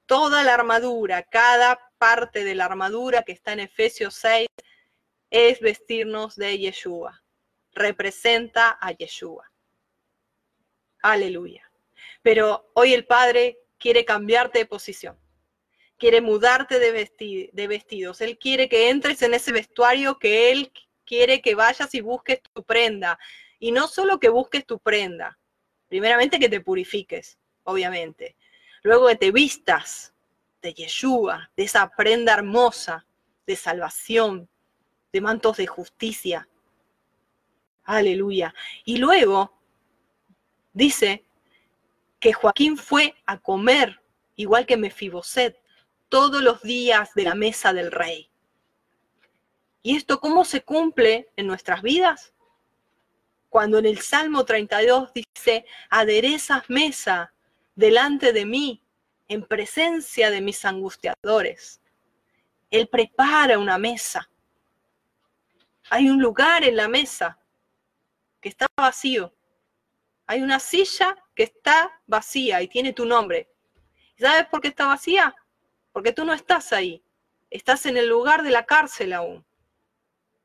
Toda 0.04 0.44
la 0.44 0.52
armadura, 0.52 1.22
cada 1.22 1.90
parte 1.96 2.44
de 2.44 2.54
la 2.54 2.66
armadura 2.66 3.22
que 3.22 3.32
está 3.32 3.54
en 3.54 3.60
Efesios 3.60 4.16
6, 4.16 4.48
es 5.30 5.60
vestirnos 5.60 6.36
de 6.36 6.58
Yeshua. 6.58 7.22
Representa 7.72 8.76
a 8.80 8.92
Yeshua. 8.92 9.50
Aleluya. 11.02 11.70
Pero 12.22 12.70
hoy 12.74 12.92
el 12.92 13.06
Padre 13.06 13.58
quiere 13.78 14.04
cambiarte 14.04 14.58
de 14.58 14.66
posición. 14.66 15.18
Quiere 15.96 16.20
mudarte 16.20 16.78
de, 16.78 17.66
vestidos. 17.68 18.20
Él 18.20 18.38
quiere 18.38 18.68
que 18.68 18.90
entres 18.90 19.22
en 19.22 19.34
ese 19.34 19.52
vestuario 19.52 20.18
que 20.18 20.50
Él 20.50 20.72
quiere 21.04 21.42
que 21.42 21.54
vayas 21.54 21.94
y 21.94 22.00
busques 22.00 22.40
tu 22.42 22.64
prenda. 22.64 23.18
Y 23.58 23.72
no 23.72 23.86
solo 23.86 24.18
que 24.18 24.30
busques 24.30 24.66
tu 24.66 24.78
prenda. 24.78 25.38
Primeramente 25.88 26.38
que 26.38 26.48
te 26.48 26.60
purifiques, 26.60 27.38
obviamente. 27.64 28.36
Luego 28.82 29.08
que 29.08 29.16
te 29.16 29.30
vistas 29.30 30.14
de 30.62 30.72
Yeshua, 30.72 31.50
de 31.56 31.64
esa 31.64 31.90
prenda 31.90 32.32
hermosa 32.32 33.06
de 33.46 33.56
salvación, 33.56 34.48
de 35.12 35.20
mantos 35.20 35.56
de 35.56 35.66
justicia. 35.66 36.48
Aleluya. 37.84 38.54
Y 38.84 38.98
luego 38.98 39.58
dice 40.72 41.24
que 42.20 42.32
Joaquín 42.32 42.76
fue 42.76 43.14
a 43.26 43.38
comer, 43.38 44.00
igual 44.36 44.66
que 44.66 44.76
Mefiboset, 44.76 45.60
todos 46.08 46.42
los 46.42 46.62
días 46.62 47.14
de 47.14 47.24
la 47.24 47.34
mesa 47.34 47.72
del 47.72 47.90
rey. 47.90 48.30
¿Y 49.82 49.96
esto 49.96 50.20
cómo 50.20 50.44
se 50.44 50.62
cumple 50.62 51.30
en 51.36 51.46
nuestras 51.46 51.82
vidas? 51.82 52.34
Cuando 53.48 53.78
en 53.78 53.86
el 53.86 53.98
Salmo 53.98 54.44
32 54.44 55.12
dice, 55.14 55.64
aderezas 55.88 56.68
mesa 56.68 57.32
delante 57.74 58.32
de 58.32 58.44
mí 58.44 58.82
en 59.26 59.44
presencia 59.44 60.30
de 60.30 60.40
mis 60.40 60.64
angustiadores. 60.64 61.80
Él 62.70 62.88
prepara 62.88 63.58
una 63.58 63.78
mesa. 63.78 64.29
Hay 65.90 66.08
un 66.08 66.22
lugar 66.22 66.62
en 66.62 66.76
la 66.76 66.88
mesa 66.88 67.36
que 68.40 68.48
está 68.48 68.68
vacío. 68.76 69.34
Hay 70.24 70.40
una 70.40 70.60
silla 70.60 71.16
que 71.34 71.42
está 71.42 72.00
vacía 72.06 72.62
y 72.62 72.68
tiene 72.68 72.92
tu 72.92 73.04
nombre. 73.04 73.52
¿Sabes 74.16 74.46
por 74.46 74.60
qué 74.60 74.68
está 74.68 74.86
vacía? 74.86 75.34
Porque 75.90 76.12
tú 76.12 76.24
no 76.24 76.32
estás 76.32 76.72
ahí. 76.72 77.02
Estás 77.50 77.86
en 77.86 77.96
el 77.96 78.08
lugar 78.08 78.44
de 78.44 78.50
la 78.50 78.64
cárcel 78.64 79.12
aún. 79.12 79.44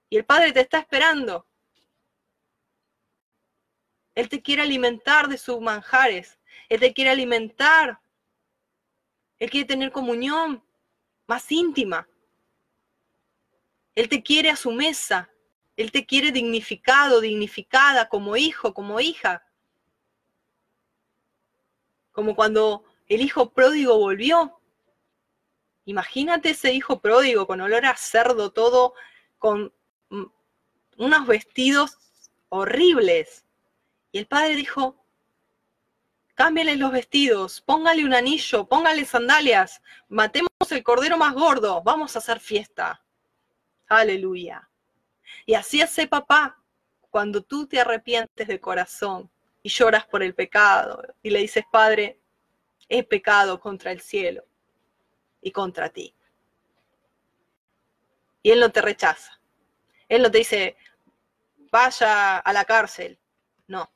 Y 0.10 0.18
el 0.18 0.26
Padre 0.26 0.52
te 0.52 0.62
está 0.62 0.80
esperando. 0.80 1.48
Él 4.16 4.28
te 4.30 4.42
quiere 4.42 4.64
alimentar 4.64 5.28
de 5.28 5.38
sus 5.38 5.62
manjares. 5.62 6.40
Él 6.70 6.80
te 6.80 6.92
quiere 6.92 7.12
alimentar. 7.12 8.00
Él 9.38 9.52
quiere 9.52 9.68
tener 9.68 9.92
comunión 9.92 10.66
más 11.28 11.52
íntima. 11.52 12.08
Él 13.94 14.10
te 14.10 14.24
quiere 14.24 14.50
a 14.50 14.56
su 14.56 14.72
mesa. 14.72 15.30
Él 15.78 15.92
te 15.92 16.06
quiere 16.06 16.32
dignificado, 16.32 17.20
dignificada, 17.20 18.08
como 18.08 18.38
hijo, 18.38 18.74
como 18.74 19.00
hija. 19.00 19.46
Como 22.12 22.36
cuando 22.36 22.84
el 23.08 23.22
hijo 23.22 23.52
pródigo 23.52 23.98
volvió. 23.98 24.60
Imagínate 25.86 26.52
ese 26.52 26.74
hijo 26.74 27.02
pródigo 27.02 27.46
con 27.46 27.62
olor 27.62 27.86
a 27.86 27.96
cerdo, 27.96 28.52
todo 28.52 28.94
con 29.38 29.74
unos 30.98 31.28
vestidos 31.28 31.98
horribles. 32.50 33.46
Y 34.12 34.20
el 34.20 34.28
padre 34.28 34.56
dijo, 34.56 35.06
cámbiale 36.34 36.78
los 36.78 36.92
vestidos, 36.92 37.62
póngale 37.62 38.06
un 38.06 38.14
anillo, 38.14 38.68
póngale 38.68 39.06
sandalias, 39.06 39.82
matemos 40.08 40.50
el 40.70 40.84
cordero 40.84 41.18
más 41.18 41.34
gordo, 41.34 41.84
vamos 41.84 42.16
a 42.16 42.20
hacer 42.20 42.40
fiesta. 42.40 43.04
Aleluya. 43.88 44.70
Y 45.46 45.54
así 45.54 45.82
hace 45.82 46.08
papá 46.08 46.62
cuando 47.10 47.42
tú 47.42 47.68
te 47.68 47.80
arrepientes 47.80 48.48
de 48.48 48.60
corazón 48.60 49.30
y 49.64 49.70
lloras 49.70 50.06
por 50.06 50.22
el 50.22 50.36
pecado 50.36 51.02
y 51.24 51.30
le 51.30 51.40
dices, 51.40 51.64
Padre, 51.72 52.20
he 52.90 53.04
pecado 53.04 53.60
contra 53.60 53.92
el 53.92 54.02
cielo 54.02 54.46
y 55.42 55.52
contra 55.52 55.90
ti. 55.90 56.14
Y 58.44 58.52
Él 58.52 58.60
no 58.60 58.72
te 58.72 58.82
rechaza. 58.82 59.40
Él 60.08 60.22
no 60.22 60.30
te 60.30 60.40
dice, 60.40 60.78
vaya 61.72 62.38
a 62.38 62.54
la 62.54 62.66
cárcel. 62.66 63.18
No. 63.68 63.92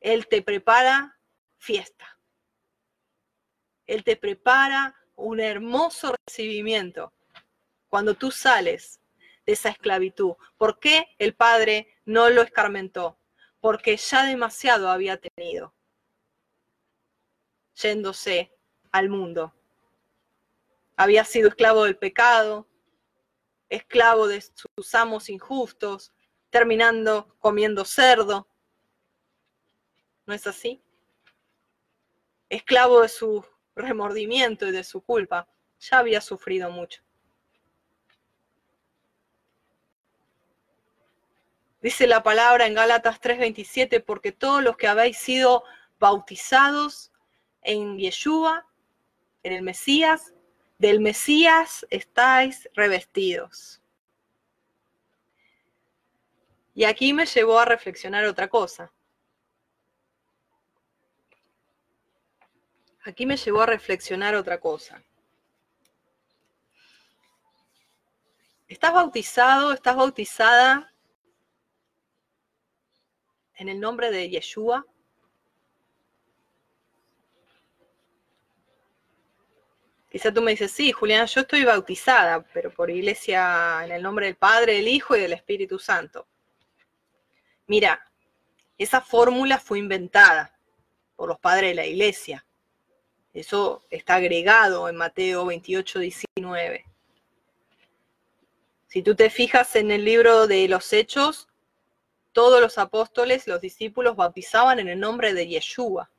Él 0.00 0.28
te 0.28 0.42
prepara 0.42 1.18
fiesta. 1.58 2.18
Él 3.86 4.04
te 4.04 4.16
prepara 4.16 4.94
un 5.16 5.40
hermoso 5.40 6.14
recibimiento 6.26 7.12
cuando 7.88 8.14
tú 8.14 8.30
sales 8.30 8.99
de 9.46 9.52
esa 9.52 9.68
esclavitud. 9.70 10.34
¿Por 10.56 10.78
qué 10.78 11.06
el 11.18 11.34
Padre 11.34 11.88
no 12.04 12.30
lo 12.30 12.42
escarmentó? 12.42 13.18
Porque 13.60 13.96
ya 13.96 14.24
demasiado 14.24 14.90
había 14.90 15.18
tenido 15.18 15.74
yéndose 17.74 18.52
al 18.92 19.08
mundo. 19.08 19.54
Había 20.96 21.24
sido 21.24 21.48
esclavo 21.48 21.84
del 21.84 21.96
pecado, 21.96 22.66
esclavo 23.68 24.28
de 24.28 24.42
sus 24.42 24.94
amos 24.94 25.28
injustos, 25.30 26.12
terminando 26.50 27.34
comiendo 27.38 27.84
cerdo. 27.84 28.48
¿No 30.26 30.34
es 30.34 30.46
así? 30.46 30.82
Esclavo 32.48 33.00
de 33.00 33.08
su 33.08 33.44
remordimiento 33.74 34.66
y 34.66 34.72
de 34.72 34.84
su 34.84 35.00
culpa. 35.00 35.48
Ya 35.78 35.98
había 35.98 36.20
sufrido 36.20 36.70
mucho. 36.70 37.02
Dice 41.80 42.06
la 42.06 42.22
palabra 42.22 42.66
en 42.66 42.74
Gálatas 42.74 43.20
3:27, 43.20 44.00
porque 44.00 44.32
todos 44.32 44.62
los 44.62 44.76
que 44.76 44.86
habéis 44.86 45.16
sido 45.16 45.64
bautizados 45.98 47.10
en 47.62 47.98
Yeshua, 47.98 48.66
en 49.42 49.52
el 49.54 49.62
Mesías, 49.62 50.34
del 50.78 51.00
Mesías 51.00 51.86
estáis 51.90 52.68
revestidos. 52.74 53.80
Y 56.74 56.84
aquí 56.84 57.12
me 57.12 57.26
llevó 57.26 57.58
a 57.58 57.64
reflexionar 57.64 58.24
otra 58.24 58.48
cosa. 58.48 58.92
Aquí 63.04 63.24
me 63.24 63.36
llevó 63.36 63.62
a 63.62 63.66
reflexionar 63.66 64.34
otra 64.34 64.60
cosa. 64.60 65.02
¿Estás 68.68 68.92
bautizado? 68.92 69.72
¿Estás 69.72 69.96
bautizada 69.96 70.90
en 73.60 73.68
el 73.68 73.78
nombre 73.78 74.10
de 74.10 74.30
Yeshua? 74.30 74.86
Quizá 80.10 80.32
tú 80.32 80.40
me 80.40 80.52
dices, 80.52 80.72
sí, 80.72 80.92
Juliana, 80.92 81.26
yo 81.26 81.42
estoy 81.42 81.64
bautizada, 81.64 82.42
pero 82.54 82.72
por 82.72 82.90
iglesia 82.90 83.84
en 83.84 83.92
el 83.92 84.02
nombre 84.02 84.26
del 84.26 84.36
Padre, 84.36 84.76
del 84.76 84.88
Hijo 84.88 85.14
y 85.14 85.20
del 85.20 85.34
Espíritu 85.34 85.78
Santo. 85.78 86.26
Mira, 87.66 88.10
esa 88.78 89.02
fórmula 89.02 89.58
fue 89.58 89.78
inventada 89.78 90.58
por 91.14 91.28
los 91.28 91.38
padres 91.38 91.72
de 91.72 91.74
la 91.74 91.86
iglesia. 91.86 92.46
Eso 93.34 93.84
está 93.90 94.14
agregado 94.14 94.88
en 94.88 94.96
Mateo 94.96 95.44
28, 95.44 95.98
19. 95.98 96.86
Si 98.86 99.02
tú 99.02 99.14
te 99.14 99.28
fijas 99.28 99.76
en 99.76 99.90
el 99.90 100.06
libro 100.06 100.46
de 100.46 100.66
los 100.66 100.94
Hechos, 100.94 101.49
todos 102.32 102.60
los 102.60 102.78
apóstoles, 102.78 103.46
los 103.46 103.60
discípulos 103.60 104.16
bautizaban 104.16 104.78
en 104.78 104.88
el 104.88 105.00
nombre 105.00 105.34
de 105.34 105.48
Yeshua. 105.48 106.10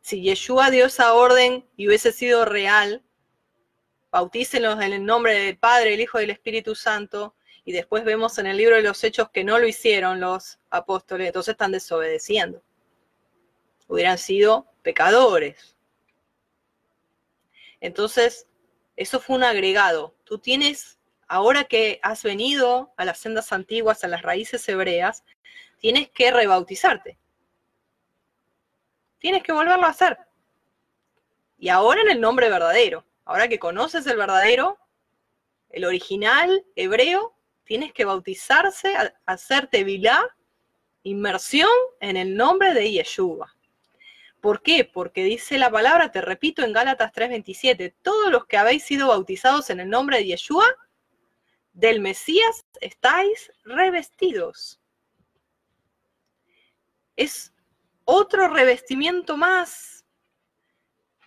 Si 0.00 0.22
Yeshua 0.22 0.70
dio 0.70 0.86
esa 0.86 1.14
orden 1.14 1.66
y 1.76 1.88
hubiese 1.88 2.12
sido 2.12 2.44
real, 2.44 3.02
bautícenlos 4.10 4.80
en 4.80 4.92
el 4.92 5.04
nombre 5.04 5.34
del 5.34 5.56
Padre, 5.56 5.94
el 5.94 6.00
Hijo 6.00 6.20
y 6.20 6.24
el 6.24 6.30
Espíritu 6.30 6.74
Santo, 6.74 7.34
y 7.64 7.72
después 7.72 8.04
vemos 8.04 8.38
en 8.38 8.46
el 8.46 8.56
libro 8.56 8.76
de 8.76 8.82
los 8.82 9.02
Hechos 9.02 9.30
que 9.30 9.44
no 9.44 9.58
lo 9.58 9.66
hicieron 9.66 10.20
los 10.20 10.58
apóstoles, 10.70 11.28
entonces 11.28 11.52
están 11.52 11.72
desobedeciendo. 11.72 12.62
Hubieran 13.88 14.18
sido 14.18 14.66
pecadores. 14.82 15.76
Entonces, 17.80 18.46
eso 18.96 19.20
fue 19.20 19.36
un 19.36 19.44
agregado. 19.44 20.14
Tú 20.24 20.38
tienes, 20.38 20.98
ahora 21.34 21.64
que 21.64 22.00
has 22.02 22.22
venido 22.22 22.92
a 22.96 23.04
las 23.04 23.18
sendas 23.18 23.52
antiguas, 23.52 24.04
a 24.04 24.08
las 24.08 24.22
raíces 24.22 24.68
hebreas, 24.68 25.24
tienes 25.80 26.08
que 26.10 26.30
rebautizarte 26.30 27.18
tienes 29.24 29.42
que 29.42 29.52
volverlo 29.52 29.86
a 29.86 29.88
hacer. 29.88 30.18
Y 31.56 31.70
ahora 31.70 32.02
en 32.02 32.10
el 32.10 32.20
nombre 32.20 32.50
verdadero. 32.50 33.06
Ahora 33.24 33.48
que 33.48 33.58
conoces 33.58 34.06
el 34.06 34.18
verdadero, 34.18 34.76
el 35.70 35.86
original 35.86 36.62
hebreo, 36.76 37.34
tienes 37.64 37.94
que 37.94 38.04
bautizarse, 38.04 38.92
hacerte 39.24 39.82
vilá, 39.82 40.22
inmersión 41.04 41.70
en 42.00 42.18
el 42.18 42.36
nombre 42.36 42.74
de 42.74 42.92
Yeshua. 42.92 43.56
¿Por 44.42 44.60
qué? 44.60 44.84
Porque 44.84 45.24
dice 45.24 45.56
la 45.56 45.70
palabra, 45.70 46.12
te 46.12 46.20
repito 46.20 46.62
en 46.62 46.74
Gálatas 46.74 47.10
3:27, 47.14 47.94
todos 48.02 48.30
los 48.30 48.44
que 48.44 48.58
habéis 48.58 48.84
sido 48.84 49.08
bautizados 49.08 49.70
en 49.70 49.80
el 49.80 49.88
nombre 49.88 50.18
de 50.18 50.26
Yeshua, 50.26 50.66
del 51.74 52.00
Mesías 52.00 52.64
estáis 52.80 53.52
revestidos. 53.64 54.80
Es 57.16 57.52
otro 58.04 58.48
revestimiento 58.48 59.36
más. 59.36 60.06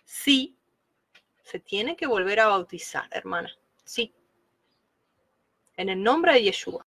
Sí, 0.04 0.58
se 1.42 1.60
tiene 1.60 1.96
que 1.96 2.06
volver 2.06 2.40
a 2.40 2.48
bautizar, 2.48 3.08
hermana. 3.10 3.50
Sí. 3.84 4.14
En 5.76 5.90
el 5.90 6.02
nombre 6.02 6.32
de 6.32 6.42
Yeshua. 6.44 6.86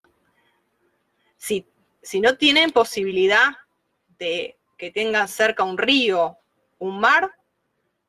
Si, 1.36 1.66
si 2.02 2.20
no 2.20 2.36
tienen 2.36 2.70
posibilidad 2.70 3.56
de 4.18 4.58
que 4.76 4.90
tengan 4.90 5.28
cerca 5.28 5.62
un 5.62 5.78
río, 5.78 6.38
un 6.78 6.98
mar, 6.98 7.30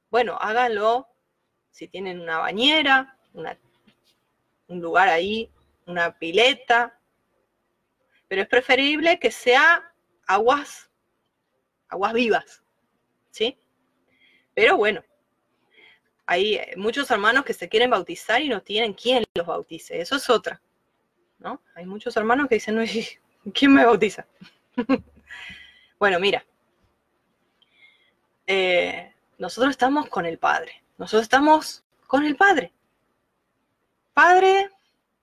bueno, 0.10 0.38
háganlo 0.40 1.08
si 1.70 1.88
tienen 1.88 2.20
una 2.20 2.40
bañera, 2.40 3.18
un 4.72 4.82
lugar 4.82 5.10
ahí, 5.10 5.52
una 5.86 6.18
pileta. 6.18 7.00
Pero 8.28 8.42
es 8.42 8.48
preferible 8.48 9.20
que 9.20 9.32
sea 9.32 9.94
aguas 10.26 10.92
aguas 11.92 12.14
vivas, 12.14 12.64
¿sí? 13.30 13.58
Pero 14.54 14.78
bueno, 14.78 15.04
hay 16.26 16.60
muchos 16.78 17.12
hermanos 17.12 17.44
que 17.44 17.54
se 17.54 17.70
quieren 17.70 17.90
bautizar 17.90 18.42
y 18.42 18.50
no 18.50 18.62
tienen 18.62 18.94
quien 18.94 19.24
los 19.36 19.46
bautice. 19.46 20.00
Eso 20.00 20.16
es 20.16 20.30
otra. 20.30 20.62
¿no? 21.40 21.62
Hay 21.76 21.86
muchos 21.86 22.16
hermanos 22.16 22.48
que 22.48 22.56
dicen, 22.56 22.80
¿quién 23.54 23.74
me 23.74 23.86
bautiza? 23.86 24.26
bueno, 26.00 26.20
mira. 26.20 26.46
Eh, 28.48 29.14
nosotros 29.38 29.72
estamos 29.72 30.08
con 30.08 30.26
el 30.26 30.38
Padre. 30.38 30.84
Nosotros 30.98 31.24
estamos 31.24 31.84
con 32.08 32.24
el 32.26 32.36
Padre. 32.36 32.74
Padre, 34.14 34.70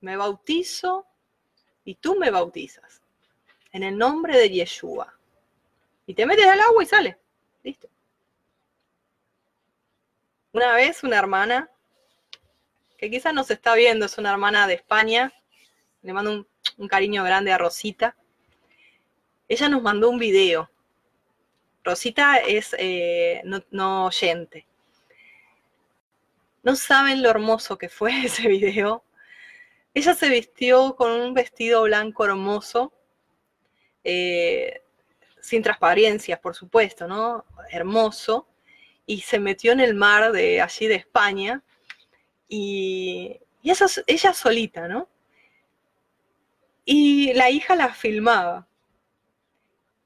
me 0.00 0.16
bautizo 0.16 1.06
y 1.84 1.94
tú 1.96 2.16
me 2.16 2.30
bautizas. 2.30 3.02
En 3.72 3.82
el 3.82 3.98
nombre 3.98 4.38
de 4.38 4.50
Yeshua. 4.50 5.14
Y 6.06 6.14
te 6.14 6.24
metes 6.24 6.46
al 6.46 6.60
agua 6.60 6.82
y 6.82 6.86
sale. 6.86 7.18
Listo. 7.62 7.88
Una 10.52 10.72
vez 10.72 11.02
una 11.02 11.18
hermana, 11.18 11.70
que 12.96 13.10
quizás 13.10 13.34
nos 13.34 13.50
está 13.50 13.74
viendo, 13.74 14.06
es 14.06 14.16
una 14.16 14.30
hermana 14.30 14.66
de 14.66 14.74
España, 14.74 15.32
le 16.02 16.12
mando 16.12 16.46
un, 16.78 16.88
cariño 16.88 17.24
grande 17.24 17.52
a 17.52 17.58
Rosita. 17.58 18.16
Ella 19.48 19.68
nos 19.68 19.82
mandó 19.82 20.08
un 20.08 20.18
video. 20.18 20.70
Rosita 21.84 22.36
es 22.38 22.74
eh, 22.78 23.42
no 23.70 24.06
oyente. 24.06 24.67
No 26.68 26.76
saben 26.76 27.22
lo 27.22 27.30
hermoso 27.30 27.78
que 27.78 27.88
fue 27.88 28.12
ese 28.26 28.46
video. 28.46 29.02
Ella 29.94 30.12
se 30.12 30.28
vistió 30.28 30.96
con 30.96 31.12
un 31.12 31.32
vestido 31.32 31.84
blanco 31.84 32.26
hermoso, 32.26 32.92
eh, 34.04 34.82
sin 35.40 35.62
transparencias, 35.62 36.38
por 36.40 36.54
supuesto, 36.54 37.08
¿no? 37.08 37.46
Hermoso. 37.70 38.46
Y 39.06 39.22
se 39.22 39.40
metió 39.40 39.72
en 39.72 39.80
el 39.80 39.94
mar 39.94 40.30
de 40.30 40.60
allí 40.60 40.88
de 40.88 40.96
España. 40.96 41.64
Y, 42.50 43.40
ella 43.62 44.34
solita, 44.34 44.88
¿no? 44.88 45.08
Y 46.84 47.32
la 47.32 47.48
hija 47.48 47.76
la 47.76 47.94
filmaba. 47.94 48.68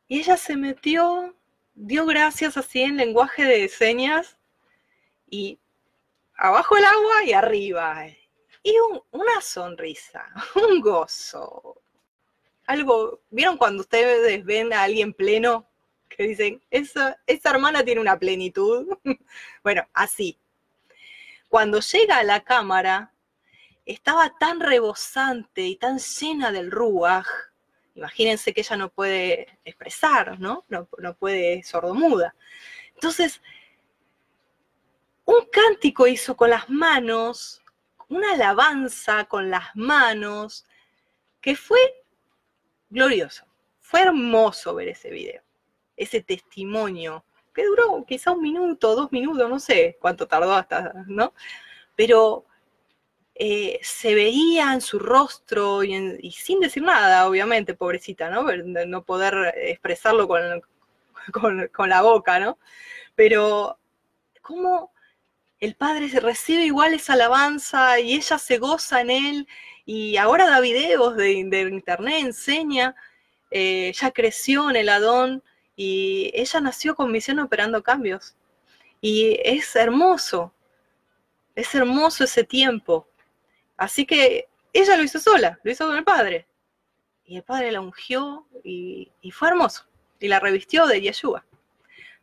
Y 0.06 0.20
ella 0.20 0.36
se 0.36 0.56
metió, 0.56 1.34
dio 1.74 2.06
gracias 2.06 2.56
así 2.56 2.82
en 2.82 2.98
lenguaje 2.98 3.44
de 3.44 3.68
señas 3.68 4.38
y 5.28 5.58
abajo 6.36 6.76
el 6.76 6.84
agua 6.84 7.24
y 7.24 7.32
arriba. 7.32 8.06
Y 8.62 8.74
una 9.10 9.40
sonrisa, 9.40 10.28
un 10.54 10.80
gozo. 10.80 11.82
Algo, 12.66 13.20
¿vieron 13.30 13.56
cuando 13.56 13.82
ustedes 13.82 14.44
ven 14.44 14.72
a 14.72 14.82
alguien 14.82 15.12
pleno? 15.12 15.68
Que 16.08 16.24
dicen, 16.24 16.62
esa, 16.70 17.18
esa 17.26 17.50
hermana 17.50 17.82
tiene 17.82 18.00
una 18.00 18.18
plenitud. 18.18 18.86
bueno, 19.64 19.86
así. 19.92 20.38
Cuando 21.48 21.80
llega 21.80 22.18
a 22.18 22.24
la 22.24 22.44
cámara, 22.44 23.12
estaba 23.84 24.32
tan 24.38 24.60
rebosante 24.60 25.62
y 25.62 25.76
tan 25.76 25.98
llena 25.98 26.52
del 26.52 26.70
ruaj. 26.70 27.26
Imagínense 27.94 28.54
que 28.54 28.60
ella 28.60 28.76
no 28.76 28.88
puede 28.90 29.58
expresar, 29.64 30.38
¿no? 30.38 30.64
No, 30.68 30.88
no 30.98 31.14
puede 31.14 31.62
sordomuda. 31.62 32.34
Entonces, 32.94 33.42
un 35.24 35.46
cántico 35.50 36.06
hizo 36.06 36.36
con 36.36 36.50
las 36.50 36.68
manos, 36.68 37.62
una 38.08 38.32
alabanza 38.32 39.24
con 39.24 39.50
las 39.50 39.74
manos, 39.74 40.66
que 41.40 41.56
fue 41.56 41.78
glorioso. 42.90 43.44
Fue 43.80 44.02
hermoso 44.02 44.74
ver 44.74 44.88
ese 44.88 45.10
video, 45.10 45.42
ese 45.96 46.22
testimonio, 46.22 47.24
que 47.54 47.64
duró 47.66 48.04
quizá 48.06 48.32
un 48.32 48.42
minuto, 48.42 48.94
dos 48.94 49.12
minutos, 49.12 49.48
no 49.48 49.60
sé 49.60 49.98
cuánto 50.00 50.26
tardó 50.26 50.54
hasta, 50.54 50.92
¿no? 51.06 51.34
Pero 51.94 52.46
eh, 53.34 53.78
se 53.82 54.14
veía 54.14 54.72
en 54.72 54.80
su 54.80 54.98
rostro 54.98 55.82
y, 55.84 56.30
sin 56.32 56.60
decir 56.60 56.82
nada, 56.82 57.28
obviamente, 57.28 57.74
pobrecita, 57.74 58.30
¿no? 58.30 58.44
No 58.86 59.04
poder 59.04 59.54
expresarlo 59.56 60.26
con, 60.26 60.62
con, 61.32 61.68
con 61.68 61.88
la 61.88 62.02
boca, 62.02 62.38
¿no? 62.38 62.58
Pero 63.14 63.78
cómo 64.40 64.91
el 65.62 65.76
Padre 65.76 66.08
recibe 66.18 66.64
igual 66.64 66.92
esa 66.92 67.12
alabanza 67.12 68.00
y 68.00 68.14
ella 68.14 68.36
se 68.36 68.58
goza 68.58 69.00
en 69.00 69.10
él 69.10 69.48
y 69.86 70.16
ahora 70.16 70.48
da 70.48 70.58
videos 70.58 71.16
de, 71.16 71.34
internet, 71.34 72.16
enseña, 72.18 72.96
eh, 73.52 73.92
ya 73.94 74.10
creció 74.10 74.70
en 74.70 74.74
el 74.74 74.88
Adón 74.88 75.40
y 75.76 76.32
ella 76.34 76.60
nació 76.60 76.96
con 76.96 77.12
misión 77.12 77.38
operando 77.38 77.80
cambios. 77.80 78.34
Y 79.00 79.38
es 79.44 79.76
hermoso, 79.76 80.52
es 81.54 81.72
hermoso 81.76 82.24
ese 82.24 82.42
tiempo. 82.42 83.06
Así 83.76 84.04
que 84.04 84.48
ella 84.72 84.96
lo 84.96 85.04
hizo 85.04 85.20
sola, 85.20 85.60
lo 85.62 85.70
hizo 85.70 85.86
con 85.86 85.96
el 85.96 86.02
Padre. 86.02 86.48
Y 87.24 87.36
el 87.36 87.44
Padre 87.44 87.70
la 87.70 87.80
ungió 87.80 88.48
y, 88.64 89.12
fue 89.30 89.46
hermoso. 89.46 89.86
Y 90.18 90.26
la 90.26 90.40
revistió 90.40 90.88
de 90.88 91.00
Yeshua. 91.00 91.44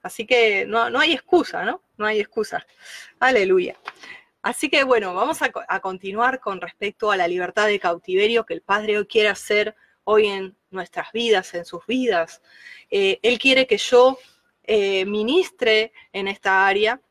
Así 0.04 0.26
que 0.26 0.66
no, 0.66 0.90
no 0.90 1.00
hay 1.00 1.14
excusa, 1.14 1.64
¿no? 1.64 1.82
No 2.00 2.06
hay 2.06 2.22
excusa. 2.22 2.66
Aleluya. 3.20 3.78
Así 4.42 4.70
que 4.70 4.86
bueno, 4.86 5.14
vamos 5.14 5.42
a, 5.42 5.80
continuar 5.82 6.40
con 6.40 6.62
respecto 6.62 7.12
a 7.12 7.18
la 7.18 7.28
libertad 7.28 7.68
de 7.68 7.78
cautiverio 7.78 8.46
que 8.46 8.54
el 8.54 8.62
Padre 8.62 8.98
hoy 8.98 9.06
quiere 9.06 9.28
hacer 9.28 9.76
hoy 10.06 10.28
en 10.28 10.56
nuestras 10.72 11.12
vidas, 11.12 11.54
en 11.54 11.66
sus 11.66 11.86
vidas. 11.86 12.42
Eh, 12.90 13.20
él 13.22 13.38
quiere 13.38 13.68
que 13.68 13.78
yo 13.78 14.18
eh, 14.64 15.06
ministre 15.06 15.92
en 16.14 16.30
esta 16.30 16.66
área. 16.66 17.02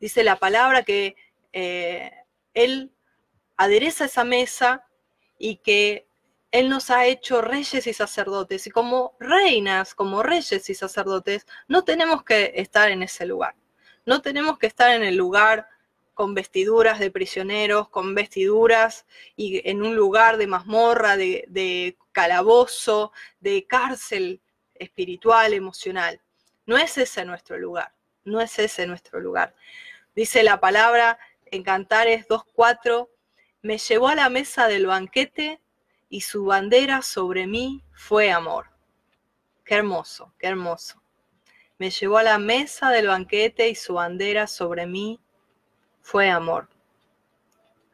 Dice 0.00 0.24
la 0.24 0.36
palabra 0.36 0.82
que 0.82 1.14
eh, 1.52 2.10
Él 2.54 2.90
adereza 3.58 4.06
esa 4.06 4.24
mesa 4.24 4.86
y 5.38 5.56
que 5.56 6.06
él 6.52 6.68
nos 6.68 6.88
ha 6.90 7.06
hecho 7.06 7.42
reyes 7.42 7.86
y 7.86 7.92
sacerdotes 7.92 8.66
y 8.66 8.70
como 8.70 9.16
reinas, 9.18 9.94
como 9.94 10.22
reyes 10.22 10.70
y 10.70 10.74
sacerdotes, 10.74 11.46
no 11.66 11.82
tenemos 11.82 12.22
que 12.22 12.52
estar 12.54 12.90
en 12.90 13.02
ese 13.02 13.26
lugar. 13.26 13.56
No 14.06 14.20
tenemos 14.20 14.58
que 14.58 14.66
estar 14.66 14.90
en 14.90 15.02
el 15.02 15.16
lugar 15.16 15.68
con 16.14 16.34
vestiduras 16.34 17.00
de 17.00 17.10
prisioneros, 17.10 17.88
con 17.88 18.14
vestiduras 18.14 19.06
y 19.36 19.68
en 19.68 19.82
un 19.82 19.96
lugar 19.96 20.36
de 20.36 20.46
mazmorra, 20.46 21.16
de, 21.16 21.96
calabozo, 22.12 23.12
de 23.40 23.66
cárcel 23.66 24.40
espiritual, 24.74 25.52
emocional. 25.52 26.20
No 26.66 26.78
es 26.78 26.96
ese 26.96 27.24
nuestro 27.24 27.58
lugar, 27.58 27.92
no 28.24 28.40
es 28.40 28.58
ese 28.58 28.86
nuestro 28.86 29.20
lugar. 29.20 29.54
Dice 30.14 30.42
la 30.44 30.60
palabra 30.60 31.18
en 31.46 31.62
Cantares 31.64 32.28
2.4, 32.28 33.08
me 33.62 33.78
llevó 33.78 34.08
a 34.08 34.14
la 34.14 34.28
mesa 34.28 34.68
del 34.68 34.86
banquete 34.86 35.60
y 36.08 36.20
su 36.20 36.44
bandera 36.44 37.02
sobre 37.02 37.46
mí 37.46 37.82
fue 37.92 38.30
amor. 38.30 38.66
Qué 39.64 39.74
hermoso, 39.74 40.32
qué 40.38 40.46
hermoso. 40.46 41.03
Me 41.78 41.90
llevó 41.90 42.18
a 42.18 42.22
la 42.22 42.38
mesa 42.38 42.90
del 42.90 43.08
banquete 43.08 43.68
y 43.68 43.74
su 43.74 43.94
bandera 43.94 44.46
sobre 44.46 44.86
mí 44.86 45.20
fue 46.02 46.30
amor. 46.30 46.68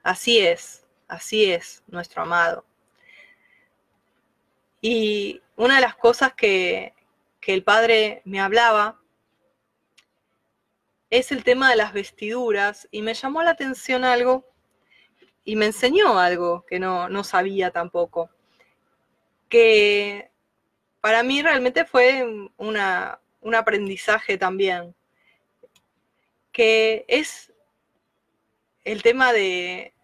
Así 0.02 0.38
es, 0.38 0.86
así 1.08 1.50
es 1.50 1.82
nuestro 1.86 2.22
amado. 2.22 2.64
Y 4.80 5.42
una 5.56 5.76
de 5.76 5.80
las 5.82 5.96
cosas 5.96 6.34
que, 6.34 6.94
que 7.40 7.54
el 7.54 7.62
Padre 7.62 8.22
me 8.24 8.40
hablaba 8.40 9.00
es 11.10 11.32
el 11.32 11.42
tema 11.42 11.70
de 11.70 11.76
las 11.76 11.92
vestiduras 11.92 12.88
y 12.90 13.02
me 13.02 13.14
llamó 13.14 13.42
la 13.42 13.50
atención 13.50 14.04
algo 14.04 14.46
y 15.44 15.56
me 15.56 15.66
enseñó 15.66 16.18
algo 16.18 16.64
que 16.66 16.78
no, 16.78 17.24
sabía 17.24 17.72
tampoco, 17.72 18.30
que 19.48 20.30
para 21.00 21.22
mí 21.24 21.42
realmente 21.42 21.84
fue 21.84 22.24
una, 22.56 23.20
un 23.40 23.54
aprendizaje 23.54 24.36
también, 24.36 24.94
que 26.52 27.04
es 27.08 27.52
el 28.84 29.02
tema 29.02 29.32
de, 29.32 29.94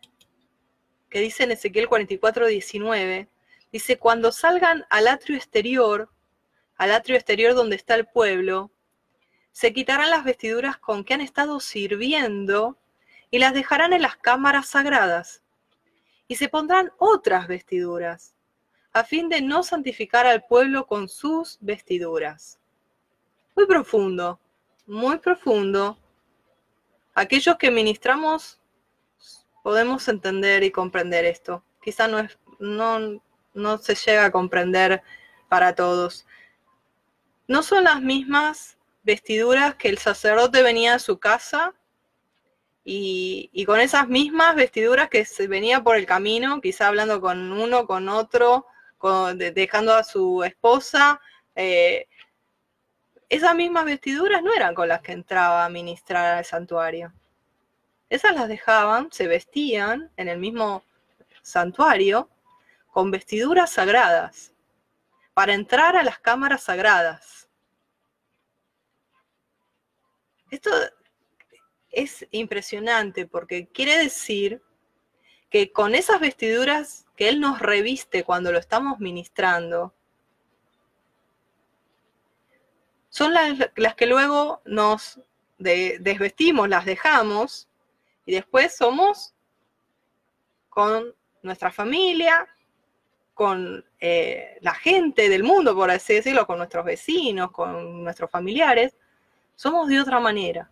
que 1.11 1.21
dice 1.21 1.45
en 1.45 1.53
Ezequiel 1.53 1.89
44, 1.89 2.47
19, 2.47 3.29
dice, 3.73 3.99
cuando 3.99 4.33
salgan 4.33 4.87
al 4.91 5.09
atrio 5.09 5.37
exterior, 5.37 6.11
al 6.77 6.93
atrio 6.93 7.17
exterior 7.17 7.55
donde 7.55 7.77
está 7.77 7.95
el 7.95 8.07
pueblo, 8.07 8.71
se 9.53 9.73
quitarán 9.73 10.11
las 10.11 10.25
vestiduras 10.25 10.77
con 10.77 11.05
que 11.05 11.15
han 11.15 11.23
estado 11.23 11.61
sirviendo 11.61 12.79
y 13.31 13.39
las 13.39 13.55
dejarán 13.55 13.93
en 13.93 14.03
las 14.03 14.17
cámaras 14.17 14.69
sagradas, 14.69 15.43
y 16.29 16.37
se 16.37 16.49
pondrán 16.49 16.93
otras 16.99 17.47
vestiduras, 17.49 18.35
a 18.93 19.05
fin 19.05 19.29
de 19.29 19.41
no 19.41 19.63
santificar 19.63 20.27
al 20.27 20.45
pueblo 20.45 20.87
con 20.87 21.09
sus 21.09 21.59
vestiduras. 21.61 22.59
Muy 23.57 23.67
profundo, 23.67 24.39
muy 24.87 25.17
profundo. 25.17 25.99
Aquellos 27.15 27.57
que 27.57 27.71
ministramos 27.71 28.61
podemos 29.63 30.07
entender 30.09 30.63
y 30.63 30.71
comprender 30.71 31.25
esto. 31.25 31.65
Quizá 31.83 32.07
no, 32.07 32.19
es, 32.19 32.39
no, 32.59 33.79
se 33.79 33.95
llega 33.95 34.27
a 34.27 34.31
comprender 34.31 35.03
para 35.49 35.75
todos. 35.75 36.27
No 37.49 37.63
son 37.63 37.85
las 37.85 38.03
mismas 38.03 38.77
vestiduras 39.05 39.75
que 39.77 39.89
el 39.89 39.97
sacerdote 39.97 40.63
venía 40.63 40.95
a 40.95 40.99
su 40.99 41.19
casa 41.19 41.73
y, 42.85 43.65
con 43.65 43.81
esas 43.81 44.07
mismas 44.07 44.55
vestiduras 44.55 45.09
que 45.09 45.25
se 45.25 45.49
venía 45.49 45.83
por 45.83 45.97
el 45.97 46.05
camino, 46.05 46.61
quizá 46.61 46.89
hablando 46.89 47.23
con 47.23 47.53
uno, 47.53 47.87
con 47.87 48.11
otro, 48.11 48.67
dejando 49.35 49.95
a 49.95 50.05
su 50.05 50.45
esposa. 50.45 51.23
Eh, 51.55 52.07
esas 53.29 53.55
mismas 53.55 53.85
vestiduras 53.85 54.43
no 54.43 54.53
eran 54.55 54.75
con 54.75 54.89
las 54.89 55.01
que 55.01 55.13
entraba 55.13 55.65
a 55.65 55.69
ministrar 55.69 56.39
al 56.39 56.45
santuario. 56.45 57.13
Esas 58.09 58.35
las 58.35 58.49
dejaban, 58.49 59.11
se 59.11 59.27
vestían 59.27 60.11
en 60.17 60.29
el 60.29 60.39
mismo 60.39 60.85
santuario 61.43 62.31
con 62.93 63.11
vestiduras 63.11 63.73
sagradas 63.73 64.53
para 65.35 65.55
entrar 65.55 65.97
a 65.97 66.05
las 66.05 66.19
cámaras 66.19 66.63
sagradas. 66.63 67.49
Esto 70.51 70.71
es 71.91 72.27
impresionante 72.31 73.27
porque 73.27 73.69
quiere 73.69 73.99
decir 73.99 74.63
que 75.51 75.73
con 75.73 75.95
esas 75.95 76.21
vestiduras 76.21 77.07
que 77.17 77.29
Él 77.29 77.41
nos 77.41 77.59
reviste 77.59 78.23
cuando 78.23 78.53
lo 78.53 78.59
estamos 78.59 79.01
ministrando, 79.01 79.96
son 83.17 83.33
las, 83.33 83.95
que 83.95 84.05
luego 84.05 84.61
nos 84.67 85.19
desvestimos, 85.57 86.69
las 86.69 86.85
dejamos 86.85 87.67
y 88.27 88.33
después 88.33 88.77
somos 88.77 89.33
con 90.69 91.15
nuestra 91.41 91.71
familia, 91.71 92.47
con 93.33 93.83
eh, 94.01 94.59
la 94.61 94.75
gente 94.75 95.31
del 95.31 95.45
mundo, 95.45 95.75
por 95.75 95.91
así 95.91 96.13
decirlo, 96.13 96.47
con 96.47 96.59
nuestros 96.59 96.85
vecinos, 96.85 97.53
con 97.53 98.05
nuestros 98.05 98.31
familiares, 98.31 98.95
somos 99.55 99.89
de 99.89 99.99
otra 99.99 100.21
manera. 100.21 100.71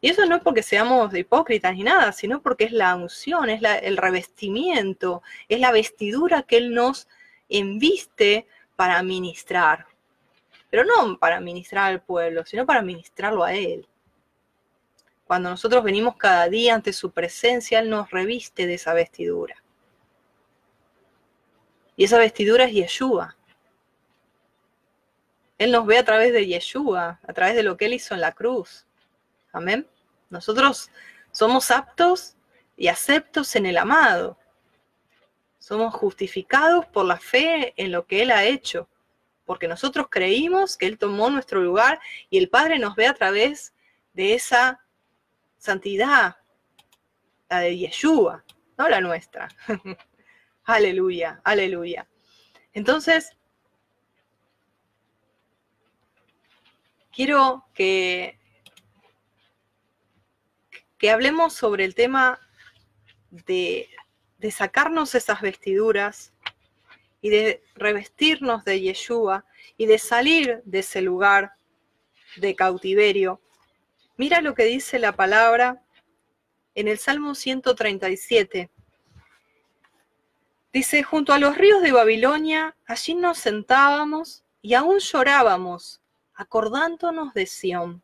Y 0.00 0.08
eso 0.08 0.24
no 0.24 0.36
es 0.36 0.42
porque 0.42 0.62
seamos 0.62 1.14
hipócritas 1.14 1.74
ni 1.74 1.82
nada, 1.82 2.12
sino 2.12 2.40
porque 2.40 2.64
es 2.64 2.72
la 2.72 2.96
unción, 2.96 3.50
es 3.50 3.60
el 3.82 3.98
revestimiento, 3.98 5.22
es 5.50 5.60
la 5.60 5.70
vestidura 5.70 6.44
que 6.44 6.56
Él 6.56 6.72
nos 6.72 7.08
enviste 7.50 8.46
para 8.74 9.02
ministrar. 9.02 9.86
Pero 10.70 10.84
no 10.84 11.18
para 11.18 11.40
ministrar 11.40 11.92
al 11.92 12.02
pueblo, 12.02 12.44
sino 12.44 12.66
para 12.66 12.82
ministrarlo 12.82 13.44
a 13.44 13.54
Él. 13.54 13.88
Cuando 15.24 15.50
nosotros 15.50 15.84
venimos 15.84 16.16
cada 16.16 16.48
día 16.48 16.74
ante 16.74 16.92
su 16.92 17.10
presencia, 17.10 17.80
Él 17.80 17.90
nos 17.90 18.10
reviste 18.10 18.66
de 18.66 18.74
esa 18.74 18.94
vestidura. 18.94 19.62
Y 21.96 22.04
esa 22.04 22.18
vestidura 22.18 22.64
es 22.64 22.72
Yeshua. 22.72 23.36
Él 25.58 25.72
nos 25.72 25.84
ve 25.84 25.98
a 25.98 26.04
través 26.04 26.32
de 26.32 26.46
Yeshua, 26.46 27.20
a 27.26 27.32
través 27.32 27.56
de 27.56 27.62
lo 27.62 27.76
que 27.76 27.86
Él 27.86 27.94
hizo 27.94 28.14
en 28.14 28.20
la 28.20 28.32
cruz. 28.32 28.86
Amén. 29.52 29.86
Nosotros 30.30 30.90
somos 31.32 31.70
aptos 31.70 32.36
y 32.76 32.88
aceptos 32.88 33.56
en 33.56 33.66
el 33.66 33.76
amado. 33.76 34.38
Somos 35.58 35.92
justificados 35.92 36.86
por 36.86 37.04
la 37.04 37.18
fe 37.18 37.74
en 37.76 37.90
lo 37.90 38.06
que 38.06 38.22
Él 38.22 38.30
ha 38.30 38.44
hecho, 38.44 38.88
porque 39.48 39.66
nosotros 39.66 40.08
creímos 40.10 40.76
que 40.76 40.84
Él 40.84 40.98
tomó 40.98 41.30
nuestro 41.30 41.62
lugar 41.62 41.98
y 42.28 42.36
el 42.36 42.50
Padre 42.50 42.78
nos 42.78 42.94
ve 42.94 43.06
a 43.06 43.14
través 43.14 43.74
de 44.12 44.34
esa 44.34 44.84
santidad, 45.56 46.36
la 47.48 47.60
de 47.60 47.78
Yeshua, 47.78 48.44
no 48.76 48.88
la 48.90 49.00
nuestra. 49.00 49.48
aleluya, 50.64 51.40
aleluya. 51.44 52.06
Entonces, 52.74 53.30
quiero 57.10 57.64
que 57.72 58.38
que 60.98 61.10
hablemos 61.10 61.54
sobre 61.54 61.84
el 61.84 61.94
tema 61.94 62.40
de, 63.30 63.88
sacarnos 64.50 65.14
esas 65.14 65.40
vestiduras 65.40 66.32
y 67.20 67.30
de 67.30 67.62
revestirnos 67.74 68.64
de 68.64 68.80
Yeshua 68.80 69.44
y 69.76 69.86
de 69.86 69.98
salir 69.98 70.62
de 70.64 70.80
ese 70.80 71.00
lugar 71.02 71.52
de 72.36 72.54
cautiverio. 72.54 73.40
Mira 74.16 74.40
lo 74.40 74.54
que 74.54 74.64
dice 74.64 74.98
la 74.98 75.12
palabra 75.12 75.82
en 76.74 76.88
el 76.88 76.98
Salmo 76.98 77.34
137. 77.34 78.70
Dice, 80.72 81.02
junto 81.02 81.32
a 81.32 81.38
los 81.38 81.56
ríos 81.56 81.82
de 81.82 81.92
Babilonia, 81.92 82.76
allí 82.86 83.14
nos 83.14 83.38
sentábamos 83.38 84.44
y 84.60 84.74
aún 84.74 84.98
llorábamos, 84.98 86.00
acordándonos 86.34 87.32
de 87.34 87.46
Sión. 87.46 88.02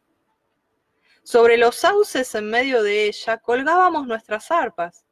Sobre 1.23 1.57
los 1.57 1.77
sauces 1.77 2.35
en 2.35 2.51
medio 2.51 2.83
de 2.83 3.07
ella 3.07 3.39
colgábamos 3.39 4.07
nuestras 4.07 4.51
arpas, 4.51 5.05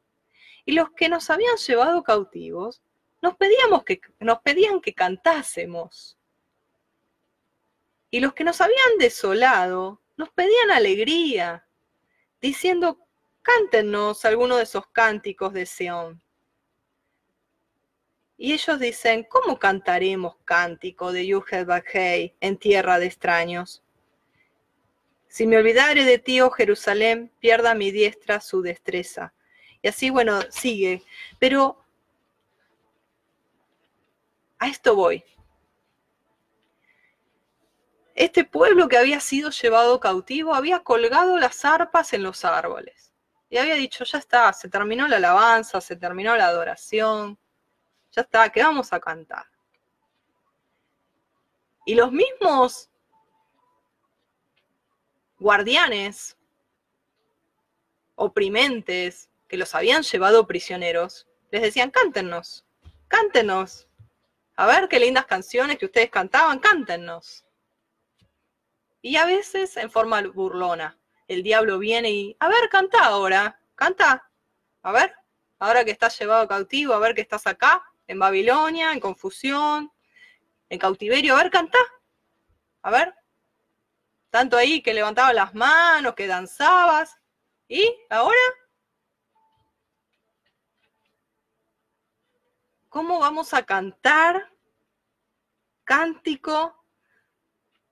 y 0.65 0.73
los 0.73 0.91
que 0.91 1.09
nos 1.09 1.29
habían 1.29 1.57
llevado 1.57 2.03
cautivos 2.03 2.81
nos, 3.23 3.37
pedíamos 3.37 3.85
que, 3.85 4.01
nos 4.19 4.41
pedían 4.41 4.81
que 4.81 4.93
cantásemos. 4.93 6.17
Y 8.11 8.19
los 8.19 8.33
que 8.33 8.43
nos 8.43 8.59
habían 8.59 8.97
desolado 8.99 10.01
nos 10.17 10.29
pedían 10.31 10.71
alegría, 10.71 11.65
diciendo, 12.41 12.99
cántenos 13.41 14.25
alguno 14.25 14.57
de 14.57 14.63
esos 14.63 14.87
cánticos 14.87 15.53
de 15.53 15.65
Sión. 15.65 16.21
Y 18.35 18.51
ellos 18.51 18.77
dicen, 18.77 19.25
¿cómo 19.29 19.57
cantaremos 19.57 20.35
cántico 20.43 21.13
de 21.13 21.25
Yuhel 21.25 21.65
en 22.41 22.57
tierra 22.57 22.99
de 22.99 23.05
extraños? 23.05 23.83
Si 25.29 25.47
me 25.47 25.55
olvidare 25.55 26.03
de 26.03 26.19
ti, 26.19 26.41
oh 26.41 26.51
Jerusalén, 26.51 27.31
pierda 27.39 27.73
mi 27.73 27.89
diestra 27.89 28.41
su 28.41 28.61
destreza. 28.61 29.33
Y 29.81 29.87
así, 29.87 30.09
bueno, 30.09 30.41
sigue. 30.51 31.03
Pero 31.39 31.82
a 34.63 34.67
esto 34.67 34.95
voy. 34.95 35.23
Este 38.15 38.43
pueblo 38.43 38.87
que 38.87 38.97
había 38.97 39.19
sido 39.19 39.49
llevado 39.49 39.99
cautivo 39.99 40.53
había 40.53 40.79
colgado 40.79 41.37
las 41.37 41.65
arpas 41.65 42.13
en 42.13 42.23
los 42.23 42.45
árboles. 42.45 43.13
Y 43.49 43.57
había 43.57 43.75
dicho, 43.75 44.03
ya 44.03 44.17
está, 44.17 44.51
se 44.53 44.69
terminó 44.69 45.07
la 45.07 45.17
alabanza, 45.17 45.81
se 45.81 45.95
terminó 45.95 46.35
la 46.35 46.47
adoración, 46.47 47.37
ya 48.11 48.21
está, 48.21 48.49
¿qué 48.49 48.63
vamos 48.63 48.93
a 48.93 48.99
cantar? 48.99 49.45
Y 51.85 51.95
los 51.95 52.11
mismos 52.11 52.89
guardianes 55.39 56.37
oprimentes 58.15 59.29
que 59.47 59.57
los 59.57 59.75
habían 59.75 60.03
llevado 60.03 60.47
prisioneros, 60.47 61.27
les 61.51 61.61
decían, 61.61 61.91
cántenos, 61.91 62.65
cántenos. 63.07 63.87
A 64.55 64.67
ver 64.67 64.87
qué 64.87 64.99
lindas 64.99 65.25
canciones 65.25 65.77
que 65.77 65.85
ustedes 65.85 66.09
cantaban, 66.09 66.59
cántenos. 66.59 67.45
Y 69.01 69.17
a 69.17 69.25
veces 69.25 69.75
en 69.77 69.89
forma 69.89 70.21
burlona, 70.21 70.97
el 71.27 71.43
diablo 71.43 71.79
viene 71.79 72.11
y, 72.11 72.37
a 72.39 72.47
ver, 72.47 72.69
canta 72.69 73.03
ahora, 73.03 73.59
canta. 73.75 74.29
A 74.83 74.91
ver, 74.91 75.15
ahora 75.59 75.83
que 75.83 75.91
estás 75.91 76.17
llevado 76.19 76.47
cautivo, 76.47 76.93
a 76.93 76.99
ver 76.99 77.15
que 77.15 77.21
estás 77.21 77.47
acá, 77.47 77.83
en 78.07 78.19
Babilonia, 78.19 78.91
en 78.93 78.99
confusión, 78.99 79.91
en 80.69 80.79
cautiverio, 80.79 81.35
a 81.35 81.43
ver, 81.43 81.51
canta. 81.51 81.79
A 82.81 82.91
ver, 82.91 83.13
tanto 84.29 84.57
ahí 84.57 84.81
que 84.81 84.93
levantabas 84.93 85.33
las 85.33 85.53
manos, 85.53 86.15
que 86.15 86.27
danzabas. 86.27 87.17
¿Y 87.67 87.95
ahora? 88.09 88.37
¿Cómo 92.93 93.17
vamos 93.17 93.55
a 93.55 93.65
cantar 93.65 94.51
cántico 95.83 96.85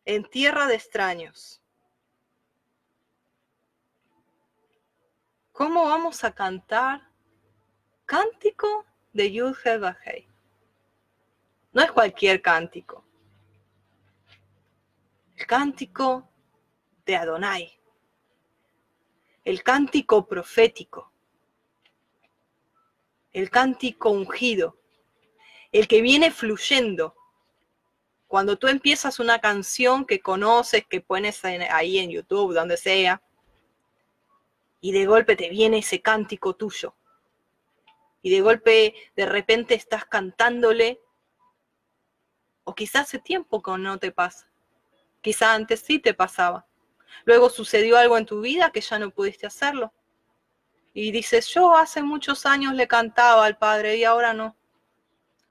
en 0.05 0.29
tierra 0.29 0.67
de 0.67 0.75
extraños? 0.75 1.59
¿Cómo 5.51 5.85
vamos 5.85 6.23
a 6.23 6.35
cantar 6.35 7.01
cántico 8.05 8.85
de 9.11 9.31
Yud 9.31 9.55
Bajei? 9.79 10.27
No 11.73 11.81
es 11.81 11.91
cualquier 11.91 12.39
cántico. 12.39 13.03
El 15.35 15.47
cántico 15.47 16.29
de 17.07 17.15
Adonai, 17.15 17.73
el 19.45 19.63
cántico 19.63 20.27
profético, 20.27 21.11
el 23.33 23.49
cántico 23.49 24.11
ungido, 24.11 24.77
el 25.71 25.87
que 25.87 26.01
viene 26.01 26.31
fluyendo. 26.31 27.15
Cuando 28.27 28.57
tú 28.57 28.67
empiezas 28.67 29.19
una 29.19 29.39
canción 29.39 30.05
que 30.05 30.21
conoces, 30.21 30.85
que 30.87 31.01
pones 31.01 31.43
ahí 31.43 31.97
en 31.97 32.11
YouTube, 32.11 32.53
donde 32.53 32.77
sea, 32.77 33.21
y 34.79 34.91
de 34.91 35.05
golpe 35.05 35.35
te 35.35 35.49
viene 35.49 35.79
ese 35.79 36.01
cántico 36.01 36.55
tuyo. 36.55 36.95
Y 38.21 38.31
de 38.31 38.41
golpe, 38.41 38.95
de 39.15 39.25
repente 39.25 39.75
estás 39.75 40.05
cantándole, 40.05 41.01
o 42.63 42.73
quizás 42.73 43.03
hace 43.03 43.19
tiempo 43.19 43.61
que 43.61 43.71
no 43.77 43.97
te 43.97 44.11
pasa. 44.11 44.49
Quizá 45.21 45.53
antes 45.53 45.81
sí 45.81 45.99
te 45.99 46.13
pasaba. 46.13 46.65
Luego 47.25 47.49
sucedió 47.49 47.97
algo 47.97 48.17
en 48.17 48.25
tu 48.25 48.41
vida 48.41 48.71
que 48.71 48.81
ya 48.81 48.97
no 48.97 49.11
pudiste 49.11 49.47
hacerlo. 49.47 49.93
y 50.93 51.11
dices, 51.11 51.47
yo 51.47 51.77
hace 51.77 52.03
muchos 52.03 52.45
años 52.45 52.73
le 52.73 52.85
cantaba 52.85 53.45
al 53.45 53.57
Padre 53.57 53.95
y 53.95 54.03
ahora 54.03 54.33
no. 54.33 54.57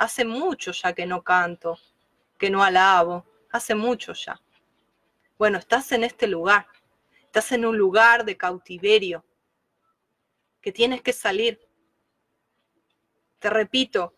Hace 0.00 0.24
mucho 0.24 0.72
ya 0.72 0.94
que 0.94 1.04
no 1.04 1.22
canto, 1.22 1.78
que 2.38 2.48
no 2.48 2.64
alabo, 2.64 3.26
hace 3.50 3.74
mucho 3.74 4.14
ya. 4.14 4.40
Bueno, 5.36 5.58
estás 5.58 5.92
en 5.92 6.04
este 6.04 6.26
lugar, 6.26 6.66
estás 7.24 7.52
en 7.52 7.66
un 7.66 7.76
lugar 7.76 8.24
de 8.24 8.34
cautiverio, 8.34 9.22
que 10.62 10.72
tienes 10.72 11.02
que 11.02 11.12
salir. 11.12 11.60
Te 13.40 13.50
repito, 13.50 14.14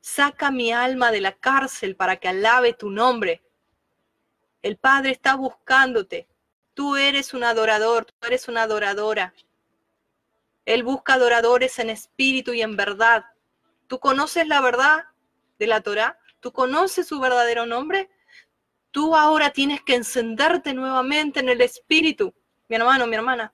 saca 0.00 0.50
mi 0.50 0.72
alma 0.72 1.12
de 1.12 1.20
la 1.20 1.32
cárcel 1.32 1.96
para 1.96 2.16
que 2.16 2.28
alabe 2.28 2.72
tu 2.72 2.88
nombre. 2.88 3.42
El 4.62 4.78
Padre 4.78 5.10
está 5.10 5.34
buscándote. 5.34 6.28
Tú 6.72 6.96
eres 6.96 7.34
un 7.34 7.44
adorador, 7.44 8.06
tú 8.06 8.26
eres 8.26 8.48
una 8.48 8.62
adoradora. 8.62 9.34
Él 10.64 10.82
busca 10.82 11.12
adoradores 11.12 11.78
en 11.78 11.90
espíritu 11.90 12.54
y 12.54 12.62
en 12.62 12.74
verdad. 12.74 13.26
¿Tú 13.86 14.00
conoces 14.00 14.48
la 14.48 14.62
verdad 14.62 15.09
de 15.60 15.66
la 15.66 15.82
Torah? 15.82 16.18
¿Tú 16.40 16.52
conoces 16.52 17.06
su 17.06 17.20
verdadero 17.20 17.66
nombre? 17.66 18.10
Tú 18.90 19.14
ahora 19.14 19.50
tienes 19.50 19.82
que 19.82 19.94
encenderte 19.94 20.74
nuevamente 20.74 21.38
en 21.38 21.50
el 21.50 21.60
espíritu, 21.60 22.34
mi 22.66 22.76
hermano, 22.76 23.06
mi 23.06 23.14
hermana. 23.14 23.52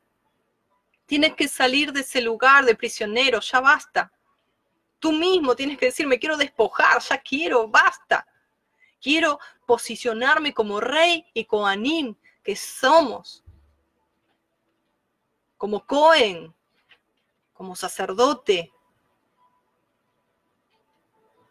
Tienes 1.05 1.35
que 1.35 1.49
salir 1.49 1.93
de 1.93 2.01
ese 2.01 2.21
lugar 2.23 2.65
de 2.65 2.77
prisionero, 2.77 3.41
ya 3.41 3.61
basta. 3.61 4.13
Tú 5.01 5.13
mismo 5.13 5.55
tienes 5.55 5.79
que 5.79 5.87
decir, 5.87 6.07
me 6.07 6.19
quiero 6.19 6.37
despojar, 6.37 7.03
ya 7.03 7.19
quiero, 7.19 7.69
basta. 7.69 8.27
Quiero 9.01 9.39
posicionarme 9.67 10.55
como 10.55 10.81
rey 10.81 11.27
y 11.35 11.45
coanim 11.45 12.15
que 12.43 12.55
somos. 12.55 13.45
Como 15.57 15.85
Cohen, 15.85 16.55
como 17.53 17.75
sacerdote, 17.75 18.73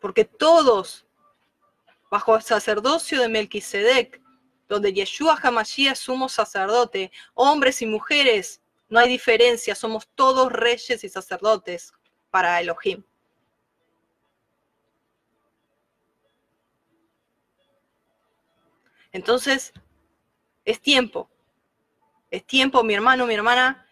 porque 0.05 0.23
todos, 0.23 1.03
bajo 2.11 2.35
el 2.35 2.43
sacerdocio 2.43 3.19
de 3.19 3.27
Melquisedec, 3.27 4.21
donde 4.69 4.93
Yeshua 4.93 5.35
Hamashiach 5.41 5.93
es 5.93 5.97
sumo 5.97 6.29
sacerdote, 6.29 7.11
hombres 7.33 7.81
y 7.81 7.87
mujeres, 7.87 8.61
no 8.87 8.99
hay 8.99 9.09
diferencia, 9.09 9.73
somos 9.73 10.07
todos 10.13 10.51
reyes 10.51 11.03
y 11.03 11.09
sacerdotes 11.09 11.91
para 12.29 12.61
Elohim. 12.61 13.03
Entonces, 19.11 19.73
es 20.65 20.79
tiempo, 20.79 21.31
es 22.29 22.45
tiempo, 22.45 22.83
mi 22.83 22.93
hermano, 22.93 23.25
mi 23.25 23.33
hermana, 23.33 23.89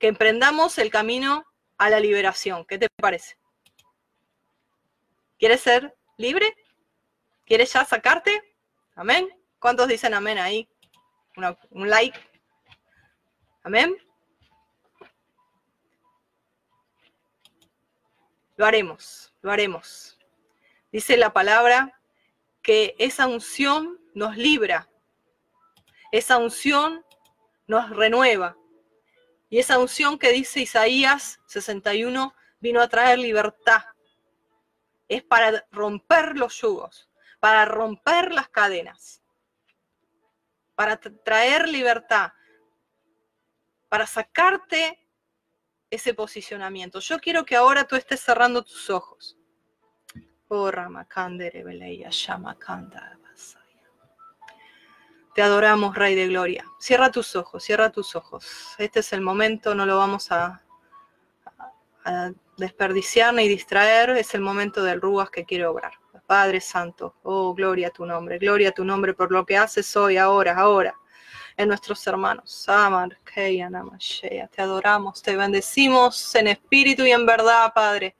que 0.00 0.08
emprendamos 0.08 0.78
el 0.78 0.90
camino 0.90 1.46
a 1.78 1.90
la 1.90 2.00
liberación. 2.00 2.64
¿Qué 2.64 2.76
te 2.76 2.88
parece? 2.96 3.36
¿Quieres 5.44 5.60
ser 5.60 5.94
libre? 6.16 6.56
¿Quieres 7.44 7.70
ya 7.70 7.84
sacarte? 7.84 8.56
Amén. 8.94 9.28
¿Cuántos 9.58 9.88
dicen 9.88 10.14
amén 10.14 10.38
ahí? 10.38 10.66
un 11.68 11.90
like. 11.90 12.18
Amén. 13.62 13.94
Lo 18.56 18.64
haremos, 18.64 19.34
lo 19.42 19.52
haremos. 19.52 20.18
Dice 20.90 21.18
la 21.18 21.34
palabra 21.34 22.00
que 22.62 22.96
esa 22.98 23.26
unción 23.26 24.00
nos 24.14 24.38
libra, 24.38 24.88
esa 26.10 26.38
unción 26.38 27.04
nos 27.66 27.90
renueva, 27.90 28.56
y 29.50 29.58
esa 29.58 29.78
unción 29.78 30.18
que 30.18 30.32
dice 30.32 30.60
Isaías 30.60 31.38
61 31.48 32.34
vino 32.60 32.80
a 32.80 32.88
traer 32.88 33.18
libertad. 33.18 33.84
Es 35.14 35.22
para 35.22 35.64
romper 35.70 36.36
los 36.36 36.60
yugos, 36.60 37.08
para 37.38 37.64
romper 37.64 38.32
las 38.32 38.48
cadenas, 38.48 39.22
para 40.74 40.96
traer 40.96 41.68
libertad, 41.68 42.32
para 43.88 44.08
sacarte 44.08 45.08
ese 45.88 46.14
posicionamiento. 46.14 46.98
Yo 46.98 47.20
quiero 47.20 47.44
que 47.44 47.54
ahora 47.54 47.84
tú 47.84 47.94
estés 47.94 48.22
cerrando 48.22 48.64
tus 48.64 48.90
ojos. 48.90 49.38
Te 55.32 55.42
adoramos, 55.42 55.94
Rey 55.94 56.16
de 56.16 56.26
Gloria. 56.26 56.64
Cierra 56.80 57.12
tus 57.12 57.36
ojos, 57.36 57.62
cierra 57.62 57.92
tus 57.92 58.16
ojos. 58.16 58.74
Este 58.78 58.98
es 58.98 59.12
el 59.12 59.20
momento, 59.20 59.76
no 59.76 59.86
lo 59.86 59.96
vamos 59.96 60.32
a, 60.32 60.63
desperdiciar 62.56 63.34
ni 63.34 63.48
distraer. 63.48 64.10
Es 64.10 64.34
el 64.34 64.40
momento 64.40 64.82
del 64.82 65.00
Ruas 65.00 65.30
que 65.30 65.44
quiere 65.44 65.66
obrar. 65.66 65.92
Padre 66.26 66.60
Santo, 66.60 67.16
oh, 67.22 67.54
gloria 67.54 67.88
a 67.88 67.90
tu 67.90 68.06
nombre, 68.06 68.38
gloria 68.38 68.70
a 68.70 68.72
tu 68.72 68.84
nombre 68.84 69.12
por 69.12 69.30
lo 69.30 69.44
que 69.44 69.56
haces 69.56 69.94
hoy, 69.96 70.16
ahora, 70.16 70.56
ahora, 70.56 70.94
en 71.56 71.68
nuestros 71.68 72.06
hermanos. 72.06 72.66
Te 74.50 74.62
adoramos, 74.62 75.22
te 75.22 75.36
bendecimos 75.36 76.34
en 76.34 76.48
espíritu 76.48 77.04
y 77.04 77.12
en 77.12 77.26
verdad, 77.26 77.72
Padre. 77.74 78.16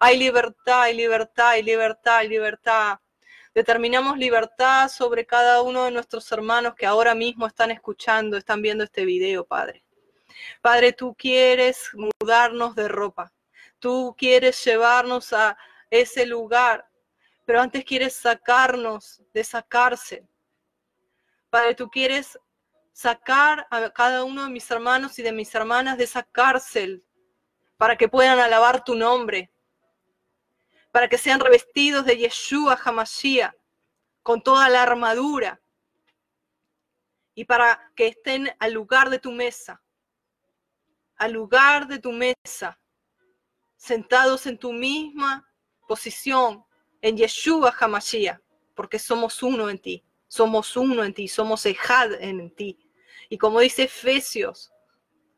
Hay 0.00 0.18
libertad, 0.18 0.82
hay 0.82 0.96
libertad, 0.96 1.48
hay 1.50 1.62
libertad, 1.62 2.16
hay 2.16 2.28
libertad. 2.28 2.98
Determinamos 3.54 4.18
libertad 4.18 4.88
sobre 4.88 5.24
cada 5.26 5.62
uno 5.62 5.84
de 5.84 5.90
nuestros 5.90 6.30
hermanos 6.30 6.74
que 6.76 6.86
ahora 6.86 7.14
mismo 7.14 7.46
están 7.46 7.70
escuchando, 7.70 8.36
están 8.36 8.62
viendo 8.62 8.84
este 8.84 9.04
video, 9.04 9.44
Padre. 9.44 9.84
Padre, 10.60 10.92
tú 10.92 11.14
quieres 11.14 11.90
mudarnos 11.94 12.74
de 12.74 12.88
ropa. 12.88 13.32
Tú 13.78 14.14
quieres 14.18 14.64
llevarnos 14.64 15.32
a 15.32 15.56
ese 15.90 16.26
lugar, 16.26 16.88
pero 17.44 17.60
antes 17.60 17.84
quieres 17.84 18.14
sacarnos 18.14 19.22
de 19.32 19.40
esa 19.40 19.62
cárcel. 19.62 20.28
Padre, 21.50 21.74
tú 21.74 21.88
quieres 21.88 22.38
sacar 22.92 23.66
a 23.70 23.90
cada 23.90 24.24
uno 24.24 24.44
de 24.44 24.50
mis 24.50 24.68
hermanos 24.70 25.18
y 25.18 25.22
de 25.22 25.32
mis 25.32 25.54
hermanas 25.54 25.96
de 25.96 26.04
esa 26.04 26.24
cárcel 26.24 27.04
para 27.76 27.96
que 27.96 28.08
puedan 28.08 28.40
alabar 28.40 28.82
tu 28.82 28.96
nombre, 28.96 29.52
para 30.90 31.08
que 31.08 31.16
sean 31.16 31.38
revestidos 31.38 32.04
de 32.04 32.16
Yeshua 32.16 32.78
Hamashiach 32.84 33.54
con 34.22 34.42
toda 34.42 34.68
la 34.68 34.82
armadura 34.82 35.60
y 37.34 37.44
para 37.44 37.92
que 37.94 38.08
estén 38.08 38.50
al 38.58 38.72
lugar 38.72 39.10
de 39.10 39.20
tu 39.20 39.30
mesa, 39.30 39.80
al 41.18 41.32
lugar 41.32 41.86
de 41.88 41.98
tu 41.98 42.12
mesa, 42.12 42.80
sentados 43.76 44.46
en 44.46 44.56
tu 44.56 44.72
misma 44.72 45.48
posición, 45.86 46.64
en 47.02 47.16
Yeshua 47.16 47.74
Hamashiach, 47.78 48.40
porque 48.74 48.98
somos 48.98 49.42
uno 49.42 49.68
en 49.68 49.78
ti, 49.78 50.04
somos 50.28 50.76
uno 50.76 51.04
en 51.04 51.12
ti, 51.12 51.28
somos 51.28 51.66
Ejad 51.66 52.12
en 52.20 52.54
ti. 52.54 52.78
Y 53.28 53.38
como 53.38 53.60
dice 53.60 53.84
Efesios, 53.84 54.72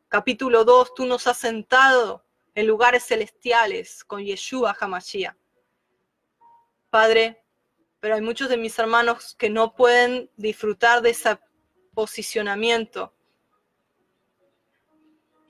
capítulo 0.08 0.64
2, 0.64 0.94
tú 0.94 1.06
nos 1.06 1.26
has 1.26 1.38
sentado 1.38 2.24
en 2.54 2.66
lugares 2.66 3.04
celestiales 3.06 4.04
con 4.04 4.22
Yeshua 4.22 4.76
Hamashiach. 4.78 5.36
Padre, 6.90 7.42
pero 8.00 8.14
hay 8.14 8.20
muchos 8.20 8.48
de 8.48 8.56
mis 8.56 8.78
hermanos 8.78 9.34
que 9.38 9.48
no 9.48 9.74
pueden 9.74 10.30
disfrutar 10.36 11.02
de 11.02 11.10
ese 11.10 11.38
posicionamiento. 11.94 13.14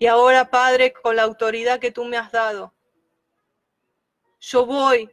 Y 0.00 0.08
ahora, 0.08 0.50
Padre, 0.50 0.92
con 0.92 1.14
la 1.14 1.22
autoridad 1.22 1.78
que 1.78 1.92
tú 1.92 2.04
me 2.04 2.16
has 2.16 2.32
dado, 2.32 2.74
yo 4.40 4.66
voy, 4.66 5.08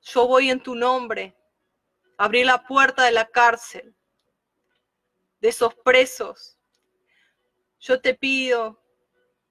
yo 0.00 0.26
voy 0.26 0.50
en 0.50 0.60
tu 0.60 0.74
nombre, 0.74 1.36
a 2.18 2.24
abrir 2.24 2.46
la 2.46 2.64
puerta 2.64 3.04
de 3.04 3.12
la 3.12 3.26
cárcel, 3.26 3.94
de 5.38 5.48
esos 5.48 5.76
presos. 5.76 6.58
Yo 7.78 8.00
te 8.00 8.14
pido 8.14 8.82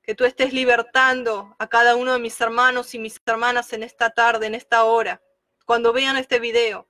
que 0.01 0.13
tú 0.13 0.25
estés 0.25 0.51
libertando 0.51 1.55
a 1.57 1.69
cada 1.69 1.95
uno 1.95 2.11
de 2.11 2.19
mis 2.19 2.41
hermanos 2.41 2.93
y 2.93 2.99
mis 2.99 3.21
hermanas 3.25 3.71
en 3.71 3.83
esta 3.83 4.09
tarde, 4.09 4.47
en 4.47 4.55
esta 4.55 4.83
hora 4.83 5.21
cuando 5.65 5.93
vean 5.93 6.17
este 6.17 6.39
video, 6.39 6.87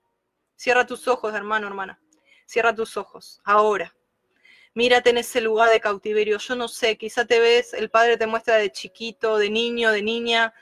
cierra 0.55 0.85
tus 0.85 1.07
ojos, 1.07 1.33
hermano, 1.33 1.67
hermana. 1.67 1.99
Cierra 2.45 2.73
tus 2.73 2.97
ojos, 2.97 3.39
ahora. 3.43 3.95
Mírate 4.75 5.11
en 5.11 5.17
ese 5.17 5.39
lugar 5.41 5.69
de 5.69 5.79
cautiverio. 5.79 6.37
Yo 6.39 6.55
no 6.55 6.67
sé, 6.67 6.97
quizá 6.97 7.25
te 7.25 7.39
ves, 7.39 7.73
el 7.73 7.89
padre 7.89 8.17
te 8.17 8.27
muestra 8.27 8.55
de 8.57 8.71
chiquito, 8.71 9.37
de 9.37 9.49
niño, 9.49 9.91
de 9.91 10.01
niña, 10.01 10.53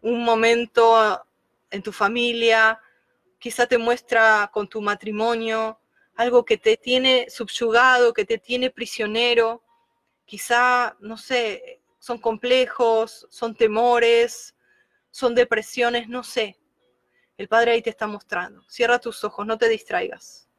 un 0.00 0.24
momento 0.24 1.22
en 1.70 1.82
tu 1.82 1.92
familia, 1.92 2.80
quizá 3.38 3.66
te 3.66 3.78
muestra 3.78 4.50
con 4.52 4.68
tu 4.68 4.80
matrimonio, 4.80 5.78
algo 6.16 6.44
que 6.44 6.58
te 6.58 6.76
tiene 6.76 7.28
subyugado, 7.30 8.12
que 8.12 8.24
te 8.24 8.38
tiene 8.38 8.70
prisionero. 8.70 9.62
Quizá, 10.24 10.96
no 11.00 11.16
sé, 11.16 11.80
son 11.98 12.18
complejos, 12.18 13.26
son 13.30 13.54
temores, 13.54 14.54
son 15.10 15.34
depresiones, 15.34 16.08
no 16.08 16.22
sé. 16.22 16.58
El 17.36 17.48
Padre 17.48 17.72
ahí 17.72 17.82
te 17.82 17.90
está 17.90 18.06
mostrando. 18.06 18.62
Cierra 18.68 18.98
tus 18.98 19.24
ojos, 19.24 19.46
no 19.46 19.56
te 19.56 19.68
distraigas. 19.68 20.49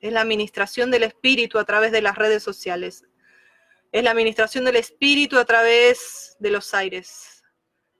Es 0.00 0.12
la 0.12 0.22
administración 0.22 0.90
del 0.90 1.02
Espíritu 1.02 1.58
a 1.58 1.64
través 1.64 1.92
de 1.92 2.00
las 2.00 2.16
redes 2.16 2.42
sociales. 2.42 3.04
Es 3.92 4.02
la 4.02 4.12
administración 4.12 4.64
del 4.64 4.76
Espíritu 4.76 5.38
a 5.38 5.44
través 5.44 6.36
de 6.38 6.50
los 6.50 6.72
aires. 6.74 7.42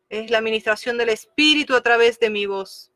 Es 0.08 0.30
la 0.30 0.38
administración 0.38 0.96
del 0.96 1.10
Espíritu 1.10 1.74
a 1.74 1.82
través 1.82 2.18
de 2.18 2.30
mi 2.30 2.46
voz. 2.46 2.92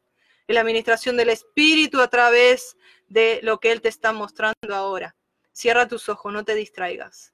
Es 0.46 0.54
la 0.54 0.60
administración 0.60 1.16
del 1.16 1.30
Espíritu 1.30 2.00
a 2.00 2.08
través 2.08 2.76
de 3.08 3.40
lo 3.42 3.60
que 3.60 3.72
Él 3.72 3.80
te 3.80 3.88
está 3.88 4.12
mostrando 4.12 4.74
ahora. 4.74 5.14
Cierra 5.52 5.86
tus 5.86 6.08
ojos, 6.08 6.32
no 6.32 6.44
te 6.44 6.54
distraigas. 6.54 7.32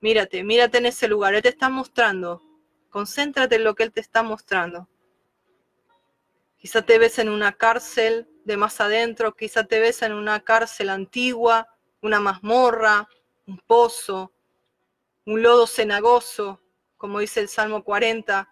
Mírate, 0.00 0.44
mírate 0.44 0.78
en 0.78 0.86
ese 0.86 1.08
lugar. 1.08 1.34
Él 1.34 1.42
te 1.42 1.48
está 1.50 1.68
mostrando. 1.68 2.42
Concéntrate 2.90 3.56
en 3.56 3.64
lo 3.64 3.74
que 3.74 3.84
Él 3.84 3.92
te 3.92 4.00
está 4.00 4.22
mostrando. 4.22 4.88
Quizá 6.58 6.82
te 6.82 6.98
ves 6.98 7.18
en 7.18 7.28
una 7.28 7.52
cárcel 7.52 8.28
de 8.46 8.56
más 8.56 8.80
adentro, 8.80 9.34
quizá 9.34 9.64
te 9.64 9.80
ves 9.80 10.02
en 10.02 10.12
una 10.12 10.40
cárcel 10.40 10.88
antigua, 10.88 11.68
una 12.00 12.20
mazmorra, 12.20 13.08
un 13.46 13.58
pozo, 13.58 14.32
un 15.24 15.42
lodo 15.42 15.66
cenagoso, 15.66 16.60
como 16.96 17.18
dice 17.18 17.40
el 17.40 17.48
Salmo 17.48 17.82
40. 17.82 18.48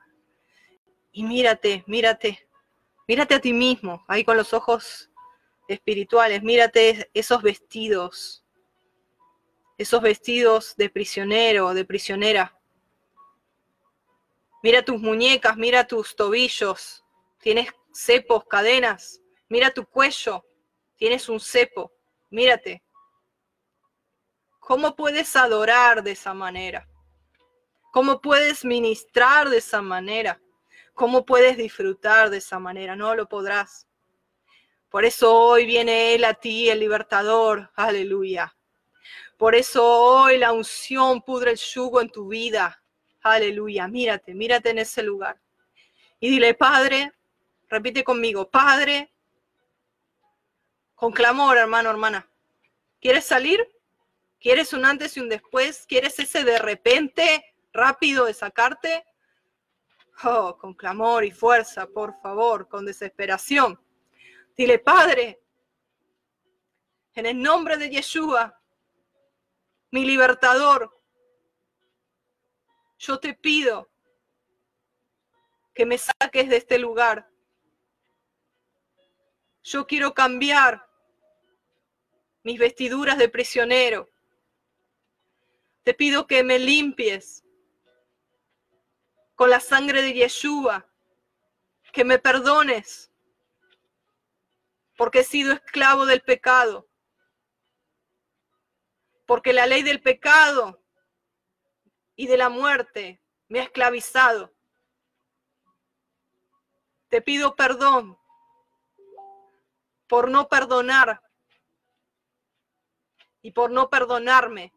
Y 1.12 1.22
mírate, 1.22 1.84
mírate, 1.86 2.48
mírate 3.06 3.36
a 3.36 3.40
ti 3.40 3.52
mismo, 3.52 4.04
ahí 4.08 4.24
con 4.24 4.36
los 4.36 4.52
ojos 4.52 5.10
espirituales, 5.68 6.42
mírate 6.42 7.08
esos 7.14 7.40
vestidos 7.40 8.44
esos 9.76 10.00
vestidos 10.02 10.76
de 10.76 10.88
prisionero, 10.88 11.74
de 11.74 11.84
prisionera. 11.84 12.56
Mira 14.62 14.84
tus 14.84 15.00
muñecas, 15.00 15.56
mira 15.56 15.86
tus 15.86 16.14
tobillos, 16.16 17.04
tienes 17.40 17.70
cepos, 17.92 18.44
cadenas, 18.44 19.20
mira 19.48 19.70
tu 19.70 19.86
cuello, 19.86 20.44
tienes 20.96 21.28
un 21.28 21.40
cepo, 21.40 21.92
mírate. 22.30 22.82
¿Cómo 24.60 24.96
puedes 24.96 25.36
adorar 25.36 26.02
de 26.02 26.12
esa 26.12 26.32
manera? 26.34 26.88
¿Cómo 27.92 28.20
puedes 28.20 28.64
ministrar 28.64 29.50
de 29.50 29.58
esa 29.58 29.82
manera? 29.82 30.40
¿Cómo 30.94 31.24
puedes 31.24 31.56
disfrutar 31.56 32.30
de 32.30 32.38
esa 32.38 32.58
manera? 32.58 32.96
No 32.96 33.14
lo 33.14 33.28
podrás. 33.28 33.86
Por 34.88 35.04
eso 35.04 35.34
hoy 35.34 35.66
viene 35.66 36.14
Él 36.14 36.24
a 36.24 36.34
ti, 36.34 36.70
el 36.70 36.80
libertador. 36.80 37.70
Aleluya. 37.74 38.56
Por 39.36 39.54
eso 39.54 39.84
hoy 39.84 40.38
la 40.38 40.52
unción 40.52 41.22
pudre 41.22 41.52
el 41.52 41.56
yugo 41.56 42.00
en 42.00 42.10
tu 42.10 42.28
vida. 42.28 42.82
Aleluya. 43.22 43.88
Mírate, 43.88 44.34
mírate 44.34 44.70
en 44.70 44.78
ese 44.78 45.02
lugar. 45.02 45.40
Y 46.20 46.30
dile, 46.30 46.54
Padre, 46.54 47.12
repite 47.68 48.04
conmigo, 48.04 48.50
Padre, 48.50 49.13
con 50.94 51.12
clamor, 51.12 51.56
hermano, 51.58 51.90
hermana. 51.90 52.28
¿Quieres 53.00 53.24
salir? 53.24 53.68
¿Quieres 54.40 54.72
un 54.72 54.84
antes 54.84 55.16
y 55.16 55.20
un 55.20 55.28
después? 55.28 55.86
¿Quieres 55.86 56.18
ese 56.18 56.44
de 56.44 56.58
repente 56.58 57.54
rápido 57.72 58.26
de 58.26 58.34
sacarte? 58.34 59.04
Oh, 60.22 60.56
con 60.56 60.74
clamor 60.74 61.24
y 61.24 61.30
fuerza, 61.30 61.86
por 61.86 62.20
favor, 62.20 62.68
con 62.68 62.84
desesperación. 62.84 63.80
Dile, 64.56 64.78
Padre, 64.78 65.42
en 67.14 67.26
el 67.26 67.42
nombre 67.42 67.76
de 67.76 67.90
Yeshua, 67.90 68.60
mi 69.90 70.04
libertador. 70.04 70.94
Yo 72.98 73.18
te 73.18 73.34
pido 73.34 73.90
que 75.74 75.84
me 75.84 75.98
saques 75.98 76.48
de 76.48 76.56
este 76.56 76.78
lugar. 76.78 77.28
Yo 79.62 79.86
quiero 79.86 80.14
cambiar 80.14 80.83
mis 82.44 82.58
vestiduras 82.58 83.18
de 83.18 83.28
prisionero. 83.28 84.08
Te 85.82 85.92
pido 85.92 86.28
que 86.28 86.44
me 86.44 86.60
limpies 86.60 87.44
con 89.34 89.50
la 89.50 89.58
sangre 89.58 90.02
de 90.02 90.14
Yeshua, 90.14 90.88
que 91.92 92.04
me 92.04 92.20
perdones, 92.20 93.10
porque 94.96 95.20
he 95.20 95.24
sido 95.24 95.52
esclavo 95.52 96.06
del 96.06 96.20
pecado 96.20 96.88
porque 99.26 99.52
la 99.52 99.66
ley 99.66 99.82
del 99.82 100.02
pecado 100.02 100.82
y 102.16 102.26
de 102.26 102.36
la 102.36 102.48
muerte 102.48 103.22
me 103.48 103.60
ha 103.60 103.64
esclavizado. 103.64 104.52
Te 107.08 107.22
pido 107.22 107.54
perdón 107.54 108.18
por 110.06 110.30
no 110.30 110.48
perdonar 110.48 111.22
y 113.44 113.50
por 113.50 113.70
no 113.70 113.90
perdonarme. 113.90 114.72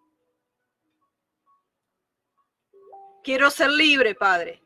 Quiero 3.23 3.49
ser 3.49 3.69
libre, 3.69 4.13
Padre. 4.13 4.61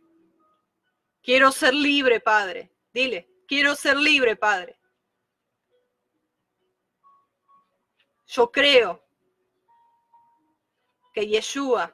Quiero 1.22 1.52
ser 1.52 1.76
libre, 1.76 2.20
Padre. 2.20 2.74
Dile, 2.92 3.30
quiero 3.48 3.76
ser 3.76 3.98
libre, 3.98 4.36
Padre. 4.36 4.80
Yo 8.26 8.52
creo 8.52 9.06
que 11.14 11.28
Yeshua 11.28 11.94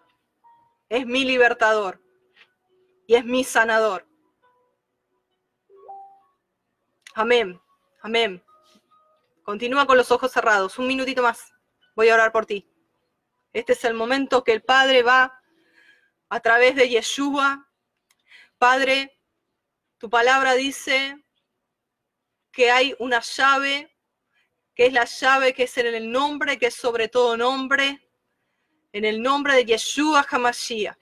es 0.88 1.06
mi 1.06 1.26
libertador 1.26 2.02
y 3.06 3.16
es 3.16 3.26
mi 3.26 3.44
sanador. 3.44 4.08
Amén, 7.16 7.60
amén. 8.02 8.42
Continúa 9.44 9.86
con 9.86 9.98
los 9.98 10.10
ojos 10.10 10.32
cerrados. 10.32 10.80
Un 10.80 10.88
minutito 10.88 11.22
más. 11.22 11.57
Voy 11.98 12.10
a 12.10 12.14
orar 12.14 12.32
por 12.32 12.46
ti. 12.46 12.64
Este 13.52 13.74
es 13.74 13.84
el 13.84 13.96
momento 13.96 14.44
que 14.44 14.52
el 14.52 14.62
Padre 14.62 15.02
va 15.02 15.42
a 16.30 16.40
través 16.42 16.76
de 16.76 16.88
Yeshua. 16.88 17.68
Padre, 18.60 19.20
tu 19.98 20.08
palabra 20.08 20.54
dice 20.54 21.18
que 22.52 22.70
hay 22.70 22.96
una 23.00 23.22
llave, 23.22 23.98
que 24.76 24.86
es 24.86 24.94
la 24.94 25.06
llave 25.06 25.56
que 25.56 25.64
es 25.64 25.76
en 25.80 25.88
el 25.88 26.12
nombre, 26.12 26.60
que 26.60 26.68
es 26.68 26.76
sobre 26.76 27.08
todo 27.08 27.36
nombre, 27.36 28.08
en 28.92 29.04
el 29.04 29.20
nombre 29.20 29.56
de 29.56 29.66
Yeshua 29.66 30.24
Hamashiach. 30.30 31.00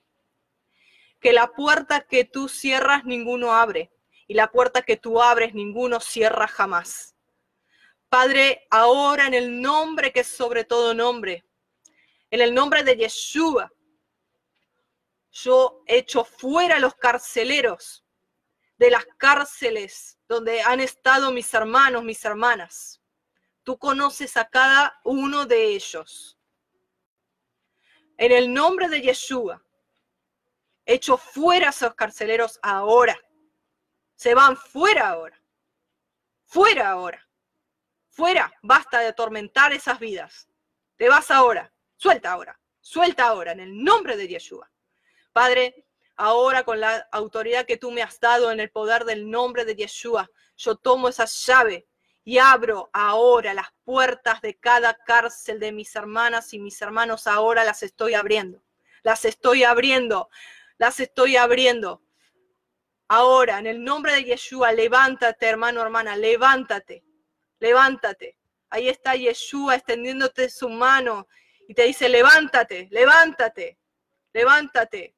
Que 1.20 1.34
la 1.34 1.48
puerta 1.48 2.08
que 2.08 2.24
tú 2.24 2.48
cierras, 2.48 3.04
ninguno 3.04 3.52
abre, 3.52 3.91
y 4.28 4.34
la 4.34 4.50
puerta 4.50 4.82
que 4.82 4.96
tú 4.96 5.22
abres, 5.22 5.54
ninguno 5.54 6.00
cierra 6.00 6.47
jamás. 6.47 7.14
Padre, 8.16 8.66
ahora 8.70 9.28
en 9.28 9.33
el 9.33 9.62
nombre 9.62 10.13
que 10.13 10.21
es 10.21 10.28
sobre 10.28 10.63
todo 10.63 10.93
nombre, 10.93 11.43
en 12.32 12.39
el 12.39 12.54
nombre 12.54 12.82
de 12.82 12.96
Yeshua, 12.96 13.70
yo 15.32 15.83
echo 15.86 16.24
fuera 16.24 16.79
los 16.79 16.96
carceleros 16.96 18.05
de 18.78 18.89
las 18.89 19.05
cárceles 19.17 20.17
donde 20.29 20.62
han 20.62 20.79
estado 20.79 21.29
mis 21.33 21.54
hermanos, 21.54 22.05
mis 22.05 22.24
hermanas. 22.24 23.01
Tú 23.63 23.78
conoces 23.78 24.37
a 24.37 24.47
cada 24.47 24.97
uno 25.04 25.46
de 25.46 25.75
ellos. 25.75 26.39
En 28.17 28.32
el 28.32 28.54
nombre 28.54 28.87
de 28.87 29.01
Yeshua, 29.01 29.62
echo 30.86 31.17
fuera 31.17 31.67
a 31.67 31.71
esos 31.71 31.93
carceleros 31.96 32.62
ahora. 32.63 33.20
Se 34.16 34.33
van 34.33 34.55
fuera 34.55 35.09
ahora. 35.09 35.37
Fuera 36.46 36.92
ahora. 36.92 37.25
Fuera. 38.16 38.50
Basta 38.62 39.01
de 39.01 39.08
atormentar 39.08 39.74
esas 39.74 40.00
vidas. 40.00 40.47
Te 40.96 41.09
vas 41.09 41.29
ahora. 41.32 41.74
Suelta 41.97 42.32
ahora. 42.32 42.58
Suelta 42.79 43.28
ahora 43.28 43.51
en 43.51 43.59
el 43.59 43.83
nombre 43.83 44.16
de 44.16 44.29
Yeshua. 44.29 44.71
Padre, 45.33 45.86
ahora 46.16 46.63
con 46.63 46.79
la 46.79 47.09
autoridad 47.12 47.66
que 47.66 47.75
tú 47.75 47.92
me 47.92 48.01
has 48.01 48.17
dado 48.21 48.51
en 48.54 48.62
el 48.62 48.71
poder 48.71 49.04
del 49.04 49.29
nombre 49.29 49.66
de 49.66 49.75
Yeshua, 49.75 50.32
yo 50.55 50.78
tomo 50.78 51.09
esa 51.09 51.25
llave 51.25 51.89
y 52.24 52.37
abro 52.37 52.89
ahora 52.93 53.54
las 53.54 53.67
puertas 53.83 54.39
de 54.39 54.58
cada 54.58 54.93
cárcel 54.93 55.59
de 55.59 55.74
mis 55.74 55.93
hermanas 55.93 56.54
y 56.54 56.59
mis 56.59 56.82
hermanos. 56.82 57.28
Ahora 57.28 57.66
las 57.66 57.83
estoy 57.83 58.13
abriendo. 58.13 58.63
Las 59.04 59.25
estoy 59.25 59.66
abriendo. 59.66 60.29
Las 60.78 61.01
estoy 61.01 61.36
abriendo. 61.36 62.01
Ahora, 63.09 63.59
en 63.59 63.67
el 63.67 63.83
nombre 63.83 64.13
de 64.13 64.24
Yeshua, 64.24 64.71
levántate, 64.71 65.47
hermano, 65.47 65.82
hermana, 65.82 66.16
levántate. 66.16 67.04
Levántate. 67.59 68.37
Ahí 68.69 68.89
está 68.89 69.15
Yeshua 69.15 69.75
extendiéndote 69.75 70.49
su 70.49 70.69
mano 70.69 71.27
y 71.67 71.73
te 71.73 71.83
dice, 71.83 72.09
levántate, 72.09 72.87
levántate, 72.91 73.77
levántate, 74.33 75.15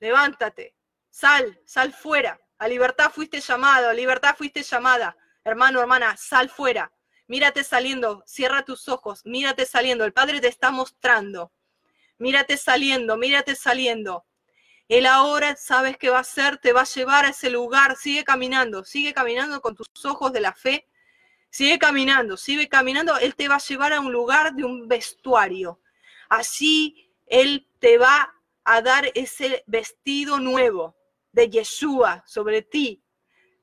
levántate. 0.00 0.74
Sal, 1.10 1.60
sal 1.64 1.92
fuera. 1.92 2.40
A 2.58 2.68
libertad 2.68 3.10
fuiste 3.10 3.40
llamado, 3.40 3.88
a 3.88 3.94
libertad 3.94 4.34
fuiste 4.36 4.62
llamada. 4.62 5.16
Hermano, 5.44 5.80
hermana, 5.80 6.16
sal 6.16 6.48
fuera. 6.48 6.92
Mírate 7.28 7.64
saliendo, 7.64 8.22
cierra 8.26 8.64
tus 8.64 8.88
ojos, 8.88 9.22
mírate 9.24 9.66
saliendo. 9.66 10.04
El 10.04 10.12
Padre 10.12 10.40
te 10.40 10.48
está 10.48 10.70
mostrando. 10.70 11.52
Mírate 12.18 12.56
saliendo, 12.56 13.16
mírate 13.16 13.56
saliendo. 13.56 14.24
Él 14.88 15.06
ahora 15.06 15.56
sabes 15.56 15.98
qué 15.98 16.10
va 16.10 16.18
a 16.18 16.20
hacer, 16.20 16.58
te 16.58 16.72
va 16.72 16.82
a 16.82 16.84
llevar 16.84 17.24
a 17.24 17.30
ese 17.30 17.50
lugar. 17.50 17.96
Sigue 17.96 18.24
caminando, 18.24 18.84
sigue 18.84 19.12
caminando 19.12 19.60
con 19.60 19.74
tus 19.74 19.88
ojos 20.04 20.32
de 20.32 20.40
la 20.40 20.52
fe. 20.54 20.86
Sigue 21.50 21.78
caminando, 21.78 22.36
sigue 22.36 22.68
caminando. 22.68 23.16
Él 23.18 23.34
te 23.34 23.48
va 23.48 23.56
a 23.56 23.66
llevar 23.66 23.92
a 23.92 24.00
un 24.00 24.12
lugar 24.12 24.54
de 24.54 24.64
un 24.64 24.88
vestuario. 24.88 25.80
Así 26.28 27.10
Él 27.26 27.68
te 27.78 27.98
va 27.98 28.34
a 28.64 28.82
dar 28.82 29.10
ese 29.14 29.62
vestido 29.66 30.38
nuevo 30.38 30.96
de 31.32 31.48
Yeshua 31.48 32.24
sobre 32.26 32.62
ti. 32.62 33.02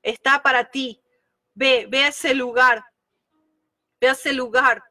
Está 0.02 0.42
para 0.42 0.70
ti. 0.70 1.02
Ve, 1.54 1.88
ve 1.90 2.06
a 2.06 2.08
ese 2.08 2.34
lugar. 2.34 2.84
Ve 4.00 4.10
a 4.10 4.14
ese 4.14 4.34
lugar. 4.34 4.84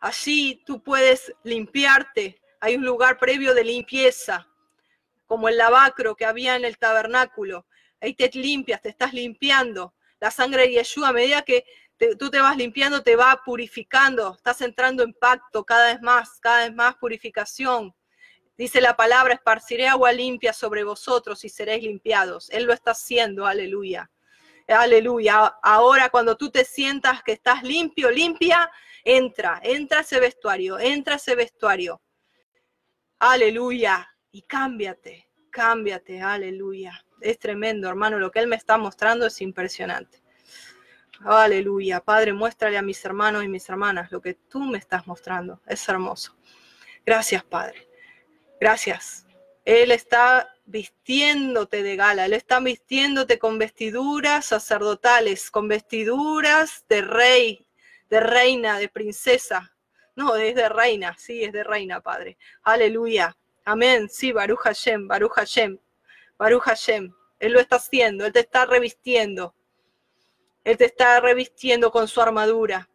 Allí 0.00 0.62
tú 0.64 0.82
puedes 0.82 1.32
limpiarte. 1.42 2.40
Hay 2.60 2.76
un 2.76 2.84
lugar 2.84 3.18
previo 3.18 3.54
de 3.54 3.64
limpieza, 3.64 4.48
como 5.26 5.48
el 5.48 5.56
lavacro 5.56 6.14
que 6.14 6.24
había 6.24 6.56
en 6.56 6.64
el 6.64 6.78
tabernáculo. 6.78 7.66
Ahí 8.00 8.14
te 8.14 8.30
limpias, 8.34 8.80
te 8.80 8.90
estás 8.90 9.12
limpiando. 9.12 9.94
La 10.20 10.30
sangre 10.30 10.62
de 10.62 10.72
Yeshua, 10.72 11.08
a 11.08 11.12
medida 11.12 11.42
que 11.42 11.64
tú 12.18 12.30
te 12.30 12.40
vas 12.40 12.56
limpiando, 12.56 13.02
te 13.02 13.16
va 13.16 13.40
purificando. 13.44 14.34
Estás 14.34 14.60
entrando 14.60 15.02
en 15.02 15.12
pacto 15.14 15.64
cada 15.64 15.92
vez 15.92 16.00
más, 16.00 16.38
cada 16.40 16.64
vez 16.64 16.74
más 16.74 16.96
purificación. 16.96 17.94
Dice 18.56 18.80
la 18.80 18.96
palabra, 18.96 19.34
esparciré 19.34 19.86
agua 19.86 20.12
limpia 20.12 20.52
sobre 20.52 20.82
vosotros 20.82 21.44
y 21.44 21.48
seréis 21.48 21.84
limpiados. 21.84 22.50
Él 22.50 22.64
lo 22.64 22.72
está 22.72 22.90
haciendo, 22.90 23.46
aleluya. 23.46 24.10
Aleluya. 24.66 25.46
Ahora 25.62 26.10
cuando 26.10 26.36
tú 26.36 26.50
te 26.50 26.64
sientas 26.64 27.22
que 27.22 27.32
estás 27.32 27.62
limpio, 27.62 28.10
limpia, 28.10 28.70
entra, 29.04 29.60
entra 29.62 30.00
ese 30.00 30.20
vestuario, 30.20 30.78
entra 30.78 31.14
ese 31.14 31.34
vestuario. 31.34 32.02
Aleluya. 33.20 34.08
Y 34.30 34.42
cámbiate, 34.42 35.30
cámbiate, 35.50 36.20
aleluya. 36.20 37.00
Es 37.20 37.38
tremendo, 37.38 37.88
hermano. 37.88 38.18
Lo 38.18 38.30
que 38.30 38.40
Él 38.40 38.46
me 38.46 38.56
está 38.56 38.76
mostrando 38.76 39.26
es 39.26 39.40
impresionante. 39.40 40.22
Aleluya. 41.24 42.00
Padre, 42.00 42.32
muéstrale 42.32 42.78
a 42.78 42.82
mis 42.82 43.04
hermanos 43.04 43.44
y 43.44 43.48
mis 43.48 43.68
hermanas 43.68 44.12
lo 44.12 44.20
que 44.20 44.34
tú 44.34 44.60
me 44.60 44.78
estás 44.78 45.06
mostrando. 45.06 45.60
Es 45.66 45.88
hermoso. 45.88 46.36
Gracias, 47.04 47.42
Padre. 47.44 47.88
Gracias. 48.60 49.26
Él 49.64 49.90
está 49.90 50.54
vistiéndote 50.64 51.82
de 51.82 51.96
gala, 51.96 52.26
Él 52.26 52.32
está 52.32 52.60
vistiéndote 52.60 53.38
con 53.38 53.58
vestiduras 53.58 54.46
sacerdotales, 54.46 55.50
con 55.50 55.68
vestiduras 55.68 56.84
de 56.88 57.02
rey, 57.02 57.66
de 58.08 58.20
reina, 58.20 58.78
de 58.78 58.88
princesa. 58.88 59.74
No, 60.16 60.36
es 60.36 60.54
de 60.54 60.68
reina, 60.68 61.14
sí, 61.18 61.44
es 61.44 61.52
de 61.52 61.64
reina, 61.64 62.00
Padre. 62.00 62.38
Aleluya. 62.62 63.36
Amén. 63.64 64.08
Sí, 64.08 64.32
Baruch 64.32 64.60
Hashem, 64.60 65.06
Baruch 65.06 65.32
Hashem, 65.32 65.78
Baruch 66.38 66.62
Hashem. 66.62 67.12
Él 67.38 67.52
lo 67.52 67.60
está 67.60 67.76
haciendo, 67.76 68.26
Él 68.26 68.32
te 68.32 68.40
está 68.40 68.64
revistiendo. 68.64 69.54
Él 70.68 70.76
te 70.76 70.84
está 70.84 71.20
revistiendo 71.20 71.90
con 71.90 72.08
su 72.08 72.20
armadura 72.20 72.88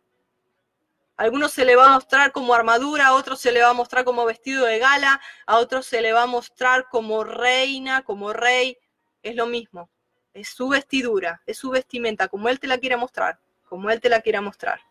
algunos 1.16 1.52
se 1.52 1.64
le 1.64 1.76
va 1.76 1.86
a 1.86 1.94
mostrar 1.94 2.32
como 2.32 2.54
armadura, 2.54 3.08
a 3.08 3.14
otros 3.14 3.40
se 3.40 3.52
le 3.52 3.62
va 3.62 3.70
a 3.70 3.74
mostrar 3.74 4.04
como 4.04 4.26
vestido 4.26 4.66
de 4.66 4.80
gala, 4.80 5.22
a 5.46 5.58
otros 5.58 5.86
se 5.86 6.02
le 6.02 6.12
va 6.12 6.24
a 6.24 6.28
mostrar 6.28 6.90
como 6.90 7.24
reina, 7.24 8.02
como 8.04 8.34
rey. 8.34 8.78
Es 9.22 9.36
lo 9.36 9.46
mismo. 9.46 9.90
Es 10.34 10.50
su 10.50 10.70
vestidura, 10.70 11.42
es 11.46 11.58
su 11.58 11.70
vestimenta, 11.70 12.28
como 12.28 12.50
Él 12.50 12.60
te 12.60 12.68
la 12.68 12.80
quiera 12.80 12.98
mostrar, 12.98 13.40
como 13.70 13.92
Él 13.92 14.02
te 14.02 14.10
la 14.10 14.22
quiera 14.22 14.42
mostrar. 14.42 14.82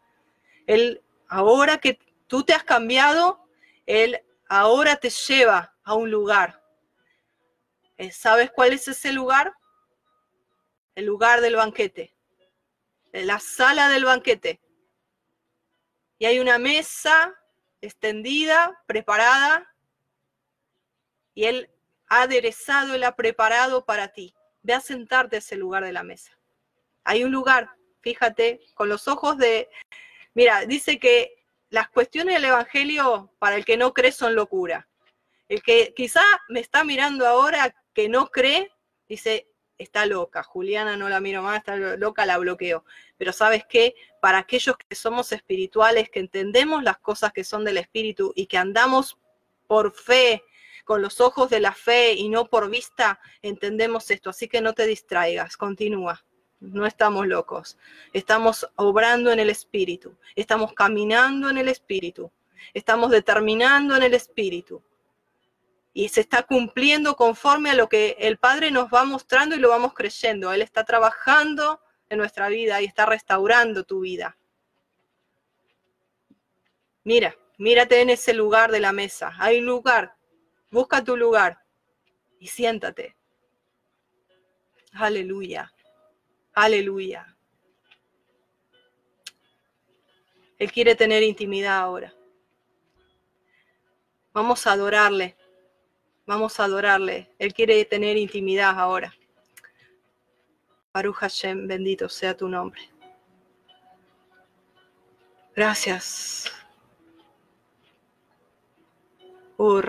Él, 0.67 1.03
ahora 1.29 1.79
que 1.79 1.99
tú 2.29 2.45
te 2.45 2.55
has 2.55 2.63
cambiado, 2.63 3.45
Él 3.87 4.23
ahora 4.49 4.97
te 4.97 5.11
lleva 5.11 5.75
a 5.83 5.95
un 5.95 6.11
lugar. 6.11 6.63
Eh, 7.99 8.13
¿Sabes 8.13 8.53
cuál 8.53 8.73
es 8.73 8.87
ese 8.87 9.13
lugar? 9.13 9.53
El 10.95 11.07
lugar 11.07 11.41
del 11.41 11.57
banquete. 11.57 12.12
La 13.13 13.39
sala 13.39 13.89
del 13.89 14.05
banquete 14.05 14.61
y 16.23 16.25
hay 16.25 16.39
una 16.39 16.57
mesa 16.57 17.35
extendida, 17.81 18.81
preparada, 18.87 19.75
y 21.35 21.47
Él 21.47 21.69
ha 22.07 22.23
aderezado, 22.23 22.95
Él 22.95 23.03
ha 23.03 23.17
preparado 23.17 23.85
para 23.85 24.07
ti. 24.07 24.33
Ve 24.63 24.73
a 24.73 24.81
sentarte 24.81 25.35
a 25.35 25.39
ese 25.41 25.57
lugar 25.57 25.83
de 25.83 25.91
la 25.91 26.05
mesa. 26.05 26.39
Hay 27.03 27.25
un 27.25 27.33
lugar, 27.33 27.71
fíjate, 28.03 28.61
con 28.75 28.89
los 28.89 29.09
ojos 29.09 29.37
de... 29.37 29.69
Mira, 30.33 30.65
dice 30.65 31.01
que 31.01 31.45
las 31.71 31.89
cuestiones 31.89 32.37
del 32.37 32.45
Evangelio 32.45 33.35
para 33.41 33.57
el 33.57 33.65
que 33.65 33.77
no 33.77 33.93
cree 33.93 34.13
son 34.13 34.37
locura. 34.37 34.89
El 35.49 35.61
que 35.61 35.93
quizá 35.93 36.23
me 36.49 36.61
está 36.61 36.85
mirando 36.85 37.27
ahora 37.27 37.75
que 37.93 38.09
no 38.09 38.29
cree, 38.29 38.71
dice, 39.09 39.49
está 39.83 40.07
loca, 40.07 40.43
Juliana 40.43 40.97
no 40.97 41.09
la 41.09 41.21
miro 41.21 41.43
más, 41.43 41.59
está 41.59 41.77
loca, 41.77 42.27
la 42.27 42.39
bloqueo. 42.39 42.85
Pero 43.17 43.33
sabes 43.33 43.65
qué, 43.69 43.95
para 44.21 44.39
aquellos 44.39 44.77
que 44.77 44.95
somos 44.95 45.33
espirituales, 45.33 46.11
que 46.11 46.21
entendemos 46.21 46.83
las 46.83 46.99
cosas 46.99 47.33
que 47.33 47.45
son 47.45 47.65
del 47.65 47.79
espíritu 47.79 48.33
y 48.35 48.47
que 48.47 48.59
andamos 48.59 49.19
por 49.67 49.93
fe, 49.93 50.43
con 50.85 51.01
los 51.01 51.21
ojos 51.21 51.49
de 51.51 51.61
la 51.61 51.73
fe 51.73 52.13
y 52.15 52.29
no 52.29 52.47
por 52.47 52.69
vista, 52.69 53.21
entendemos 53.41 54.11
esto. 54.11 54.31
Así 54.31 54.49
que 54.49 54.61
no 54.61 54.73
te 54.73 54.87
distraigas, 54.87 55.57
continúa. 55.57 56.25
No 56.61 56.87
estamos 56.87 57.27
locos, 57.27 57.77
estamos 58.13 58.71
obrando 58.77 59.33
en 59.33 59.41
el 59.41 59.51
espíritu, 59.51 60.17
estamos 60.37 60.73
caminando 60.75 61.51
en 61.51 61.59
el 61.59 61.67
espíritu, 61.69 62.31
estamos 62.73 63.11
determinando 63.11 63.97
en 63.97 64.05
el 64.05 64.15
espíritu 64.15 64.81
y 65.95 66.09
se 66.09 66.21
está 66.23 66.43
cumpliendo 66.43 67.17
conforme 67.17 67.71
a 67.71 67.75
lo 67.75 67.89
que 67.89 68.17
el 68.19 68.39
Padre 68.39 68.71
nos 68.71 68.89
va 68.89 69.05
mostrando 69.05 69.55
y 69.55 69.59
lo 69.59 69.69
vamos 69.69 69.93
creyendo. 69.93 70.53
Él 70.53 70.63
está 70.63 70.85
trabajando 70.85 71.81
en 72.09 72.19
nuestra 72.19 72.49
vida 72.49 72.81
y 72.81 72.87
está 72.87 73.07
restaurando 73.07 73.85
tu 73.85 74.01
vida. 74.01 74.39
Mira, 77.05 77.37
mírate 77.59 78.01
en 78.01 78.11
ese 78.11 78.33
lugar 78.33 78.71
de 78.71 78.81
la 78.81 78.93
mesa. 78.93 79.35
Hay 79.39 79.59
un 79.59 79.67
lugar. 79.67 80.17
Busca 80.71 81.05
tu 81.05 81.17
lugar 81.17 81.63
y 82.39 82.47
siéntate. 82.47 83.17
Aleluya. 84.95 85.73
Aleluya. 86.55 87.37
Él 90.59 90.71
quiere 90.71 90.95
tener 90.95 91.23
intimidad 91.23 91.79
ahora. 91.79 92.15
Vamos 94.33 94.67
a 94.67 94.73
adorarle. 94.73 95.37
Vamos 96.27 96.59
a 96.61 96.65
adorarle. 96.65 97.31
Él 97.39 97.53
quiere 97.53 97.85
tener 97.85 98.17
intimidad 98.17 98.79
ahora. 98.79 99.13
Baruch 100.93 101.17
Hashem, 101.17 101.67
bendito 101.67 102.09
sea 102.09 102.37
tu 102.37 102.49
nombre. 102.49 102.81
Gracias. 105.55 106.51
Oh, 109.57 109.81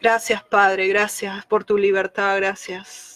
gracias, 0.00 0.44
Padre, 0.44 0.88
gracias 0.88 1.46
por 1.46 1.64
tu 1.64 1.76
libertad, 1.76 2.36
gracias. 2.36 3.12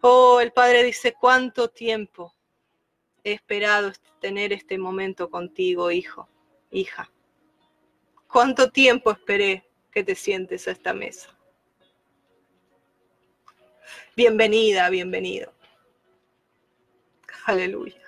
Oh, 0.00 0.40
el 0.40 0.52
Padre 0.52 0.82
dice, 0.82 1.14
¿cuánto 1.18 1.68
tiempo? 1.68 2.34
He 3.24 3.32
esperado 3.32 3.92
tener 4.20 4.52
este 4.52 4.78
momento 4.78 5.30
contigo, 5.30 5.90
hijo, 5.90 6.28
hija. 6.70 7.10
¿Cuánto 8.26 8.70
tiempo 8.70 9.10
esperé 9.10 9.68
que 9.90 10.02
te 10.02 10.14
sientes 10.14 10.66
a 10.66 10.72
esta 10.72 10.92
mesa? 10.92 11.36
Bienvenida, 14.16 14.88
bienvenido. 14.90 15.52
Aleluya. 17.44 18.00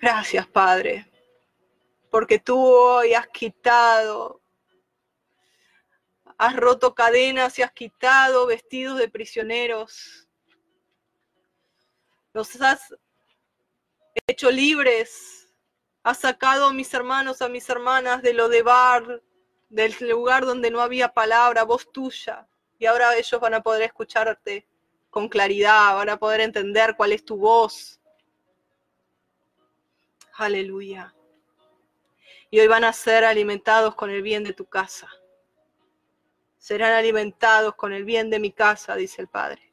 Gracias, 0.00 0.46
Padre, 0.46 1.06
porque 2.10 2.38
tú 2.38 2.58
hoy 2.62 3.14
has 3.14 3.26
quitado, 3.28 4.40
has 6.38 6.54
roto 6.54 6.94
cadenas 6.94 7.58
y 7.58 7.62
has 7.62 7.72
quitado 7.72 8.46
vestidos 8.46 8.98
de 8.98 9.08
prisioneros 9.08 10.25
nos 12.36 12.60
has 12.60 12.94
hecho 14.26 14.50
libres, 14.50 15.50
has 16.02 16.18
sacado 16.18 16.66
a 16.66 16.72
mis 16.72 16.92
hermanos, 16.92 17.40
a 17.40 17.48
mis 17.48 17.66
hermanas 17.70 18.20
de 18.20 18.34
lo 18.34 18.50
de 18.50 18.60
bar, 18.60 19.22
del 19.70 19.96
lugar 20.00 20.44
donde 20.44 20.70
no 20.70 20.82
había 20.82 21.14
palabra, 21.14 21.64
voz 21.64 21.90
tuya, 21.90 22.46
y 22.78 22.84
ahora 22.84 23.16
ellos 23.16 23.40
van 23.40 23.54
a 23.54 23.62
poder 23.62 23.84
escucharte 23.84 24.68
con 25.08 25.30
claridad, 25.30 25.94
van 25.94 26.10
a 26.10 26.18
poder 26.18 26.42
entender 26.42 26.94
cuál 26.94 27.12
es 27.12 27.24
tu 27.24 27.38
voz. 27.38 28.02
Aleluya. 30.34 31.14
Y 32.50 32.60
hoy 32.60 32.66
van 32.66 32.84
a 32.84 32.92
ser 32.92 33.24
alimentados 33.24 33.94
con 33.94 34.10
el 34.10 34.20
bien 34.20 34.44
de 34.44 34.52
tu 34.52 34.66
casa. 34.66 35.08
Serán 36.58 36.92
alimentados 36.92 37.74
con 37.76 37.94
el 37.94 38.04
bien 38.04 38.28
de 38.28 38.40
mi 38.40 38.52
casa, 38.52 38.94
dice 38.94 39.22
el 39.22 39.28
Padre. 39.28 39.72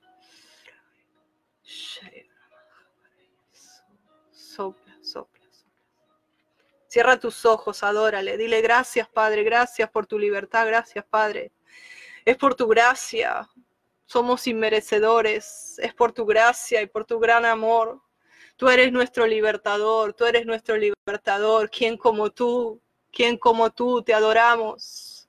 Cierra 6.93 7.19
tus 7.19 7.43
ojos, 7.43 7.81
adórale. 7.81 8.37
Dile 8.37 8.61
gracias, 8.61 9.09
Padre, 9.09 9.41
gracias 9.41 9.89
por 9.89 10.05
tu 10.05 10.19
libertad, 10.19 10.67
gracias, 10.67 11.03
Padre. 11.03 11.51
Es 12.23 12.37
por 12.37 12.53
tu 12.53 12.67
gracia. 12.67 13.49
Somos 14.05 14.45
inmerecedores. 14.45 15.79
Es 15.79 15.91
por 15.95 16.11
tu 16.11 16.23
gracia 16.23 16.83
y 16.83 16.85
por 16.85 17.03
tu 17.03 17.17
gran 17.17 17.45
amor. 17.45 17.99
Tú 18.57 18.69
eres 18.69 18.91
nuestro 18.91 19.25
libertador, 19.25 20.13
tú 20.13 20.25
eres 20.25 20.45
nuestro 20.45 20.77
libertador. 20.77 21.71
¿Quién 21.71 21.97
como 21.97 22.29
tú? 22.29 22.79
¿Quién 23.11 23.39
como 23.39 23.71
tú? 23.71 24.03
Te 24.03 24.13
adoramos. 24.13 25.27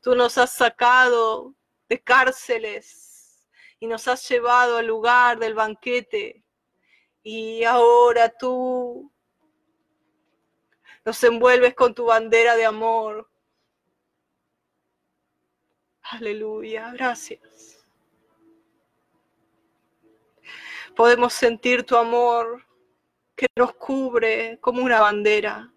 Tú 0.00 0.14
nos 0.14 0.38
has 0.38 0.52
sacado 0.52 1.54
de 1.90 2.00
cárceles 2.00 3.46
y 3.78 3.86
nos 3.86 4.08
has 4.08 4.26
llevado 4.30 4.78
al 4.78 4.86
lugar 4.86 5.38
del 5.38 5.52
banquete. 5.52 6.42
Y 7.22 7.64
ahora 7.64 8.30
tú 8.30 9.11
nos 11.04 11.22
envuelves 11.24 11.74
con 11.74 11.94
tu 11.94 12.06
bandera 12.06 12.56
de 12.56 12.64
amor. 12.64 13.28
Aleluya, 16.02 16.92
gracias. 16.92 17.84
Podemos 20.94 21.32
sentir 21.32 21.84
tu 21.84 21.96
amor 21.96 22.66
que 23.34 23.46
nos 23.56 23.74
cubre 23.74 24.58
como 24.60 24.82
una 24.82 25.00
bandera 25.00 25.72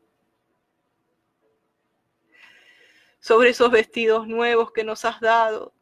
sobre 3.20 3.50
esos 3.50 3.72
vestidos 3.72 4.28
nuevos 4.28 4.72
que 4.72 4.84
nos 4.84 5.04
has 5.06 5.20
dado. 5.20 5.74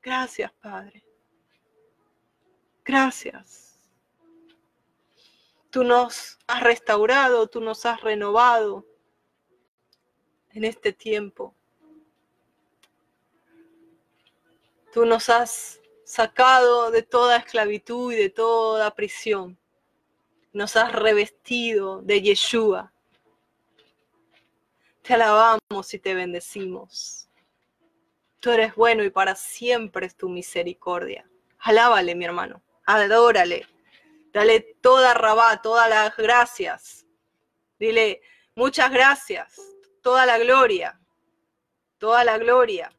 Gracias, 0.00 0.50
Padre. 0.52 1.04
Gracias. 2.84 3.61
Tú 5.72 5.84
nos 5.84 6.38
has 6.48 6.62
restaurado, 6.62 7.46
tú 7.46 7.62
nos 7.62 7.86
has 7.86 8.02
renovado 8.02 8.84
en 10.50 10.64
este 10.64 10.92
tiempo. 10.92 11.54
Tú 14.92 15.06
nos 15.06 15.30
has 15.30 15.80
sacado 16.04 16.90
de 16.90 17.02
toda 17.02 17.38
esclavitud 17.38 18.12
y 18.12 18.16
de 18.16 18.28
toda 18.28 18.94
prisión. 18.94 19.58
Nos 20.52 20.76
has 20.76 20.92
revestido 20.92 22.02
de 22.02 22.20
Yeshua. 22.20 22.92
Te 25.00 25.14
alabamos 25.14 25.94
y 25.94 25.98
te 25.98 26.12
bendecimos. 26.12 27.30
Tú 28.40 28.50
eres 28.50 28.74
bueno 28.74 29.04
y 29.04 29.08
para 29.08 29.34
siempre 29.34 30.04
es 30.04 30.16
tu 30.16 30.28
misericordia. 30.28 31.26
Alábale, 31.60 32.14
mi 32.14 32.26
hermano. 32.26 32.60
Adórale. 32.84 33.66
Dale 34.32 34.60
toda 34.80 35.12
rabá, 35.12 35.60
todas 35.60 35.90
las 35.90 36.16
gracias. 36.16 37.04
Dile, 37.78 38.22
muchas 38.54 38.90
gracias, 38.90 39.60
toda 40.00 40.24
la 40.24 40.38
gloria, 40.38 40.98
toda 41.98 42.24
la 42.24 42.38
gloria, 42.38 42.90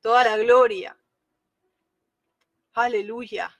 toda 0.00 0.24
la 0.24 0.36
gloria. 0.38 0.96
Aleluya. 2.72 3.54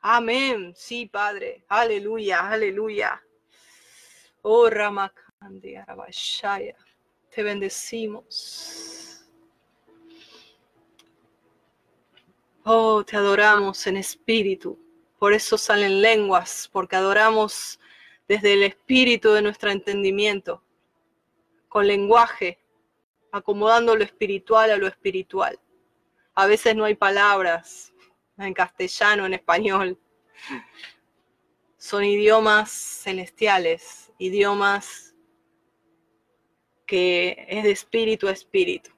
Amén. 0.00 0.72
Sí, 0.76 1.06
Padre. 1.06 1.64
Aleluya, 1.68 2.48
aleluya. 2.48 3.22
Oh, 4.42 4.68
Ramakandi 4.68 5.76
Arabashaya. 5.76 6.76
Te 7.28 7.42
bendecimos. 7.42 9.26
Oh, 12.64 13.04
te 13.04 13.16
adoramos 13.16 13.86
en 13.86 13.98
espíritu 13.98 14.89
por 15.20 15.34
eso 15.34 15.58
salen 15.58 16.00
lenguas, 16.00 16.70
porque 16.72 16.96
adoramos 16.96 17.78
desde 18.26 18.54
el 18.54 18.62
espíritu 18.62 19.32
de 19.32 19.42
nuestro 19.42 19.70
entendimiento, 19.70 20.64
con 21.68 21.86
lenguaje, 21.86 22.58
acomodando 23.30 23.94
lo 23.94 24.02
espiritual 24.02 24.70
a 24.70 24.78
lo 24.78 24.86
espiritual. 24.86 25.60
A 26.34 26.46
veces 26.46 26.74
no 26.74 26.86
hay 26.86 26.94
palabras 26.94 27.92
en 28.38 28.54
castellano, 28.54 29.26
en 29.26 29.34
español. 29.34 29.98
Son 31.76 32.02
idiomas 32.02 32.70
celestiales, 32.70 34.10
idiomas 34.16 35.14
que 36.86 37.44
es 37.46 37.62
de 37.62 37.72
espíritu 37.72 38.26
a 38.26 38.32
espíritu. 38.32 38.90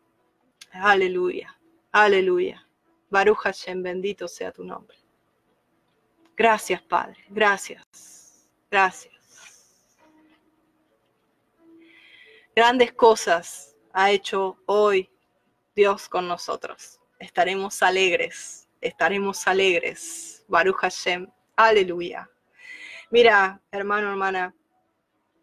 Aleluya, 0.70 1.58
aleluya. 1.90 2.64
Baruch 3.10 3.38
Hashem, 3.38 3.82
bendito 3.82 4.28
sea 4.28 4.52
tu 4.52 4.62
nombre. 4.62 5.01
Gracias, 6.36 6.80
Padre. 6.82 7.24
Gracias. 7.28 8.48
Gracias. 8.70 9.12
Grandes 12.56 12.92
cosas 12.92 13.76
ha 13.92 14.10
hecho 14.10 14.58
hoy 14.66 15.10
Dios 15.74 16.08
con 16.08 16.26
nosotros. 16.26 17.00
Estaremos 17.18 17.82
alegres. 17.82 18.68
Estaremos 18.80 19.46
alegres. 19.46 20.44
Baruch 20.48 20.78
Hashem. 20.80 21.30
Aleluya. 21.56 22.28
Mira, 23.10 23.60
hermano, 23.70 24.10
hermana, 24.10 24.54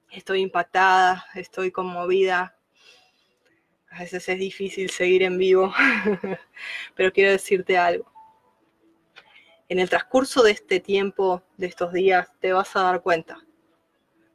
estoy 0.10 0.42
impactada, 0.42 1.26
estoy 1.36 1.72
conmovida. 1.72 2.56
A 3.92 4.00
veces 4.00 4.28
es 4.28 4.40
difícil 4.40 4.90
seguir 4.90 5.24
en 5.24 5.38
vivo, 5.38 5.74
pero 6.96 7.12
quiero 7.12 7.32
decirte 7.32 7.78
algo 7.78 8.19
en 9.70 9.78
el 9.78 9.88
transcurso 9.88 10.42
de 10.42 10.52
este 10.52 10.80
tiempo, 10.80 11.44
de 11.58 11.68
estos 11.68 11.94
días, 11.94 12.28
te 12.40 12.52
vas 12.52 12.76
a 12.76 12.82
dar 12.82 13.04
cuenta. 13.04 13.40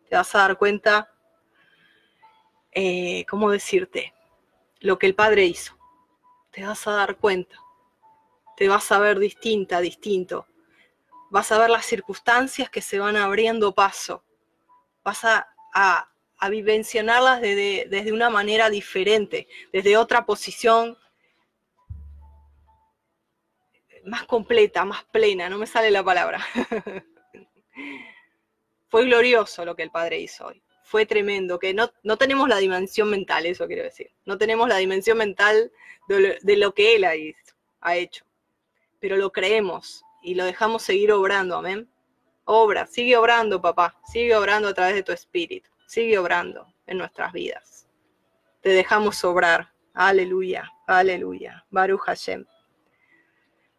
Te 0.09 0.15
vas 0.15 0.32
a 0.36 0.39
dar 0.39 0.56
cuenta, 0.56 1.12
eh, 2.70 3.27
¿cómo 3.28 3.51
decirte? 3.51 4.15
Lo 4.78 4.97
que 4.97 5.06
el 5.06 5.16
Padre 5.16 5.44
hizo. 5.44 5.77
Te 6.52 6.65
vas 6.65 6.86
a 6.86 6.93
dar 6.93 7.16
cuenta. 7.16 7.56
Te 8.56 8.69
vas 8.69 8.93
a 8.93 9.01
ver 9.01 9.19
distinta, 9.19 9.81
distinto. 9.81 10.47
Vas 11.31 11.51
a 11.51 11.59
ver 11.59 11.69
las 11.69 11.85
circunstancias 11.85 12.70
que 12.70 12.81
se 12.81 13.01
van 13.01 13.16
abriendo 13.16 13.74
paso. 13.74 14.23
Vas 15.02 15.24
a, 15.24 15.48
a, 15.74 16.09
vivencionarlas 16.48 17.40
desde 17.40 18.12
una 18.12 18.28
manera 18.28 18.69
diferente, 18.69 19.48
desde 19.73 19.97
otra 19.97 20.27
posición 20.27 20.98
más 24.05 24.24
completa, 24.24 24.85
más 24.85 25.05
plena, 25.05 25.48
no 25.48 25.59
me 25.59 25.66
sale 25.66 25.90
la 25.90 26.02
palabra. 26.02 26.44
Fue 28.89 29.05
glorioso 29.06 29.64
lo 29.64 29.74
que 29.74 29.82
el 29.82 29.90
Padre 29.90 30.20
hizo 30.20 30.47
hoy. 30.47 30.62
Fue 30.85 31.06
tremendo, 31.06 31.59
que 31.59 31.74
no, 31.74 31.90
no, 32.02 32.16
tenemos 32.16 32.48
la 32.48 32.59
dimensión 32.59 33.10
mental, 33.10 33.47
eso 33.47 33.66
quiero 33.66 33.82
decir. 33.82 34.12
No 34.26 34.39
tenemos 34.39 34.68
la 34.68 34.76
dimensión 34.76 35.18
mental 35.18 35.72
de 36.09 36.56
lo, 36.56 36.74
que 36.74 36.94
Él 36.94 37.05
ha, 37.05 37.12
ha 37.81 37.97
hecho. 37.97 38.24
Pero 39.01 39.16
lo 39.16 39.32
creemos 39.32 40.05
y 40.22 40.35
lo 40.35 40.44
dejamos 40.44 40.82
seguir 40.82 41.10
obrando, 41.12 41.56
amén. 41.56 41.90
Obra, 42.44 42.86
sigue 42.86 43.16
obrando, 43.16 43.60
papá. 43.60 43.98
Sigue 44.05 44.36
obrando 44.36 44.68
a 44.68 44.74
través 44.74 44.94
de 44.94 45.02
tu 45.02 45.12
espíritu. 45.12 45.70
Sigue 45.86 46.18
obrando 46.18 46.72
en 46.86 46.98
nuestras 46.98 47.32
vidas. 47.32 47.89
Te 48.60 48.70
dejamos 48.70 49.24
obrar. 49.24 49.72
Aleluya, 49.94 50.70
aleluya. 50.86 51.64
Baruch 51.70 52.02
Hashem. 52.02 52.44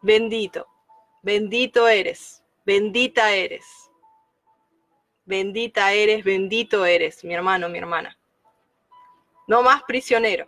Bendito, 0.06 0.68
bendito 1.20 1.88
eres, 1.88 2.40
bendita 2.64 3.32
eres. 3.32 3.90
Bendita 5.24 5.92
eres, 5.92 6.22
bendito 6.22 6.86
eres, 6.86 7.24
mi 7.24 7.34
hermano, 7.34 7.68
mi 7.68 7.78
hermana. 7.78 8.16
No 9.48 9.64
más 9.64 9.82
prisionero, 9.82 10.46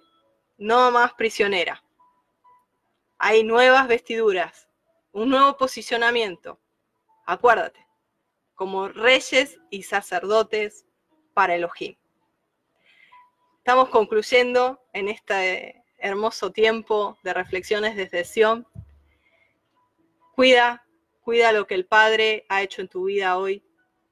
no 0.59 0.93
más 0.93 1.13
prisionera. 1.15 1.83
Hay 3.19 3.43
nuevas 3.43 3.89
vestiduras, 3.89 4.69
un 5.11 5.31
nuevo 5.31 5.57
posicionamiento. 5.57 6.61
Acuérdate, 7.27 7.85
como 8.55 8.87
reyes 8.87 9.59
y 9.71 9.83
sacerdotes 9.83 10.87
para 11.35 11.57
Elohim. 11.57 11.97
Estamos 13.57 13.89
concluyendo 13.89 14.81
en 14.93 15.09
este 15.09 15.83
hermoso 15.99 16.53
tiempo 16.53 17.19
de 17.25 17.35
reflexiones 17.35 17.97
desde 17.97 18.25
Sion 18.25 18.65
Cuida, 20.39 20.87
cuida 21.21 21.51
lo 21.51 21.67
que 21.67 21.75
el 21.75 21.85
Padre 21.85 22.47
ha 22.49 22.63
hecho 22.63 22.81
en 22.81 22.87
tu 22.87 23.07
vida 23.07 23.37
hoy. 23.37 23.65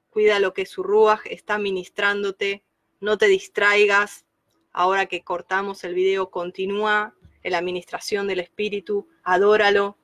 Cuida 0.09 0.39
lo 0.39 0.53
que 0.53 0.65
su 0.65 0.83
Ruach 0.83 1.21
está 1.23 1.57
ministrándote. 1.57 2.65
No 2.99 3.17
te 3.17 3.27
distraigas. 3.27 4.25
Ahora 4.73 5.05
que 5.05 5.23
cortamos 5.23 5.85
el 5.85 5.93
video, 5.93 6.29
continúa 6.29 7.15
en 7.43 7.53
la 7.53 7.59
administración 7.59 8.27
del 8.27 8.41
Espíritu. 8.41 9.07
Adóralo. 9.23 9.97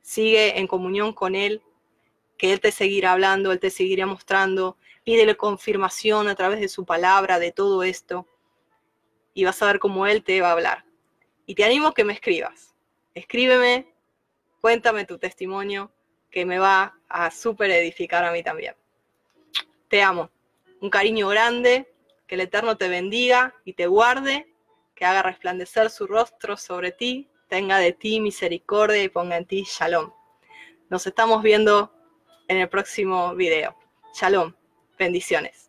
Sigue 0.00 0.58
en 0.58 0.66
comunión 0.66 1.12
con 1.12 1.34
Él. 1.34 1.60
Que 2.38 2.54
Él 2.54 2.60
te 2.60 2.72
seguirá 2.72 3.12
hablando, 3.12 3.52
Él 3.52 3.60
te 3.60 3.68
seguirá 3.68 4.06
mostrando. 4.06 4.78
Pídele 5.04 5.36
confirmación 5.36 6.28
a 6.28 6.34
través 6.36 6.60
de 6.60 6.70
su 6.70 6.86
palabra 6.86 7.38
de 7.38 7.52
todo 7.52 7.82
esto. 7.82 8.26
Y 9.34 9.44
vas 9.44 9.60
a 9.60 9.66
ver 9.66 9.78
cómo 9.78 10.06
Él 10.06 10.24
te 10.24 10.40
va 10.40 10.48
a 10.48 10.52
hablar. 10.52 10.86
Y 11.44 11.54
te 11.54 11.64
animo 11.64 11.88
a 11.88 11.94
que 11.94 12.04
me 12.04 12.14
escribas. 12.14 12.74
Escríbeme 13.12 13.94
Cuéntame 14.60 15.04
tu 15.04 15.18
testimonio 15.18 15.92
que 16.30 16.44
me 16.44 16.58
va 16.58 16.98
a 17.08 17.30
súper 17.30 17.70
edificar 17.70 18.24
a 18.24 18.32
mí 18.32 18.42
también. 18.42 18.74
Te 19.88 20.02
amo. 20.02 20.30
Un 20.80 20.90
cariño 20.90 21.28
grande, 21.28 21.92
que 22.26 22.34
el 22.34 22.42
Eterno 22.42 22.76
te 22.76 22.88
bendiga 22.88 23.54
y 23.64 23.72
te 23.72 23.86
guarde, 23.86 24.52
que 24.94 25.04
haga 25.04 25.22
resplandecer 25.22 25.90
su 25.90 26.06
rostro 26.06 26.56
sobre 26.56 26.92
ti, 26.92 27.28
tenga 27.48 27.78
de 27.78 27.92
ti 27.92 28.20
misericordia 28.20 29.02
y 29.02 29.08
ponga 29.08 29.36
en 29.36 29.46
ti 29.46 29.64
shalom. 29.64 30.12
Nos 30.88 31.06
estamos 31.06 31.42
viendo 31.42 31.92
en 32.48 32.58
el 32.58 32.68
próximo 32.68 33.34
video. 33.34 33.76
Shalom, 34.14 34.54
bendiciones. 34.98 35.65